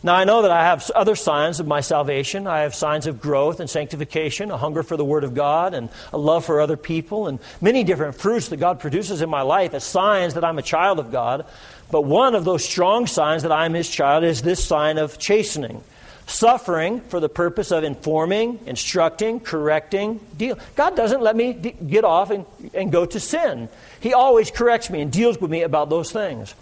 Now, 0.04 0.16
I 0.16 0.24
know 0.24 0.42
that 0.42 0.50
I 0.50 0.64
have 0.64 0.90
other 0.96 1.16
signs 1.16 1.60
of 1.60 1.68
my 1.68 1.82
salvation. 1.82 2.48
I 2.48 2.62
have 2.62 2.74
signs 2.74 3.06
of 3.06 3.22
growth 3.22 3.60
and 3.60 3.70
sanctification, 3.70 4.50
a 4.50 4.58
hunger 4.58 4.82
for 4.82 4.98
the 4.98 5.06
Word 5.06 5.24
of 5.24 5.36
God, 5.36 5.76
and 5.76 5.90
a 6.12 6.18
love 6.18 6.44
for 6.44 6.60
other 6.60 6.78
people, 6.78 7.28
and 7.28 7.38
many 7.62 7.84
different 7.84 8.16
fruits 8.16 8.48
that 8.50 8.58
God 8.58 8.80
produces 8.80 9.22
in 9.22 9.30
my 9.30 9.44
life 9.44 9.76
as 9.76 9.84
signs 9.84 10.34
that 10.34 10.44
I'm 10.44 10.58
a 10.58 10.64
child 10.64 10.98
of 10.98 11.12
God. 11.12 11.46
But 11.92 12.02
one 12.02 12.34
of 12.34 12.46
those 12.46 12.66
strong 12.66 13.06
signs 13.06 13.44
that 13.44 13.52
I'm 13.52 13.76
His 13.76 13.90
child 13.90 14.24
is 14.24 14.42
this 14.42 14.64
sign 14.64 14.98
of 14.98 15.20
chastening. 15.20 15.84
Suffering 16.26 17.02
for 17.02 17.20
the 17.20 17.30
purpose 17.30 17.72
of 17.72 17.84
informing, 17.84 18.60
instructing, 18.66 19.40
correcting, 19.40 20.20
deal. 20.36 20.58
God 20.76 20.96
doesn't 20.96 21.22
let 21.22 21.36
me 21.36 21.54
get 21.54 22.06
off 22.06 22.32
and, 22.32 22.46
and 22.74 22.92
go 22.92 23.06
to 23.06 23.20
sin. 23.20 23.70
He 24.02 24.14
always 24.14 24.52
corrects 24.52 24.90
me 24.90 25.02
and 25.02 25.12
deals 25.12 25.40
with 25.40 25.52
me 25.52 25.62
about 25.62 25.90
those 25.90 26.12
things. 26.12 26.56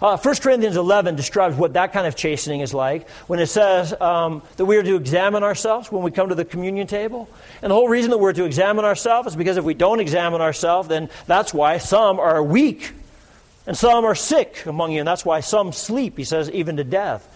Uh, 0.00 0.16
1 0.16 0.34
Corinthians 0.36 0.76
11 0.76 1.14
describes 1.14 1.56
what 1.56 1.74
that 1.74 1.92
kind 1.92 2.06
of 2.06 2.16
chastening 2.16 2.60
is 2.60 2.74
like 2.74 3.08
when 3.28 3.38
it 3.38 3.46
says 3.46 3.94
um, 4.00 4.42
that 4.56 4.64
we 4.64 4.76
are 4.76 4.82
to 4.82 4.96
examine 4.96 5.42
ourselves 5.42 5.92
when 5.92 6.02
we 6.02 6.10
come 6.10 6.30
to 6.30 6.34
the 6.34 6.44
communion 6.44 6.86
table. 6.86 7.28
And 7.62 7.70
the 7.70 7.74
whole 7.74 7.88
reason 7.88 8.10
that 8.10 8.18
we're 8.18 8.32
to 8.32 8.44
examine 8.44 8.84
ourselves 8.84 9.28
is 9.28 9.36
because 9.36 9.58
if 9.58 9.64
we 9.64 9.74
don't 9.74 10.00
examine 10.00 10.40
ourselves, 10.40 10.88
then 10.88 11.10
that's 11.26 11.54
why 11.54 11.78
some 11.78 12.18
are 12.18 12.42
weak 12.42 12.92
and 13.66 13.76
some 13.76 14.04
are 14.04 14.14
sick 14.14 14.64
among 14.66 14.92
you. 14.92 15.00
And 15.00 15.08
that's 15.08 15.24
why 15.24 15.40
some 15.40 15.72
sleep, 15.72 16.16
he 16.16 16.24
says, 16.24 16.50
even 16.50 16.76
to 16.76 16.84
death. 16.84 17.28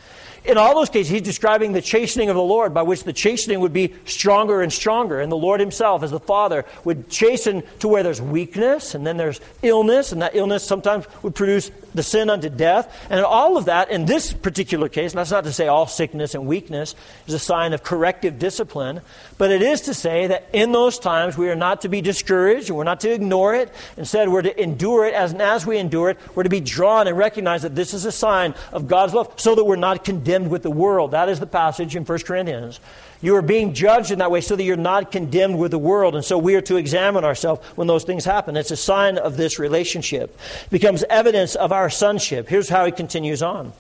In 0.45 0.57
all 0.57 0.75
those 0.75 0.89
cases, 0.89 1.11
he's 1.11 1.23
describing 1.23 1.73
the 1.73 1.83
chastening 1.83 2.31
of 2.31 2.37
the 2.37 2.43
Lord, 2.43 2.73
by 2.73 2.83
which 2.83 3.05
the 3.05 3.13
chastening 3.13 3.61
would 3.61 3.73
be 3.73 3.95
stronger 4.07 4.63
and 4.63 4.73
stronger. 4.73 5.21
And 5.21 5.31
the 5.31 5.37
Lord 5.37 5.61
himself, 5.61 6.03
as 6.03 6.11
the 6.11 6.21
Father, 6.21 6.65
would 6.85 7.11
chasten 7.11 7.63
to 7.81 7.89
where 7.89 8.03
there's 8.03 8.23
weakness, 8.23 8.95
and 8.95 9.07
then 9.07 9.17
there's 9.17 9.41
illness, 9.63 10.13
and 10.13 10.23
that 10.23 10.35
illness 10.35 10.65
sometimes 10.65 11.07
would 11.23 11.35
produce 11.35 11.71
the 11.95 12.03
sin 12.03 12.31
unto 12.31 12.49
death. 12.49 13.07
And 13.11 13.25
all 13.25 13.57
of 13.57 13.67
that, 13.67 13.91
in 13.91 14.07
this 14.07 14.33
particular 14.33 14.89
case, 14.89 15.13
and 15.13 15.19
that's 15.19 15.31
not 15.31 15.45
to 15.45 15.53
say 15.53 15.69
all 15.69 15.87
sickness 15.87 16.35
and 16.35 16.47
weakness 16.47 16.95
is 17.27 17.35
a 17.35 17.39
sign 17.39 17.73
of 17.73 17.83
corrective 17.83 18.39
discipline, 18.39 19.01
but 19.39 19.51
it 19.51 19.63
is 19.63 19.83
to 19.83 19.95
say 19.95 20.27
that 20.29 20.49
in 20.53 20.73
those 20.73 20.99
times 20.99 21.37
we 21.37 21.49
are 21.49 21.57
not 21.57 21.83
to 21.83 21.89
be 21.89 22.01
discouraged 22.01 22.69
and 22.69 22.77
we're 22.77 22.85
not 22.85 23.01
to 23.01 23.13
ignore 23.13 23.55
it. 23.55 23.73
Instead, 23.97 24.29
we're 24.29 24.43
to 24.43 24.63
endure 24.63 25.07
it, 25.07 25.15
as, 25.15 25.33
and 25.33 25.43
as 25.43 25.67
we 25.67 25.79
endure 25.79 26.11
it, 26.11 26.19
we're 26.35 26.43
to 26.43 26.49
be 26.49 26.61
drawn 26.61 27.09
and 27.09 27.17
recognize 27.17 27.63
that 27.63 27.75
this 27.75 27.95
is 27.95 28.05
a 28.05 28.13
sign 28.13 28.55
of 28.73 28.89
God's 28.89 29.15
love 29.15 29.33
so 29.37 29.55
that 29.55 29.65
we're 29.65 29.77
not 29.77 30.05
condemned 30.05 30.51
with 30.51 30.63
the 30.63 30.71
world. 30.71 31.13
That 31.13 31.29
is 31.29 31.41
the 31.41 31.47
passage 31.47 31.97
in 31.97 32.05
1 32.05 32.19
Corinthians. 32.21 32.81
You 33.23 33.37
are 33.37 33.43
being 33.43 33.75
judged 33.75 34.11
in 34.11 34.21
that 34.21 34.31
way 34.31 34.41
so 34.41 34.57
that 34.57 34.63
you're 34.63 34.77
not 34.77 35.13
condemned 35.13 35.59
with 35.59 35.73
the 35.73 35.79
world. 35.79 36.15
And 36.15 36.25
so 36.25 36.39
we 36.39 36.55
are 36.55 36.63
to 36.63 36.77
examine 36.77 37.25
ourselves 37.25 37.65
when 37.77 37.87
those 37.87 38.05
things 38.05 38.25
happen. 38.25 38.57
It's 38.57 38.71
a 38.71 38.77
sign 38.77 39.19
of 39.19 39.37
this 39.37 39.59
relationship. 39.59 40.39
It 40.65 40.71
becomes 40.71 41.05
evidence 41.11 41.55
of 41.55 41.71
our 41.71 41.91
sonship. 41.91 42.49
Here's 42.49 42.69
how 42.69 42.87
he 42.87 42.93
continues 42.93 43.43
on. 43.43 43.73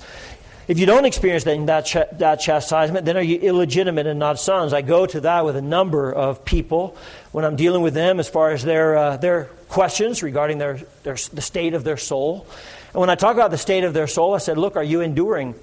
If 0.68 0.78
you 0.78 0.86
don't 0.86 1.04
experience 1.04 1.44
that, 1.44 1.86
ch- 1.86 2.18
that 2.18 2.36
chastisement, 2.36 3.04
then 3.04 3.16
are 3.16 3.22
you 3.22 3.38
illegitimate 3.38 4.06
and 4.06 4.20
not 4.20 4.38
sons? 4.38 4.72
I 4.72 4.82
go 4.82 5.04
to 5.04 5.20
that 5.22 5.44
with 5.44 5.56
a 5.56 5.62
number 5.62 6.12
of 6.12 6.44
people 6.44 6.96
when 7.32 7.44
I'm 7.44 7.56
dealing 7.56 7.82
with 7.82 7.94
them 7.94 8.20
as 8.20 8.28
far 8.28 8.52
as 8.52 8.62
their, 8.62 8.96
uh, 8.96 9.16
their 9.16 9.44
questions 9.68 10.22
regarding 10.22 10.58
their, 10.58 10.78
their, 11.02 11.16
the 11.32 11.40
state 11.40 11.74
of 11.74 11.82
their 11.82 11.96
soul. 11.96 12.46
And 12.92 13.00
when 13.00 13.10
I 13.10 13.14
talk 13.14 13.34
about 13.34 13.50
the 13.50 13.58
state 13.58 13.84
of 13.84 13.94
their 13.94 14.06
soul, 14.06 14.34
I 14.34 14.38
said, 14.38 14.58
Look, 14.58 14.76
are 14.76 14.84
you 14.84 15.00
enduring? 15.00 15.54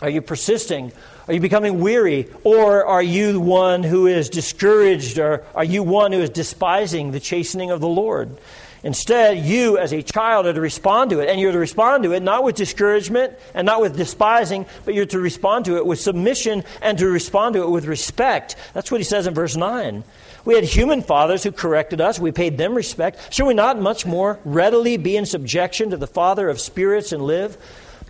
Are 0.00 0.10
you 0.10 0.22
persisting? 0.22 0.92
Are 1.28 1.34
you 1.34 1.40
becoming 1.40 1.80
weary? 1.80 2.28
Or 2.42 2.84
are 2.84 3.02
you 3.02 3.40
one 3.40 3.82
who 3.82 4.06
is 4.06 4.28
discouraged? 4.28 5.18
Or 5.18 5.44
are 5.54 5.64
you 5.64 5.82
one 5.82 6.12
who 6.12 6.20
is 6.20 6.30
despising 6.30 7.12
the 7.12 7.20
chastening 7.20 7.70
of 7.70 7.80
the 7.80 7.88
Lord? 7.88 8.36
Instead, 8.82 9.38
you 9.38 9.78
as 9.78 9.94
a 9.94 10.02
child 10.02 10.46
are 10.46 10.52
to 10.52 10.60
respond 10.60 11.10
to 11.10 11.20
it. 11.20 11.30
And 11.30 11.40
you're 11.40 11.52
to 11.52 11.58
respond 11.58 12.02
to 12.02 12.12
it 12.12 12.22
not 12.22 12.44
with 12.44 12.54
discouragement 12.54 13.32
and 13.54 13.64
not 13.64 13.80
with 13.80 13.96
despising, 13.96 14.66
but 14.84 14.94
you're 14.94 15.06
to 15.06 15.18
respond 15.18 15.64
to 15.64 15.78
it 15.78 15.86
with 15.86 16.00
submission 16.00 16.64
and 16.82 16.98
to 16.98 17.06
respond 17.06 17.54
to 17.54 17.62
it 17.62 17.70
with 17.70 17.86
respect. 17.86 18.56
That's 18.74 18.90
what 18.90 19.00
he 19.00 19.04
says 19.04 19.26
in 19.26 19.32
verse 19.32 19.56
9. 19.56 20.04
We 20.44 20.54
had 20.54 20.64
human 20.64 21.00
fathers 21.00 21.42
who 21.42 21.52
corrected 21.52 22.02
us. 22.02 22.18
We 22.18 22.30
paid 22.30 22.58
them 22.58 22.74
respect. 22.74 23.32
Should 23.32 23.46
we 23.46 23.54
not 23.54 23.80
much 23.80 24.04
more 24.04 24.38
readily 24.44 24.98
be 24.98 25.16
in 25.16 25.24
subjection 25.24 25.90
to 25.90 25.96
the 25.96 26.06
Father 26.06 26.50
of 26.50 26.60
spirits 26.60 27.12
and 27.12 27.22
live? 27.22 27.56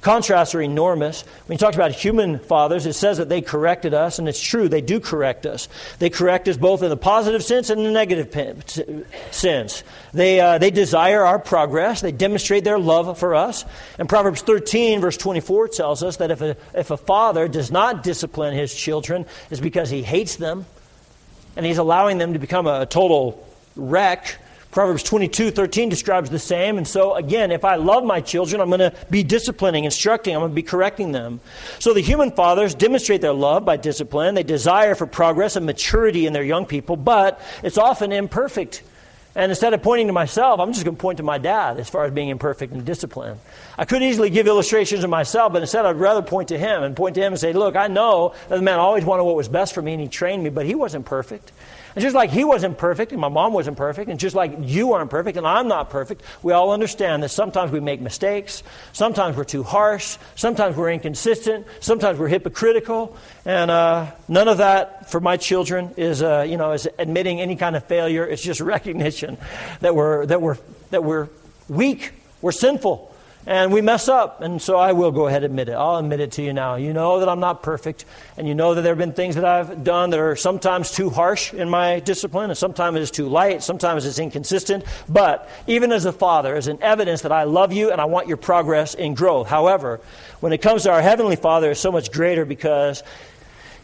Contrasts 0.05 0.55
are 0.55 0.61
enormous. 0.61 1.23
When 1.47 1.57
he 1.57 1.59
talks 1.59 1.77
about 1.77 1.93
human 1.93 2.39
fathers, 2.39 2.85
it 2.85 2.93
says 2.93 3.17
that 3.17 3.31
they 3.31 3.41
corrected 3.41 3.95
us, 3.95 4.19
and 4.19 4.29
it's 4.29 4.41
true, 4.41 4.69
they 4.69 4.83
do 4.83 5.01
correct 5.01 5.47
us. 5.47 5.67
They 5.99 6.11
correct 6.11 6.47
us 6.47 6.59
both 6.59 6.83
in 6.83 6.91
the 6.91 6.97
positive 6.97 7.43
sense 7.43 7.71
and 7.71 7.81
in 7.81 7.87
the 7.87 7.93
negative 7.93 8.31
sense. 9.31 9.83
They, 10.13 10.41
uh, 10.41 10.59
they 10.59 10.71
desire 10.71 11.25
our 11.25 11.39
progress, 11.39 12.03
they 12.03 12.13
demonstrate 12.13 12.65
their 12.65 12.79
love 12.79 13.19
for 13.19 13.35
us. 13.35 13.65
And 13.99 14.07
Proverbs 14.07 14.43
13, 14.43 15.01
verse 15.01 15.17
24, 15.17 15.69
tells 15.69 16.03
us 16.03 16.19
that 16.19 16.31
if 16.31 16.43
a, 16.43 16.59
if 16.75 16.91
a 16.91 16.99
father 16.99 17.49
does 17.49 17.71
not 17.71 18.03
discipline 18.03 18.53
his 18.53 18.75
children, 18.75 19.25
it's 19.51 19.63
because 19.63 19.89
he 19.89 20.03
hates 20.03 20.37
them, 20.37 20.67
and 21.57 21.65
he's 21.65 21.79
allowing 21.79 22.19
them 22.19 22.35
to 22.35 22.39
become 22.39 22.67
a 22.67 22.85
total 22.85 23.43
wreck 23.75 24.37
Proverbs 24.75 25.05
22 25.05 25.53
13 25.53 25.89
describes 25.89 26.31
the 26.31 26.39
same. 26.41 26.79
And 26.79 26.87
so, 26.87 27.15
again, 27.15 27.53
if 27.53 27.65
I 27.65 27.77
love 27.77 28.03
my 28.03 28.21
children, 28.21 28.61
I'm 28.61 28.71
going 28.71 28.81
to 28.81 28.93
be 29.09 29.23
disciplining, 29.23 29.85
instructing, 29.85 30.35
I'm 30.35 30.41
going 30.41 30.51
to 30.51 30.55
be 30.55 30.65
correcting 30.65 31.13
them. 31.13 31.39
So, 31.79 31.95
the 31.95 32.01
human 32.01 32.33
fathers 32.33 32.75
demonstrate 32.75 33.21
their 33.21 33.33
love 33.33 33.65
by 33.65 33.77
discipline. 33.77 34.35
They 34.35 34.43
desire 34.43 34.97
for 34.97 35.07
progress 35.07 35.55
and 35.55 35.65
maturity 35.65 36.27
in 36.27 36.33
their 36.33 36.43
young 36.43 36.67
people, 36.67 36.97
but 36.97 37.41
it's 37.63 37.79
often 37.79 38.11
imperfect. 38.11 38.83
And 39.37 39.53
instead 39.53 39.75
of 39.75 39.83
pointing 39.83 40.09
to 40.09 40.13
myself, 40.13 40.59
I'm 40.59 40.73
just 40.73 40.85
going 40.85 40.97
to 40.97 41.01
point 41.01 41.19
to 41.19 41.23
my 41.23 41.39
dad 41.39 41.79
as 41.79 41.89
far 41.89 42.05
as 42.05 42.13
being 42.13 42.29
imperfect 42.29 42.73
in 42.73 42.85
discipline. 42.85 43.39
I 43.79 43.85
could 43.85 44.03
easily 44.03 44.31
give 44.31 44.49
illustrations 44.49 45.05
of 45.05 45.11
myself, 45.11 45.53
but 45.53 45.63
instead 45.63 45.87
I'd 45.87 45.97
rather 45.97 46.23
point 46.23 46.49
to 46.49 46.59
him 46.59 46.83
and 46.83 46.97
point 46.97 47.15
to 47.15 47.21
him 47.21 47.33
and 47.33 47.41
say, 47.41 47.53
Look, 47.53 47.77
I 47.77 47.87
know 47.87 48.35
that 48.49 48.57
the 48.57 48.63
man 48.63 48.81
always 48.81 49.05
wanted 49.05 49.23
what 49.23 49.37
was 49.37 49.49
best 49.49 49.73
for 49.73 49.83
me 49.83 49.93
and 49.93 50.03
he 50.03 50.09
trained 50.09 50.43
me, 50.43 50.51
but 50.51 50.67
he 50.67 50.75
wasn't 50.75 51.07
perfect. 51.07 51.53
And 51.95 52.03
just 52.03 52.15
like 52.15 52.31
he 52.31 52.43
wasn't 52.43 52.77
perfect, 52.77 53.13
and 53.13 53.21
my 53.21 53.29
mom 53.29 53.53
wasn't 53.53 53.77
perfect, 53.77 54.11
and 54.11 54.19
just 54.19 54.35
like 54.35 54.57
you 54.61 54.95
aren't 54.95 55.11
perfect, 55.11 55.37
and 55.37 55.47
I'm 55.47 55.69
not 55.69 55.91
perfect, 55.91 56.23
we 56.43 56.53
all 56.53 56.73
understand 56.73 57.23
that 57.23 57.29
sometimes 57.29 57.71
we 57.71 57.79
make 57.79 58.01
mistakes, 58.01 58.65
sometimes 58.93 59.37
we're 59.37 59.45
too 59.45 59.63
harsh, 59.63 60.17
sometimes 60.35 60.77
we're 60.77 60.91
inconsistent, 60.91 61.67
sometimes 61.79 62.19
we're 62.19 62.29
hypocritical, 62.29 63.17
and 63.45 63.71
uh, 63.71 64.11
none 64.27 64.49
of 64.49 64.59
that 64.59 65.09
for 65.09 65.21
my 65.21 65.37
children 65.37 65.95
is, 65.97 66.21
uh, 66.21 66.45
you 66.49 66.57
know, 66.57 66.73
is 66.73 66.89
admitting 66.99 67.41
any 67.41 67.55
kind 67.55 67.77
of 67.77 67.85
failure. 67.85 68.27
It's 68.27 68.43
just 68.43 68.61
recognition 68.75 69.39
that 69.81 69.95
we're, 69.95 70.27
that 70.27 70.43
we're, 70.43 70.59
that 70.91 71.05
we're 71.05 71.29
weak, 71.69 72.13
we're 72.43 72.53
sinful, 72.53 73.14
and 73.47 73.73
we 73.73 73.81
mess 73.81 74.09
up. 74.09 74.41
And 74.41 74.61
so 74.61 74.77
I 74.77 74.93
will 74.93 75.13
go 75.13 75.27
ahead 75.27 75.45
and 75.45 75.53
admit 75.53 75.69
it. 75.69 75.73
I'll 75.73 75.97
admit 75.97 76.21
it 76.21 76.33
to 76.33 76.43
you 76.43 76.53
now. 76.53 76.77
You 76.77 76.93
know 76.93 77.21
that 77.21 77.29
I'm 77.29 77.41
not 77.41 77.63
perfect. 77.63 78.05
And 78.37 78.49
you 78.49 78.55
know 78.55 78.75
that 78.75 78.83
there 78.83 78.93
have 78.93 78.99
been 78.99 79.13
things 79.13 79.35
that 79.35 79.45
I've 79.45 79.85
done 79.85 80.11
that 80.11 80.21
are 80.21 80.37
sometimes 80.37 80.91
too 80.91 81.11
harsh 81.11 81.53
in 81.53 81.69
my 81.69 82.01
discipline, 82.01 82.51
and 82.51 82.59
sometimes 82.59 82.99
it's 82.99 83.11
too 83.11 83.29
light, 83.29 83.63
sometimes 83.63 84.07
it's 84.07 84.19
inconsistent. 84.19 84.85
But 85.09 85.49
even 85.67 85.93
as 85.93 86.05
a 86.05 86.13
father, 86.13 86.57
as 86.57 86.69
an 86.69 86.83
evidence 86.83 87.23
that 87.23 87.33
I 87.33 87.45
love 87.45 87.73
you 87.73 87.91
and 87.91 88.01
I 88.01 88.07
want 88.07 88.29
your 88.29 88.37
progress 88.37 88.95
and 88.95 89.17
growth. 89.17 89.49
However, 89.49 90.01
when 90.41 90.53
it 90.53 90.59
comes 90.63 90.83
to 90.85 90.91
our 90.91 91.03
Heavenly 91.03 91.37
Father, 91.37 91.71
it's 91.71 91.81
so 91.81 91.93
much 91.93 92.13
greater 92.13 92.45
because 92.45 93.03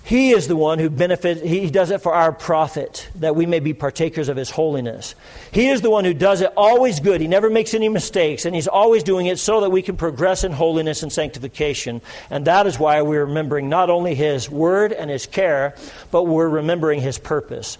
he 0.02 0.30
is 0.30 0.48
the 0.48 0.56
one 0.56 0.78
who 0.78 0.90
benefits, 0.90 1.40
he 1.42 1.70
does 1.70 1.90
it 1.90 2.00
for 2.00 2.12
our 2.12 2.32
profit, 2.32 3.08
that 3.16 3.36
we 3.36 3.46
may 3.46 3.60
be 3.60 3.74
partakers 3.74 4.28
of 4.28 4.36
his 4.36 4.50
holiness. 4.50 5.14
He 5.52 5.68
is 5.68 5.82
the 5.82 5.90
one 5.90 6.04
who 6.04 6.14
does 6.14 6.40
it 6.40 6.52
always 6.56 7.00
good. 7.00 7.20
He 7.20 7.28
never 7.28 7.48
makes 7.48 7.74
any 7.74 7.88
mistakes, 7.88 8.44
and 8.44 8.54
he's 8.54 8.66
always 8.66 9.02
doing 9.02 9.26
it 9.26 9.38
so 9.38 9.60
that 9.60 9.70
we 9.70 9.82
can 9.82 9.96
progress 9.96 10.42
in 10.42 10.52
holiness 10.52 11.02
and 11.02 11.12
sanctification. 11.12 12.00
And 12.28 12.46
that 12.46 12.66
is 12.66 12.78
why 12.78 13.02
we're 13.02 13.26
remembering 13.26 13.68
not 13.68 13.90
only 13.90 14.14
his 14.14 14.50
word 14.50 14.92
and 14.92 15.10
his 15.10 15.26
care, 15.26 15.76
but 16.10 16.24
we're 16.24 16.48
remembering 16.48 17.00
his 17.00 17.18
purpose. 17.18 17.76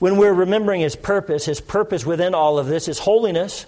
When 0.00 0.16
we're 0.16 0.34
remembering 0.34 0.82
his 0.82 0.96
purpose, 0.96 1.46
his 1.46 1.60
purpose 1.60 2.04
within 2.04 2.34
all 2.34 2.58
of 2.58 2.66
this 2.66 2.88
is 2.88 2.98
holiness. 2.98 3.64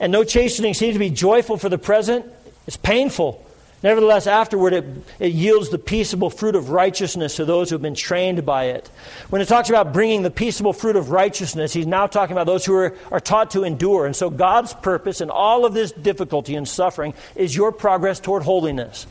And 0.00 0.10
no 0.10 0.24
chastening 0.24 0.74
seems 0.74 0.94
to 0.94 0.98
be 0.98 1.10
joyful 1.10 1.56
for 1.56 1.68
the 1.68 1.78
present, 1.78 2.26
it's 2.66 2.76
painful. 2.76 3.46
Nevertheless, 3.82 4.28
afterward, 4.28 4.72
it, 4.72 4.84
it, 5.18 5.32
yields 5.32 5.70
the 5.70 5.78
peaceable 5.78 6.30
fruit 6.30 6.54
of 6.54 6.70
righteousness 6.70 7.36
to 7.36 7.44
those 7.44 7.68
who 7.68 7.74
have 7.74 7.82
been 7.82 7.96
trained 7.96 8.46
by 8.46 8.66
it. 8.66 8.88
When 9.28 9.42
it 9.42 9.48
talks 9.48 9.70
about 9.70 9.92
bringing 9.92 10.22
the 10.22 10.30
peaceable 10.30 10.72
fruit 10.72 10.94
of 10.94 11.10
righteousness, 11.10 11.72
he's 11.72 11.86
now 11.86 12.06
talking 12.06 12.32
about 12.32 12.46
those 12.46 12.64
who 12.64 12.74
are, 12.74 12.96
are 13.10 13.18
taught 13.18 13.50
to 13.52 13.64
endure. 13.64 14.06
And 14.06 14.14
so, 14.14 14.30
God's 14.30 14.72
purpose 14.72 15.20
in 15.20 15.30
all 15.30 15.64
of 15.64 15.74
this 15.74 15.90
difficulty 15.90 16.54
and 16.54 16.68
suffering 16.68 17.12
is 17.34 17.56
your 17.56 17.72
progress 17.72 18.20
toward 18.20 18.44
holiness. 18.44 19.06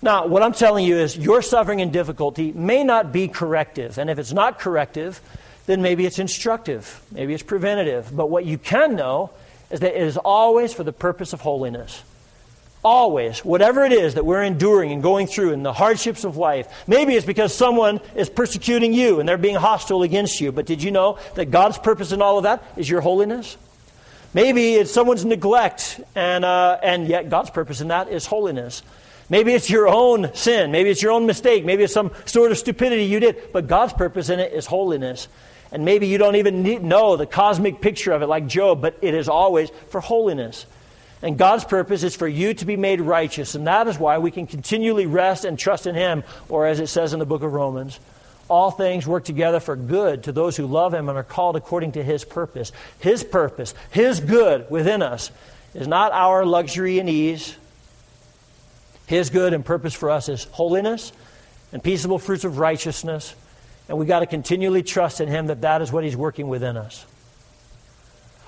Now, 0.00 0.26
what 0.26 0.42
I'm 0.42 0.54
telling 0.54 0.86
you 0.86 0.96
is 0.96 1.16
your 1.16 1.42
suffering 1.42 1.80
and 1.82 1.92
difficulty 1.92 2.50
may 2.52 2.84
not 2.84 3.12
be 3.12 3.28
corrective. 3.28 3.98
And 3.98 4.08
if 4.08 4.18
it's 4.18 4.32
not 4.32 4.58
corrective, 4.58 5.20
then 5.66 5.82
maybe 5.82 6.06
it's 6.06 6.18
instructive, 6.18 7.02
maybe 7.12 7.34
it's 7.34 7.42
preventative. 7.42 8.14
But 8.14 8.30
what 8.30 8.46
you 8.46 8.58
can 8.58 8.96
know 8.96 9.30
is 9.70 9.80
that 9.80 9.94
it 9.94 10.02
is 10.02 10.16
always 10.16 10.72
for 10.72 10.82
the 10.82 10.92
purpose 10.92 11.32
of 11.32 11.42
holiness. 11.42 12.02
Always, 12.84 13.44
whatever 13.44 13.84
it 13.84 13.92
is 13.92 14.14
that 14.14 14.26
we're 14.26 14.42
enduring 14.42 14.90
and 14.90 15.02
going 15.02 15.28
through 15.28 15.52
in 15.52 15.62
the 15.62 15.72
hardships 15.72 16.24
of 16.24 16.36
life, 16.36 16.66
maybe 16.88 17.14
it's 17.14 17.24
because 17.24 17.54
someone 17.54 18.00
is 18.16 18.28
persecuting 18.28 18.92
you 18.92 19.20
and 19.20 19.28
they're 19.28 19.38
being 19.38 19.54
hostile 19.54 20.02
against 20.02 20.40
you. 20.40 20.50
But 20.50 20.66
did 20.66 20.82
you 20.82 20.90
know 20.90 21.18
that 21.36 21.52
God's 21.52 21.78
purpose 21.78 22.10
in 22.10 22.20
all 22.20 22.38
of 22.38 22.42
that 22.42 22.64
is 22.76 22.90
your 22.90 23.00
holiness? 23.00 23.56
Maybe 24.34 24.74
it's 24.74 24.90
someone's 24.90 25.24
neglect, 25.24 26.00
and, 26.16 26.44
uh, 26.44 26.78
and 26.82 27.06
yet 27.06 27.28
God's 27.28 27.50
purpose 27.50 27.80
in 27.80 27.88
that 27.88 28.08
is 28.08 28.26
holiness. 28.26 28.82
Maybe 29.28 29.52
it's 29.52 29.70
your 29.70 29.88
own 29.88 30.34
sin. 30.34 30.72
Maybe 30.72 30.90
it's 30.90 31.02
your 31.02 31.12
own 31.12 31.26
mistake. 31.26 31.64
Maybe 31.64 31.84
it's 31.84 31.94
some 31.94 32.10
sort 32.24 32.50
of 32.50 32.58
stupidity 32.58 33.04
you 33.04 33.20
did. 33.20 33.52
But 33.52 33.66
God's 33.66 33.92
purpose 33.92 34.28
in 34.28 34.40
it 34.40 34.52
is 34.52 34.66
holiness. 34.66 35.28
And 35.70 35.84
maybe 35.84 36.06
you 36.06 36.18
don't 36.18 36.36
even 36.36 36.62
need, 36.62 36.82
know 36.82 37.16
the 37.16 37.26
cosmic 37.26 37.80
picture 37.80 38.12
of 38.12 38.22
it 38.22 38.26
like 38.26 38.46
Job, 38.46 38.82
but 38.82 38.98
it 39.00 39.14
is 39.14 39.28
always 39.28 39.70
for 39.88 40.00
holiness. 40.00 40.66
And 41.22 41.38
God's 41.38 41.64
purpose 41.64 42.02
is 42.02 42.16
for 42.16 42.26
you 42.26 42.52
to 42.54 42.64
be 42.64 42.76
made 42.76 43.00
righteous. 43.00 43.54
And 43.54 43.68
that 43.68 43.86
is 43.86 43.98
why 43.98 44.18
we 44.18 44.32
can 44.32 44.46
continually 44.46 45.06
rest 45.06 45.44
and 45.44 45.56
trust 45.56 45.86
in 45.86 45.94
Him, 45.94 46.24
or 46.48 46.66
as 46.66 46.80
it 46.80 46.88
says 46.88 47.12
in 47.12 47.20
the 47.20 47.26
book 47.26 47.42
of 47.42 47.52
Romans, 47.52 48.00
all 48.48 48.72
things 48.72 49.06
work 49.06 49.24
together 49.24 49.60
for 49.60 49.76
good 49.76 50.24
to 50.24 50.32
those 50.32 50.56
who 50.56 50.66
love 50.66 50.92
Him 50.92 51.08
and 51.08 51.16
are 51.16 51.22
called 51.22 51.54
according 51.54 51.92
to 51.92 52.02
His 52.02 52.24
purpose. 52.24 52.72
His 52.98 53.22
purpose, 53.22 53.72
His 53.92 54.18
good 54.18 54.68
within 54.68 55.00
us, 55.00 55.30
is 55.74 55.86
not 55.86 56.12
our 56.12 56.44
luxury 56.44 56.98
and 56.98 57.08
ease. 57.08 57.56
His 59.06 59.30
good 59.30 59.52
and 59.54 59.64
purpose 59.64 59.94
for 59.94 60.10
us 60.10 60.28
is 60.28 60.44
holiness 60.44 61.12
and 61.72 61.82
peaceable 61.82 62.18
fruits 62.18 62.44
of 62.44 62.58
righteousness. 62.58 63.34
And 63.88 63.96
we've 63.96 64.08
got 64.08 64.20
to 64.20 64.26
continually 64.26 64.82
trust 64.82 65.20
in 65.20 65.28
Him 65.28 65.46
that 65.46 65.60
that 65.60 65.82
is 65.82 65.92
what 65.92 66.02
He's 66.02 66.16
working 66.16 66.48
within 66.48 66.76
us. 66.76 67.06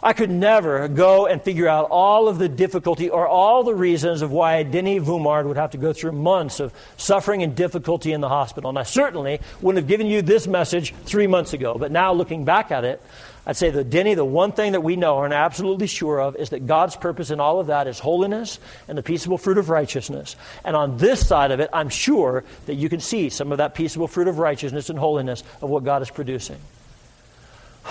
I 0.05 0.13
could 0.13 0.31
never 0.31 0.87
go 0.87 1.25
and 1.25 1.41
figure 1.41 1.67
out 1.67 1.89
all 1.91 2.29
of 2.29 2.39
the 2.39 2.47
difficulty 2.47 3.09
or 3.09 3.27
all 3.27 3.65
the 3.65 3.75
reasons 3.75 4.21
of 4.21 4.31
why 4.31 4.63
Denny 4.63 5.01
Vumard 5.01 5.47
would 5.47 5.57
have 5.57 5.71
to 5.71 5.79
go 5.79 5.95
through 5.95 6.13
months 6.13 6.61
of 6.61 6.75
suffering 6.99 7.43
and 7.43 7.57
difficulty 7.57 8.13
in 8.13 8.21
the 8.21 8.29
hospital. 8.29 8.69
And 8.69 8.79
I 8.79 8.83
certainly 8.83 9.41
wouldn't 9.63 9.83
have 9.83 9.89
given 9.89 10.07
you 10.07 10.21
this 10.21 10.47
message 10.47 10.93
three 11.07 11.27
months 11.27 11.55
ago. 11.55 11.77
But 11.79 11.91
now, 11.91 12.13
looking 12.13 12.45
back 12.45 12.71
at 12.71 12.85
it, 12.85 13.01
I'd 13.47 13.57
say 13.57 13.71
that 13.71 13.89
Denny, 13.89 14.13
the 14.13 14.27
one 14.27 14.53
thing 14.53 14.73
that 14.73 14.83
we 14.83 14.95
know 14.95 15.23
and 15.23 15.33
are 15.33 15.43
absolutely 15.43 15.87
sure 15.87 16.21
of 16.21 16.37
is 16.37 16.51
that 16.51 16.67
God's 16.67 16.97
purpose 16.97 17.31
in 17.31 17.41
all 17.41 17.59
of 17.59 17.69
that 17.69 17.87
is 17.87 17.99
holiness 17.99 18.59
and 18.89 18.99
the 18.99 19.03
peaceable 19.03 19.39
fruit 19.39 19.57
of 19.57 19.71
righteousness. 19.71 20.37
And 20.67 20.77
on 20.77 20.99
this 20.99 21.27
side 21.27 21.51
of 21.51 21.61
it, 21.61 21.71
I'm 21.73 21.89
sure 21.89 22.45
that 22.67 22.75
you 22.75 22.91
can 22.91 23.01
see 23.01 23.31
some 23.31 23.53
of 23.53 23.59
that 23.59 23.75
peaceable 23.75 24.09
fruit 24.09 24.29
of 24.29 24.39
righteousness 24.39 24.91
and 24.91 24.99
holiness 24.99 25.43
of 25.63 25.71
what 25.71 25.83
God 25.83 26.03
is 26.03 26.11
producing. 26.11 26.59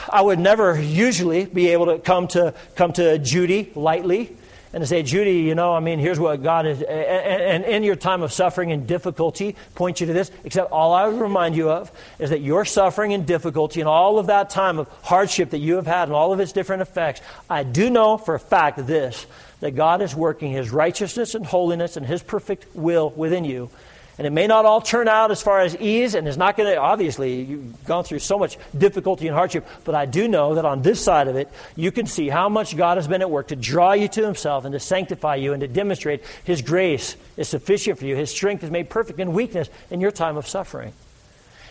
I 0.10 0.22
would 0.22 0.40
never 0.40 0.80
usually 0.80 1.46
be 1.46 1.70
able 1.70 1.88
to 1.88 2.00
come 2.00 2.28
to, 2.30 2.54
come 2.76 2.94
to 2.94 3.18
Judy 3.20 3.72
lightly 3.76 4.36
and 4.74 4.82
to 4.82 4.88
say, 4.88 5.04
Judy, 5.04 5.42
you 5.42 5.54
know, 5.54 5.76
I 5.76 5.80
mean, 5.80 6.00
here's 6.00 6.20
what 6.20 6.42
God 6.42 6.66
is, 6.66 6.82
and, 6.82 7.64
and, 7.64 7.66
in 7.66 7.84
your 7.84 7.96
time 7.96 8.24
of 8.24 8.34
suffering 8.34 8.72
and 8.72 8.88
difficulty, 8.88 9.56
point 9.76 10.02
you 10.02 10.08
to 10.08 10.14
this, 10.14 10.32
except 10.44 10.72
all 10.72 10.94
I 10.94 11.08
would 11.08 11.22
remind 11.22 11.56
you 11.56 11.70
of 11.70 11.92
is 12.18 12.32
that 12.32 12.42
your 12.42 12.66
suffering 12.66 13.14
and 13.14 13.26
difficulty 13.26 13.82
and 13.82 13.88
all 13.88 14.18
of 14.18 14.28
that 14.28 14.50
time 14.50 14.80
of 14.80 14.88
hardship 15.04 15.52
that 15.52 15.60
you 15.60 15.76
have 15.76 15.86
had 15.86 16.08
and 16.08 16.14
all 16.14 16.34
of 16.34 16.40
its 16.40 16.54
different 16.54 16.82
effects, 16.82 17.22
I 17.48 17.62
do 17.62 17.92
know 17.92 18.18
for 18.18 18.34
a 18.34 18.40
fact 18.40 18.86
this, 18.88 19.28
that 19.60 19.76
God 19.76 20.02
is 20.02 20.16
working 20.16 20.52
His 20.52 20.72
righteousness 20.72 21.36
and 21.36 21.46
holiness 21.46 21.96
and 21.96 22.06
His 22.06 22.24
perfect 22.24 22.66
will 22.76 23.12
within 23.12 23.46
you. 23.46 23.70
And 24.18 24.28
it 24.28 24.30
may 24.30 24.46
not 24.46 24.66
all 24.66 24.80
turn 24.80 25.08
out 25.08 25.32
as 25.32 25.42
far 25.42 25.62
as 25.62 25.76
ease, 25.78 26.14
and 26.14 26.28
it's 26.28 26.38
not 26.38 26.56
going 26.56 26.72
to, 26.72 26.80
obviously, 26.80 27.42
you've 27.42 27.84
gone 27.86 28.04
through 28.04 28.20
so 28.20 28.38
much 28.38 28.58
difficulty 28.78 29.28
and 29.28 29.36
hardship, 29.36 29.68
but 29.86 29.96
I 29.96 30.06
do 30.06 30.28
know 30.28 30.56
that 30.56 30.66
on 30.66 30.84
this 30.84 31.04
side 31.04 31.28
of 31.28 31.36
it, 31.36 31.50
you 31.76 31.92
can 31.92 32.06
see 32.06 32.30
how 32.30 32.48
much 32.48 32.78
God 32.78 32.98
has 32.98 33.08
been 33.08 33.22
at 33.22 33.32
work 33.32 33.48
to 33.48 33.56
draw 33.56 33.94
you 33.94 34.08
to 34.10 34.24
Himself 34.24 34.66
and 34.66 34.74
to 34.74 34.80
sanctify 34.80 35.36
you 35.36 35.54
and 35.54 35.62
to 35.62 35.68
demonstrate 35.68 36.24
His 36.44 36.62
grace 36.62 37.16
is 37.38 37.48
sufficient 37.48 37.98
for 37.98 38.06
you. 38.06 38.16
His 38.16 38.30
strength 38.30 38.64
is 38.64 38.70
made 38.70 38.90
perfect 38.90 39.20
in 39.20 39.34
weakness 39.34 39.70
in 39.90 40.00
your 40.00 40.12
time 40.12 40.38
of 40.38 40.48
suffering. 40.48 40.94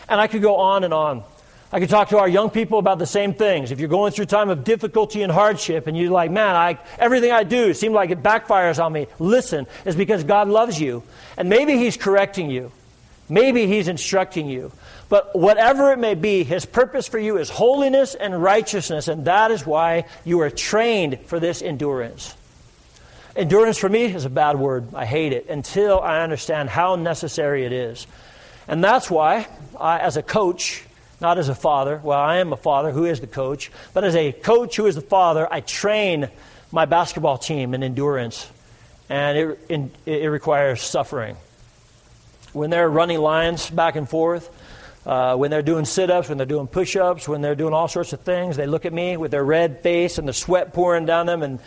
And 0.09 0.19
I 0.19 0.27
could 0.27 0.41
go 0.41 0.57
on 0.57 0.83
and 0.83 0.93
on. 0.93 1.23
I 1.73 1.79
could 1.79 1.89
talk 1.89 2.09
to 2.09 2.19
our 2.19 2.29
young 2.29 2.51
people 2.51 2.77
about 2.77 2.99
the 2.99 3.07
same 3.07 3.33
things. 3.33 3.71
If 3.71 3.79
you're 3.79 3.89
going 3.89 4.11
through 4.11 4.25
a 4.25 4.27
time 4.27 4.49
of 4.49 4.63
difficulty 4.63 5.23
and 5.23 5.31
hardship 5.31 5.87
and 5.87 5.97
you're 5.97 6.11
like, 6.11 6.29
man, 6.29 6.55
I, 6.55 6.77
everything 6.99 7.31
I 7.31 7.41
do 7.43 7.73
seems 7.73 7.95
like 7.95 8.11
it 8.11 8.21
backfires 8.21 8.81
on 8.81 8.93
me, 8.93 9.07
listen, 9.17 9.65
it's 9.83 9.95
because 9.95 10.23
God 10.23 10.49
loves 10.49 10.79
you. 10.79 11.01
And 11.35 11.49
maybe 11.49 11.75
He's 11.75 11.97
correcting 11.97 12.51
you. 12.51 12.71
Maybe 13.27 13.65
He's 13.65 13.87
instructing 13.87 14.47
you. 14.47 14.71
But 15.09 15.35
whatever 15.35 15.91
it 15.91 15.97
may 15.97 16.13
be, 16.13 16.43
His 16.43 16.63
purpose 16.63 17.07
for 17.07 17.17
you 17.17 17.39
is 17.39 17.49
holiness 17.49 18.13
and 18.13 18.39
righteousness, 18.39 19.07
and 19.07 19.25
that 19.25 19.49
is 19.49 19.65
why 19.65 20.05
you 20.23 20.41
are 20.41 20.51
trained 20.51 21.21
for 21.25 21.39
this 21.39 21.63
endurance. 21.63 22.35
Endurance 23.35 23.79
for 23.79 23.89
me 23.89 24.05
is 24.05 24.25
a 24.25 24.29
bad 24.29 24.59
word. 24.59 24.93
I 24.93 25.07
hate 25.07 25.33
it 25.33 25.49
until 25.49 25.99
I 25.99 26.21
understand 26.21 26.69
how 26.69 26.97
necessary 26.97 27.65
it 27.65 27.71
is. 27.71 28.05
And 28.67 28.83
that's 28.83 29.09
why, 29.09 29.47
I, 29.79 29.97
as 29.97 30.17
a 30.17 30.21
coach, 30.21 30.85
not 31.21 31.37
as 31.37 31.49
a 31.49 31.55
father. 31.55 31.99
Well, 32.03 32.19
I 32.19 32.37
am 32.37 32.53
a 32.53 32.57
father 32.57 32.91
who 32.91 33.05
is 33.05 33.19
the 33.19 33.27
coach, 33.27 33.71
but 33.93 34.03
as 34.03 34.15
a 34.15 34.31
coach 34.31 34.75
who 34.75 34.85
is 34.85 34.95
the 34.95 35.01
father, 35.01 35.47
I 35.51 35.61
train 35.61 36.29
my 36.71 36.85
basketball 36.85 37.37
team 37.37 37.73
in 37.73 37.83
endurance, 37.83 38.49
and 39.09 39.37
it, 39.37 39.59
in, 39.69 39.91
it 40.05 40.27
requires 40.27 40.81
suffering. 40.81 41.37
When 42.51 42.69
they're 42.69 42.89
running 42.89 43.19
lines 43.19 43.69
back 43.69 43.95
and 43.95 44.09
forth, 44.09 44.49
uh, 45.05 45.35
when 45.35 45.51
they're 45.51 45.61
doing 45.61 45.85
sit 45.85 46.09
ups, 46.09 46.29
when 46.29 46.37
they're 46.37 46.47
doing 46.47 46.67
push 46.67 46.95
ups, 46.95 47.27
when 47.27 47.41
they're 47.41 47.55
doing 47.55 47.73
all 47.73 47.87
sorts 47.87 48.13
of 48.13 48.21
things, 48.21 48.55
they 48.55 48.67
look 48.67 48.85
at 48.85 48.93
me 48.93 49.17
with 49.17 49.31
their 49.31 49.43
red 49.43 49.81
face 49.81 50.17
and 50.17 50.27
the 50.27 50.33
sweat 50.33 50.73
pouring 50.73 51.05
down 51.05 51.25
them, 51.25 51.43
and 51.43 51.59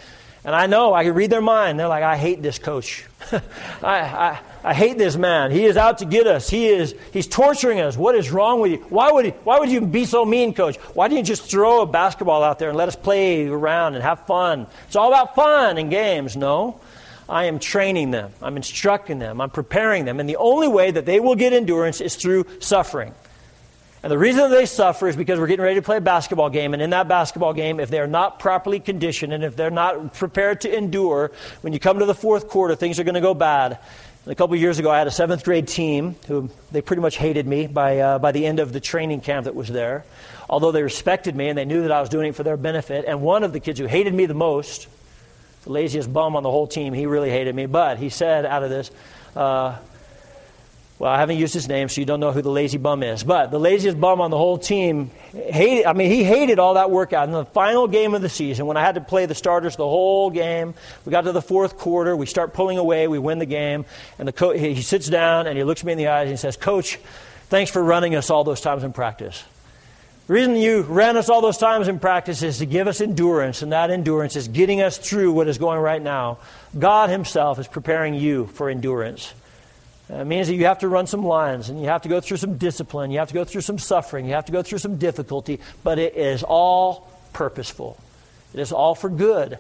and 0.47 0.55
I 0.55 0.67
know, 0.67 0.95
I 0.95 1.03
can 1.03 1.15
read 1.15 1.31
their 1.31 1.41
mind. 1.41 1.77
They're 1.77 1.89
like, 1.89 2.05
I 2.05 2.17
hate 2.17 2.41
this 2.41 2.61
coach. 2.61 3.05
I, 3.33 3.41
I, 3.83 4.41
I 4.67 4.75
hate 4.75 4.99
this 4.99 5.17
man. 5.17 5.53
He 5.53 5.65
is 5.65 5.77
out 5.77 5.99
to 5.99 6.05
get 6.05 6.27
us. 6.27 6.51
He 6.51 6.67
is, 6.67 6.97
he's 7.13 7.29
torturing 7.29 7.79
us. 7.79 7.97
What 7.97 8.17
is 8.17 8.33
wrong 8.33 8.59
with 8.59 8.73
you? 8.73 8.79
Why 8.89 9.13
would, 9.13 9.27
he, 9.27 9.31
why 9.31 9.61
would 9.61 9.71
you 9.71 9.81
be 9.81 10.05
so 10.07 10.25
mean, 10.25 10.55
coach? 10.55 10.77
Why 10.93 11.07
didn't 11.07 11.19
you 11.19 11.25
just 11.25 11.49
throw 11.49 11.83
a 11.83 11.87
basketball 11.87 12.43
out 12.43 12.59
there 12.59 12.71
and 12.71 12.77
let 12.77 12.89
us 12.89 12.97
play 12.97 13.47
around 13.47 13.95
and 13.95 14.03
have 14.03 14.27
fun? 14.27 14.67
It's 14.89 14.97
all 14.97 15.07
about 15.07 15.37
fun 15.37 15.79
and 15.79 15.89
games. 15.89 16.37
No. 16.37 16.81
I 17.29 17.45
am 17.45 17.61
training 17.61 18.11
them. 18.11 18.33
I'm 18.43 18.57
instructing 18.57 19.21
them. 19.21 19.41
I'm 19.41 19.51
preparing 19.51 20.05
them. 20.05 20.19
And 20.19 20.29
the 20.29 20.37
only 20.37 20.67
way 20.67 20.91
that 20.91 21.07
they 21.07 21.21
will 21.21 21.37
get 21.37 21.53
endurance 21.53 22.01
is 22.01 22.17
through 22.17 22.47
suffering. 22.59 23.15
And 24.03 24.13
the 24.13 24.19
reason 24.19 24.51
they 24.51 24.67
suffer 24.67 25.09
is 25.09 25.17
because 25.17 25.41
we're 25.41 25.49
getting 25.49 25.65
ready 25.65 25.77
to 25.77 25.83
play 25.83 25.97
a 25.97 26.01
basketball 26.01 26.51
game. 26.51 26.75
And 26.75 26.83
in 26.83 26.91
that 26.91 27.09
basketball 27.09 27.53
game, 27.53 27.81
if 27.81 27.89
they're 27.89 28.07
not 28.07 28.39
properly 28.39 28.79
conditioned 28.79 29.33
and 29.33 29.43
if 29.43 29.57
they're 29.57 29.71
not 29.71 30.15
prepared 30.15 30.61
to 30.61 30.77
endure, 30.77 31.33
when 31.63 31.73
you 31.73 31.81
come 31.81 31.99
to 31.99 32.05
the 32.05 32.15
fourth 32.15 32.47
quarter, 32.47 32.77
things 32.77 33.01
are 33.01 33.05
going 33.05 33.17
to 33.17 33.21
go 33.21 33.35
bad. 33.35 33.79
And 34.27 34.33
a 34.33 34.35
couple 34.35 34.57
years 34.57 34.81
ago, 34.81 34.91
I 34.91 34.99
had 34.99 35.07
a 35.07 35.13
seventh 35.13 35.45
grade 35.45 35.69
team 35.69 36.17
who 36.27 36.51
they 36.73 36.81
pretty 36.81 37.01
much 37.01 37.17
hated 37.17 37.47
me 37.47 37.69
by, 37.69 38.01
uh, 38.01 38.19
by 38.19 38.33
the 38.33 38.45
end 38.45 38.59
of 38.59 38.73
the 38.73 38.81
training 38.81 39.21
camp 39.21 39.45
that 39.45 39.55
was 39.55 39.69
there. 39.69 40.05
Although 40.51 40.73
they 40.73 40.83
respected 40.83 41.37
me 41.37 41.49
and 41.49 41.57
they 41.57 41.65
knew 41.65 41.83
that 41.83 41.93
I 41.93 42.01
was 42.01 42.09
doing 42.09 42.31
it 42.31 42.35
for 42.35 42.43
their 42.43 42.57
benefit. 42.57 43.05
And 43.07 43.23
one 43.23 43.45
of 43.45 43.53
the 43.53 43.61
kids 43.61 43.79
who 43.79 43.87
hated 43.87 44.13
me 44.13 44.27
the 44.27 44.35
most, 44.35 44.89
the 45.63 45.71
laziest 45.71 46.13
bum 46.13 46.35
on 46.35 46.43
the 46.43 46.51
whole 46.51 46.67
team, 46.67 46.93
he 46.93 47.07
really 47.07 47.31
hated 47.31 47.55
me. 47.55 47.67
But 47.67 47.99
he 47.99 48.09
said 48.09 48.45
out 48.45 48.65
of 48.65 48.71
this, 48.71 48.91
uh, 49.37 49.79
well, 50.99 51.13
I 51.13 51.19
haven't 51.19 51.37
used 51.37 51.53
his 51.53 51.69
name, 51.69 51.91
so 51.91 52.01
you 52.01 52.07
don't 52.07 52.21
know 52.21 52.33
who 52.33 52.41
the 52.41 52.51
lazy 52.51 52.79
bum 52.79 53.03
is. 53.03 53.23
But 53.23 53.51
the 53.51 53.61
laziest 53.61 54.01
bum 54.01 54.23
on 54.23 54.31
the 54.31 54.39
whole 54.39 54.57
team 54.57 55.11
hated, 55.35 55.85
I 55.85 55.93
mean, 55.93 56.11
he 56.11 56.25
hated 56.25 56.59
all 56.59 56.75
that 56.75 56.91
workout. 56.91 57.29
In 57.29 57.33
the 57.33 57.45
final 57.45 57.87
game 57.87 58.15
of 58.15 58.23
the 58.23 58.31
season, 58.31 58.65
when 58.65 58.79
I 58.79 58.81
had 58.81 58.95
to 58.95 59.03
play 59.03 59.27
the 59.27 59.35
starters 59.35 59.77
the 59.77 59.85
whole 59.85 60.31
game, 60.31 60.73
we 61.05 61.11
got 61.11 61.23
to 61.23 61.33
the 61.33 61.43
fourth 61.43 61.77
quarter, 61.77 62.17
we 62.17 62.25
start 62.25 62.55
pulling 62.55 62.79
away, 62.79 63.09
we 63.09 63.19
win 63.19 63.39
the 63.39 63.47
game, 63.47 63.85
and 64.19 64.27
the 64.27 64.33
coach, 64.33 64.59
he 64.59 64.81
sits 64.81 65.07
down 65.07 65.47
and 65.47 65.59
he 65.59 65.65
looks 65.65 65.85
me 65.85 65.93
in 65.93 65.99
the 65.99 66.09
eyes 66.09 66.23
and 66.23 66.31
he 66.31 66.37
says, 66.39 66.57
Coach, 66.57 66.97
thanks 67.49 67.71
for 67.71 67.85
running 67.85 68.15
us 68.15 68.31
all 68.31 68.43
those 68.43 68.63
times 68.63 68.83
in 68.83 68.95
practice. 68.95 69.45
The 70.29 70.33
reason 70.33 70.57
you 70.57 70.81
ran 70.81 71.19
us 71.19 71.29
all 71.29 71.43
those 71.43 71.59
times 71.59 71.89
in 71.89 71.99
practice 71.99 72.43
is 72.43 72.59
to 72.59 72.67
give 72.67 72.89
us 72.89 73.03
endurance, 73.03 73.61
and 73.61 73.73
that 73.73 73.91
endurance 73.91 74.35
is 74.35 74.49
getting 74.49 74.81
us 74.81 74.97
through 74.97 75.33
what 75.33 75.47
is 75.47 75.59
going 75.59 75.79
right 75.79 76.03
now. 76.03 76.39
God 76.77 77.11
Himself 77.11 77.59
is 77.59 77.69
preparing 77.69 78.15
you 78.15 78.47
for 78.47 78.71
endurance. 78.71 79.35
Uh, 80.11 80.17
it 80.19 80.25
means 80.27 80.47
that 80.47 80.55
you 80.55 80.67
have 80.67 80.79
to 80.79 80.89
run 80.89 81.07
some 81.07 81.25
lines 81.25 81.69
and 81.69 81.81
you 81.81 81.89
have 81.89 82.03
to 82.03 82.09
go 82.09 82.21
through 82.21 82.37
some 82.37 82.59
discipline, 82.59 83.11
you 83.11 83.19
have 83.19 83.29
to 83.29 83.35
go 83.35 83.45
through 83.45 83.61
some 83.61 83.79
suffering, 83.79 84.27
you 84.27 84.35
have 84.35 84.47
to 84.47 84.53
go 84.53 84.63
through 84.63 84.79
some 84.79 84.99
difficulty, 84.99 85.61
but 85.83 85.99
it 85.99 86.17
is 86.17 86.43
all 86.43 87.11
purposeful. 87.33 87.99
It 88.55 88.61
is 88.61 88.73
all 88.73 88.95
for 88.95 89.11
good. 89.11 89.59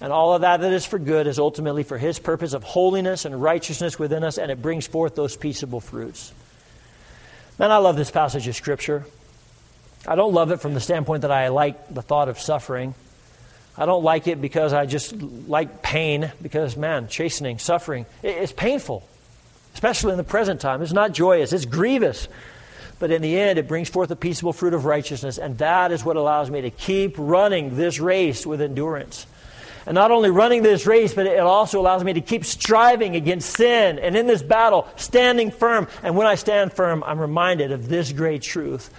And 0.00 0.12
all 0.12 0.34
of 0.34 0.40
that 0.40 0.60
that 0.62 0.72
is 0.72 0.84
for 0.84 0.98
good 0.98 1.28
is 1.28 1.38
ultimately 1.38 1.84
for 1.84 1.96
His 1.96 2.18
purpose 2.18 2.54
of 2.54 2.64
holiness 2.64 3.24
and 3.24 3.40
righteousness 3.40 3.98
within 3.98 4.24
us, 4.24 4.36
and 4.36 4.50
it 4.50 4.60
brings 4.60 4.86
forth 4.86 5.14
those 5.14 5.36
peaceable 5.36 5.80
fruits. 5.80 6.32
Man, 7.58 7.70
I 7.70 7.76
love 7.76 7.96
this 7.96 8.10
passage 8.10 8.48
of 8.48 8.56
Scripture. 8.56 9.04
I 10.04 10.16
don't 10.16 10.32
love 10.32 10.50
it 10.50 10.60
from 10.60 10.74
the 10.74 10.80
standpoint 10.80 11.22
that 11.22 11.30
I 11.30 11.48
like 11.48 11.94
the 11.94 12.02
thought 12.02 12.28
of 12.28 12.40
suffering. 12.40 12.94
I 13.78 13.86
don't 13.86 14.02
like 14.02 14.26
it 14.26 14.40
because 14.40 14.72
I 14.72 14.86
just 14.86 15.14
like 15.22 15.82
pain, 15.82 16.32
because, 16.42 16.76
man, 16.76 17.06
chastening, 17.06 17.58
suffering, 17.58 18.06
it's 18.24 18.52
painful. 18.52 19.06
Especially 19.74 20.12
in 20.12 20.18
the 20.18 20.24
present 20.24 20.60
time. 20.60 20.82
It's 20.82 20.92
not 20.92 21.12
joyous, 21.12 21.52
it's 21.52 21.64
grievous. 21.64 22.28
But 22.98 23.10
in 23.10 23.20
the 23.20 23.36
end, 23.36 23.58
it 23.58 23.66
brings 23.66 23.88
forth 23.88 24.12
a 24.12 24.16
peaceable 24.16 24.52
fruit 24.52 24.74
of 24.74 24.84
righteousness, 24.84 25.36
and 25.36 25.58
that 25.58 25.90
is 25.90 26.04
what 26.04 26.16
allows 26.16 26.50
me 26.50 26.60
to 26.60 26.70
keep 26.70 27.16
running 27.18 27.76
this 27.76 27.98
race 27.98 28.46
with 28.46 28.60
endurance. 28.60 29.26
And 29.86 29.96
not 29.96 30.12
only 30.12 30.30
running 30.30 30.62
this 30.62 30.86
race, 30.86 31.12
but 31.12 31.26
it 31.26 31.40
also 31.40 31.80
allows 31.80 32.04
me 32.04 32.12
to 32.12 32.20
keep 32.20 32.44
striving 32.44 33.16
against 33.16 33.56
sin 33.56 33.98
and 33.98 34.16
in 34.16 34.28
this 34.28 34.42
battle, 34.42 34.86
standing 34.94 35.50
firm. 35.50 35.88
And 36.04 36.16
when 36.16 36.26
I 36.26 36.36
stand 36.36 36.72
firm, 36.72 37.02
I'm 37.04 37.18
reminded 37.18 37.72
of 37.72 37.88
this 37.88 38.12
great 38.12 38.42
truth 38.42 38.90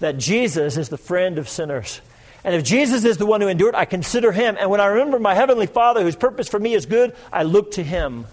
that 0.00 0.18
Jesus 0.18 0.76
is 0.76 0.88
the 0.88 0.98
friend 0.98 1.38
of 1.38 1.48
sinners. 1.48 2.00
And 2.42 2.54
if 2.54 2.64
Jesus 2.64 3.04
is 3.04 3.16
the 3.16 3.26
one 3.26 3.40
who 3.40 3.48
endured, 3.48 3.74
I 3.74 3.84
consider 3.84 4.32
him. 4.32 4.56
And 4.58 4.68
when 4.68 4.80
I 4.80 4.86
remember 4.86 5.18
my 5.18 5.34
heavenly 5.34 5.66
Father, 5.66 6.02
whose 6.02 6.16
purpose 6.16 6.48
for 6.48 6.58
me 6.58 6.74
is 6.74 6.84
good, 6.84 7.14
I 7.32 7.44
look 7.44 7.72
to 7.72 7.82
him. 7.82 8.26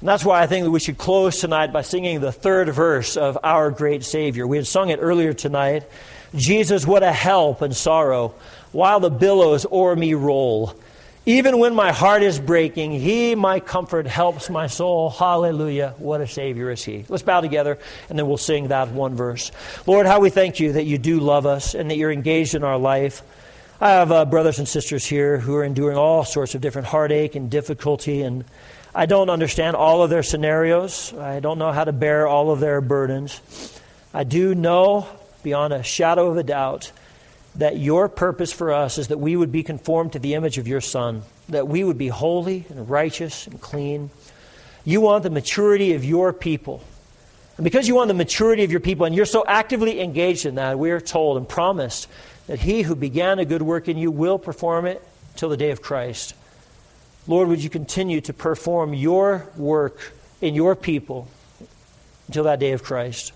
And 0.00 0.08
that's 0.08 0.24
why 0.24 0.40
I 0.40 0.46
think 0.46 0.64
that 0.64 0.70
we 0.70 0.80
should 0.80 0.96
close 0.96 1.40
tonight 1.40 1.74
by 1.74 1.82
singing 1.82 2.20
the 2.20 2.32
third 2.32 2.70
verse 2.70 3.18
of 3.18 3.36
Our 3.44 3.70
Great 3.70 4.02
Savior. 4.02 4.46
We 4.46 4.56
had 4.56 4.66
sung 4.66 4.88
it 4.88 4.98
earlier 5.00 5.34
tonight. 5.34 5.84
Jesus, 6.34 6.86
what 6.86 7.02
a 7.02 7.12
help 7.12 7.60
and 7.60 7.76
sorrow, 7.76 8.34
while 8.72 9.00
the 9.00 9.10
billows 9.10 9.66
o'er 9.70 9.94
me 9.94 10.14
roll. 10.14 10.74
Even 11.26 11.58
when 11.58 11.74
my 11.74 11.92
heart 11.92 12.22
is 12.22 12.40
breaking, 12.40 12.92
He, 12.92 13.34
my 13.34 13.60
comfort, 13.60 14.06
helps 14.06 14.48
my 14.48 14.68
soul. 14.68 15.10
Hallelujah. 15.10 15.94
What 15.98 16.22
a 16.22 16.26
Savior 16.26 16.70
is 16.70 16.82
He. 16.82 17.04
Let's 17.10 17.22
bow 17.22 17.42
together 17.42 17.78
and 18.08 18.18
then 18.18 18.26
we'll 18.26 18.38
sing 18.38 18.68
that 18.68 18.88
one 18.88 19.16
verse. 19.16 19.52
Lord, 19.86 20.06
how 20.06 20.20
we 20.20 20.30
thank 20.30 20.60
you 20.60 20.72
that 20.72 20.84
you 20.84 20.96
do 20.96 21.20
love 21.20 21.44
us 21.44 21.74
and 21.74 21.90
that 21.90 21.98
you're 21.98 22.10
engaged 22.10 22.54
in 22.54 22.64
our 22.64 22.78
life. 22.78 23.22
I 23.82 23.90
have 23.90 24.12
uh, 24.12 24.24
brothers 24.24 24.58
and 24.58 24.66
sisters 24.66 25.04
here 25.04 25.38
who 25.38 25.54
are 25.56 25.64
enduring 25.64 25.98
all 25.98 26.24
sorts 26.24 26.54
of 26.54 26.62
different 26.62 26.88
heartache 26.88 27.34
and 27.34 27.50
difficulty, 27.50 28.22
and 28.22 28.44
I 28.94 29.06
don't 29.06 29.30
understand 29.30 29.76
all 29.76 30.02
of 30.02 30.10
their 30.10 30.22
scenarios. 30.22 31.14
I 31.14 31.40
don't 31.40 31.58
know 31.58 31.70
how 31.70 31.84
to 31.84 31.92
bear 31.92 32.26
all 32.26 32.50
of 32.50 32.60
their 32.60 32.80
burdens. 32.80 33.40
I 34.12 34.24
do 34.24 34.54
know, 34.54 35.06
beyond 35.44 35.72
a 35.72 35.82
shadow 35.82 36.28
of 36.28 36.36
a 36.36 36.42
doubt, 36.42 36.90
that 37.56 37.78
your 37.78 38.08
purpose 38.08 38.52
for 38.52 38.72
us 38.72 38.98
is 38.98 39.08
that 39.08 39.18
we 39.18 39.36
would 39.36 39.52
be 39.52 39.62
conformed 39.62 40.12
to 40.12 40.18
the 40.18 40.34
image 40.34 40.58
of 40.58 40.66
your 40.66 40.80
Son, 40.80 41.22
that 41.48 41.68
we 41.68 41.84
would 41.84 41.98
be 41.98 42.08
holy 42.08 42.64
and 42.68 42.90
righteous 42.90 43.46
and 43.46 43.60
clean. 43.60 44.10
You 44.84 45.00
want 45.00 45.22
the 45.22 45.30
maturity 45.30 45.94
of 45.94 46.04
your 46.04 46.32
people. 46.32 46.82
And 47.56 47.64
because 47.64 47.86
you 47.86 47.94
want 47.94 48.08
the 48.08 48.14
maturity 48.14 48.64
of 48.64 48.70
your 48.70 48.80
people, 48.80 49.06
and 49.06 49.14
you're 49.14 49.26
so 49.26 49.44
actively 49.46 50.00
engaged 50.00 50.46
in 50.46 50.56
that, 50.56 50.78
we 50.78 50.90
are 50.90 51.00
told 51.00 51.36
and 51.36 51.48
promised 51.48 52.08
that 52.46 52.58
he 52.58 52.82
who 52.82 52.96
began 52.96 53.38
a 53.38 53.44
good 53.44 53.62
work 53.62 53.86
in 53.86 53.98
you 53.98 54.10
will 54.10 54.38
perform 54.38 54.86
it 54.86 55.06
till 55.36 55.48
the 55.48 55.56
day 55.56 55.70
of 55.70 55.82
Christ. 55.82 56.34
Lord, 57.26 57.48
would 57.48 57.62
you 57.62 57.70
continue 57.70 58.20
to 58.22 58.32
perform 58.32 58.94
your 58.94 59.46
work 59.56 60.12
in 60.40 60.54
your 60.54 60.74
people 60.74 61.28
until 62.26 62.44
that 62.44 62.60
day 62.60 62.72
of 62.72 62.82
Christ? 62.82 63.32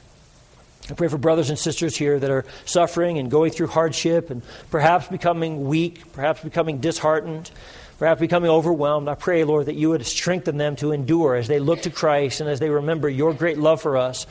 I 0.90 0.94
pray 0.94 1.08
for 1.08 1.16
brothers 1.16 1.48
and 1.48 1.58
sisters 1.58 1.96
here 1.96 2.18
that 2.18 2.30
are 2.30 2.44
suffering 2.66 3.18
and 3.18 3.30
going 3.30 3.52
through 3.52 3.68
hardship 3.68 4.30
and 4.30 4.42
perhaps 4.70 5.08
becoming 5.08 5.64
weak, 5.64 6.12
perhaps 6.12 6.42
becoming 6.42 6.78
disheartened, 6.78 7.50
perhaps 7.98 8.20
becoming 8.20 8.50
overwhelmed. 8.50 9.08
I 9.08 9.14
pray, 9.14 9.44
Lord, 9.44 9.66
that 9.66 9.76
you 9.76 9.90
would 9.90 10.04
strengthen 10.04 10.58
them 10.58 10.76
to 10.76 10.92
endure 10.92 11.36
as 11.36 11.48
they 11.48 11.58
look 11.58 11.82
to 11.82 11.90
Christ 11.90 12.40
and 12.40 12.50
as 12.50 12.60
they 12.60 12.68
remember 12.68 13.08
your 13.08 13.32
great 13.32 13.56
love 13.56 13.80
for 13.80 13.96
us. 13.96 14.26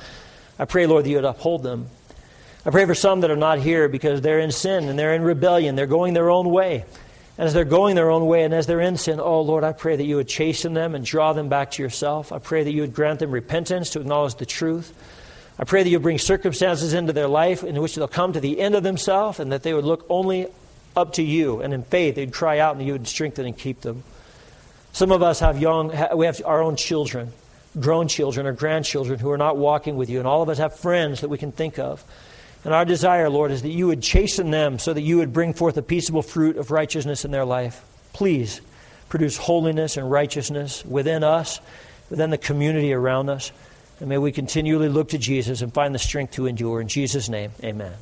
I 0.60 0.66
pray, 0.66 0.86
Lord, 0.86 1.06
that 1.06 1.10
you 1.10 1.16
would 1.16 1.26
uphold 1.26 1.64
them. 1.64 1.90
I 2.66 2.70
pray 2.70 2.86
for 2.86 2.96
some 2.96 3.22
that 3.22 3.32
are 3.32 3.36
not 3.36 3.60
here 3.60 3.90
because 3.90 4.22
they're 4.22 4.40
in 4.40 4.52
sin 4.52 4.88
and 4.88 4.98
they're 4.98 5.16
in 5.16 5.24
rebellion. 5.24 5.76
They're 5.76 5.88
going 5.88 6.14
their 6.14 6.30
own 6.30 6.50
way. 6.50 6.86
And 7.38 7.48
as 7.48 7.54
they're 7.54 7.66
going 7.66 7.96
their 7.96 8.12
own 8.12 8.28
way 8.28 8.44
and 8.44 8.54
as 8.54 8.68
they're 8.68 8.80
in 8.80 8.98
sin, 8.98 9.20
oh 9.20 9.42
Lord, 9.42 9.64
I 9.64 9.72
pray 9.72 9.96
that 9.96 10.06
you 10.06 10.18
would 10.18 10.28
chasten 10.28 10.74
them 10.74 10.94
and 10.94 11.04
draw 11.04 11.34
them 11.34 11.50
back 11.50 11.72
to 11.72 11.84
yourself. 11.84 12.32
I 12.32 12.38
pray 12.38 12.64
that 12.64 12.72
you 12.72 12.82
would 12.82 12.94
grant 12.94 13.20
them 13.20 13.32
repentance 13.32 13.90
to 13.92 14.02
acknowledge 14.02 14.36
the 14.36 14.46
truth. 14.46 14.94
I 15.58 15.64
pray 15.64 15.84
that 15.84 15.90
you 15.90 16.00
bring 16.00 16.20
circumstances 16.20 16.94
into 16.94 17.14
their 17.14 17.28
life 17.28 17.64
in 17.64 17.80
which 17.82 17.96
they'll 17.96 18.08
come 18.08 18.34
to 18.34 18.40
the 18.40 18.60
end 18.60 18.76
of 18.76 18.84
themselves 18.84 19.40
and 19.40 19.52
that 19.52 19.64
they 19.64 19.74
would 19.74 19.86
look 19.86 20.06
only 20.10 20.48
up 20.96 21.14
to 21.14 21.24
you. 21.24 21.62
And 21.62 21.74
in 21.74 21.84
faith, 21.84 22.16
they'd 22.16 22.34
cry 22.34 22.60
out 22.60 22.76
and 22.76 22.86
you 22.86 22.94
would 22.94 23.08
strengthen 23.08 23.46
and 23.46 23.58
keep 23.58 23.82
them. 23.82 24.04
Some 24.92 25.12
of 25.12 25.24
us 25.24 25.40
have 25.40 25.60
young, 25.60 25.92
we 26.16 26.28
have 26.28 26.40
our 26.46 26.62
own 26.62 26.76
children, 26.76 27.32
grown 27.80 28.08
children 28.08 28.46
or 28.46 28.54
grandchildren 28.54 29.20
who 29.20 29.32
are 29.32 29.40
not 29.40 29.58
walking 29.58 29.98
with 29.98 30.10
you. 30.10 30.20
And 30.20 30.28
all 30.28 30.44
of 30.44 30.50
us 30.50 30.60
have 30.60 30.78
friends 30.78 31.22
that 31.22 31.30
we 31.30 31.40
can 31.40 31.52
think 31.52 31.80
of. 31.80 32.04
And 32.64 32.74
our 32.74 32.86
desire, 32.86 33.30
Lord, 33.30 33.52
is 33.52 33.62
that 33.62 33.70
you 33.70 33.88
would 33.88 34.02
chasten 34.02 34.52
them 34.52 34.80
so 34.80 34.94
that 34.94 35.02
you 35.02 35.18
would 35.18 35.34
bring 35.34 35.54
forth 35.54 35.78
a 35.78 35.82
peaceable 35.82 36.22
fruit 36.22 36.58
of 36.58 36.72
righteousness 36.72 37.26
in 37.26 37.32
their 37.32 37.46
life. 37.46 37.84
Please 38.14 38.62
produce 39.10 39.38
holiness 39.38 39.98
and 39.98 40.10
righteousness 40.10 40.86
within 40.86 41.24
us, 41.24 41.60
within 42.10 42.30
the 42.30 42.38
community 42.38 42.94
around 42.94 43.30
us. 43.30 43.52
And 44.00 44.10
may 44.10 44.18
we 44.18 44.32
continually 44.32 44.90
look 44.90 45.10
to 45.10 45.18
Jesus 45.18 45.62
and 45.62 45.74
find 45.74 45.94
the 45.94 46.00
strength 46.00 46.34
to 46.34 46.46
endure. 46.46 46.80
In 46.80 46.88
Jesus' 46.88 47.30
name, 47.30 47.52
amen. 47.64 47.94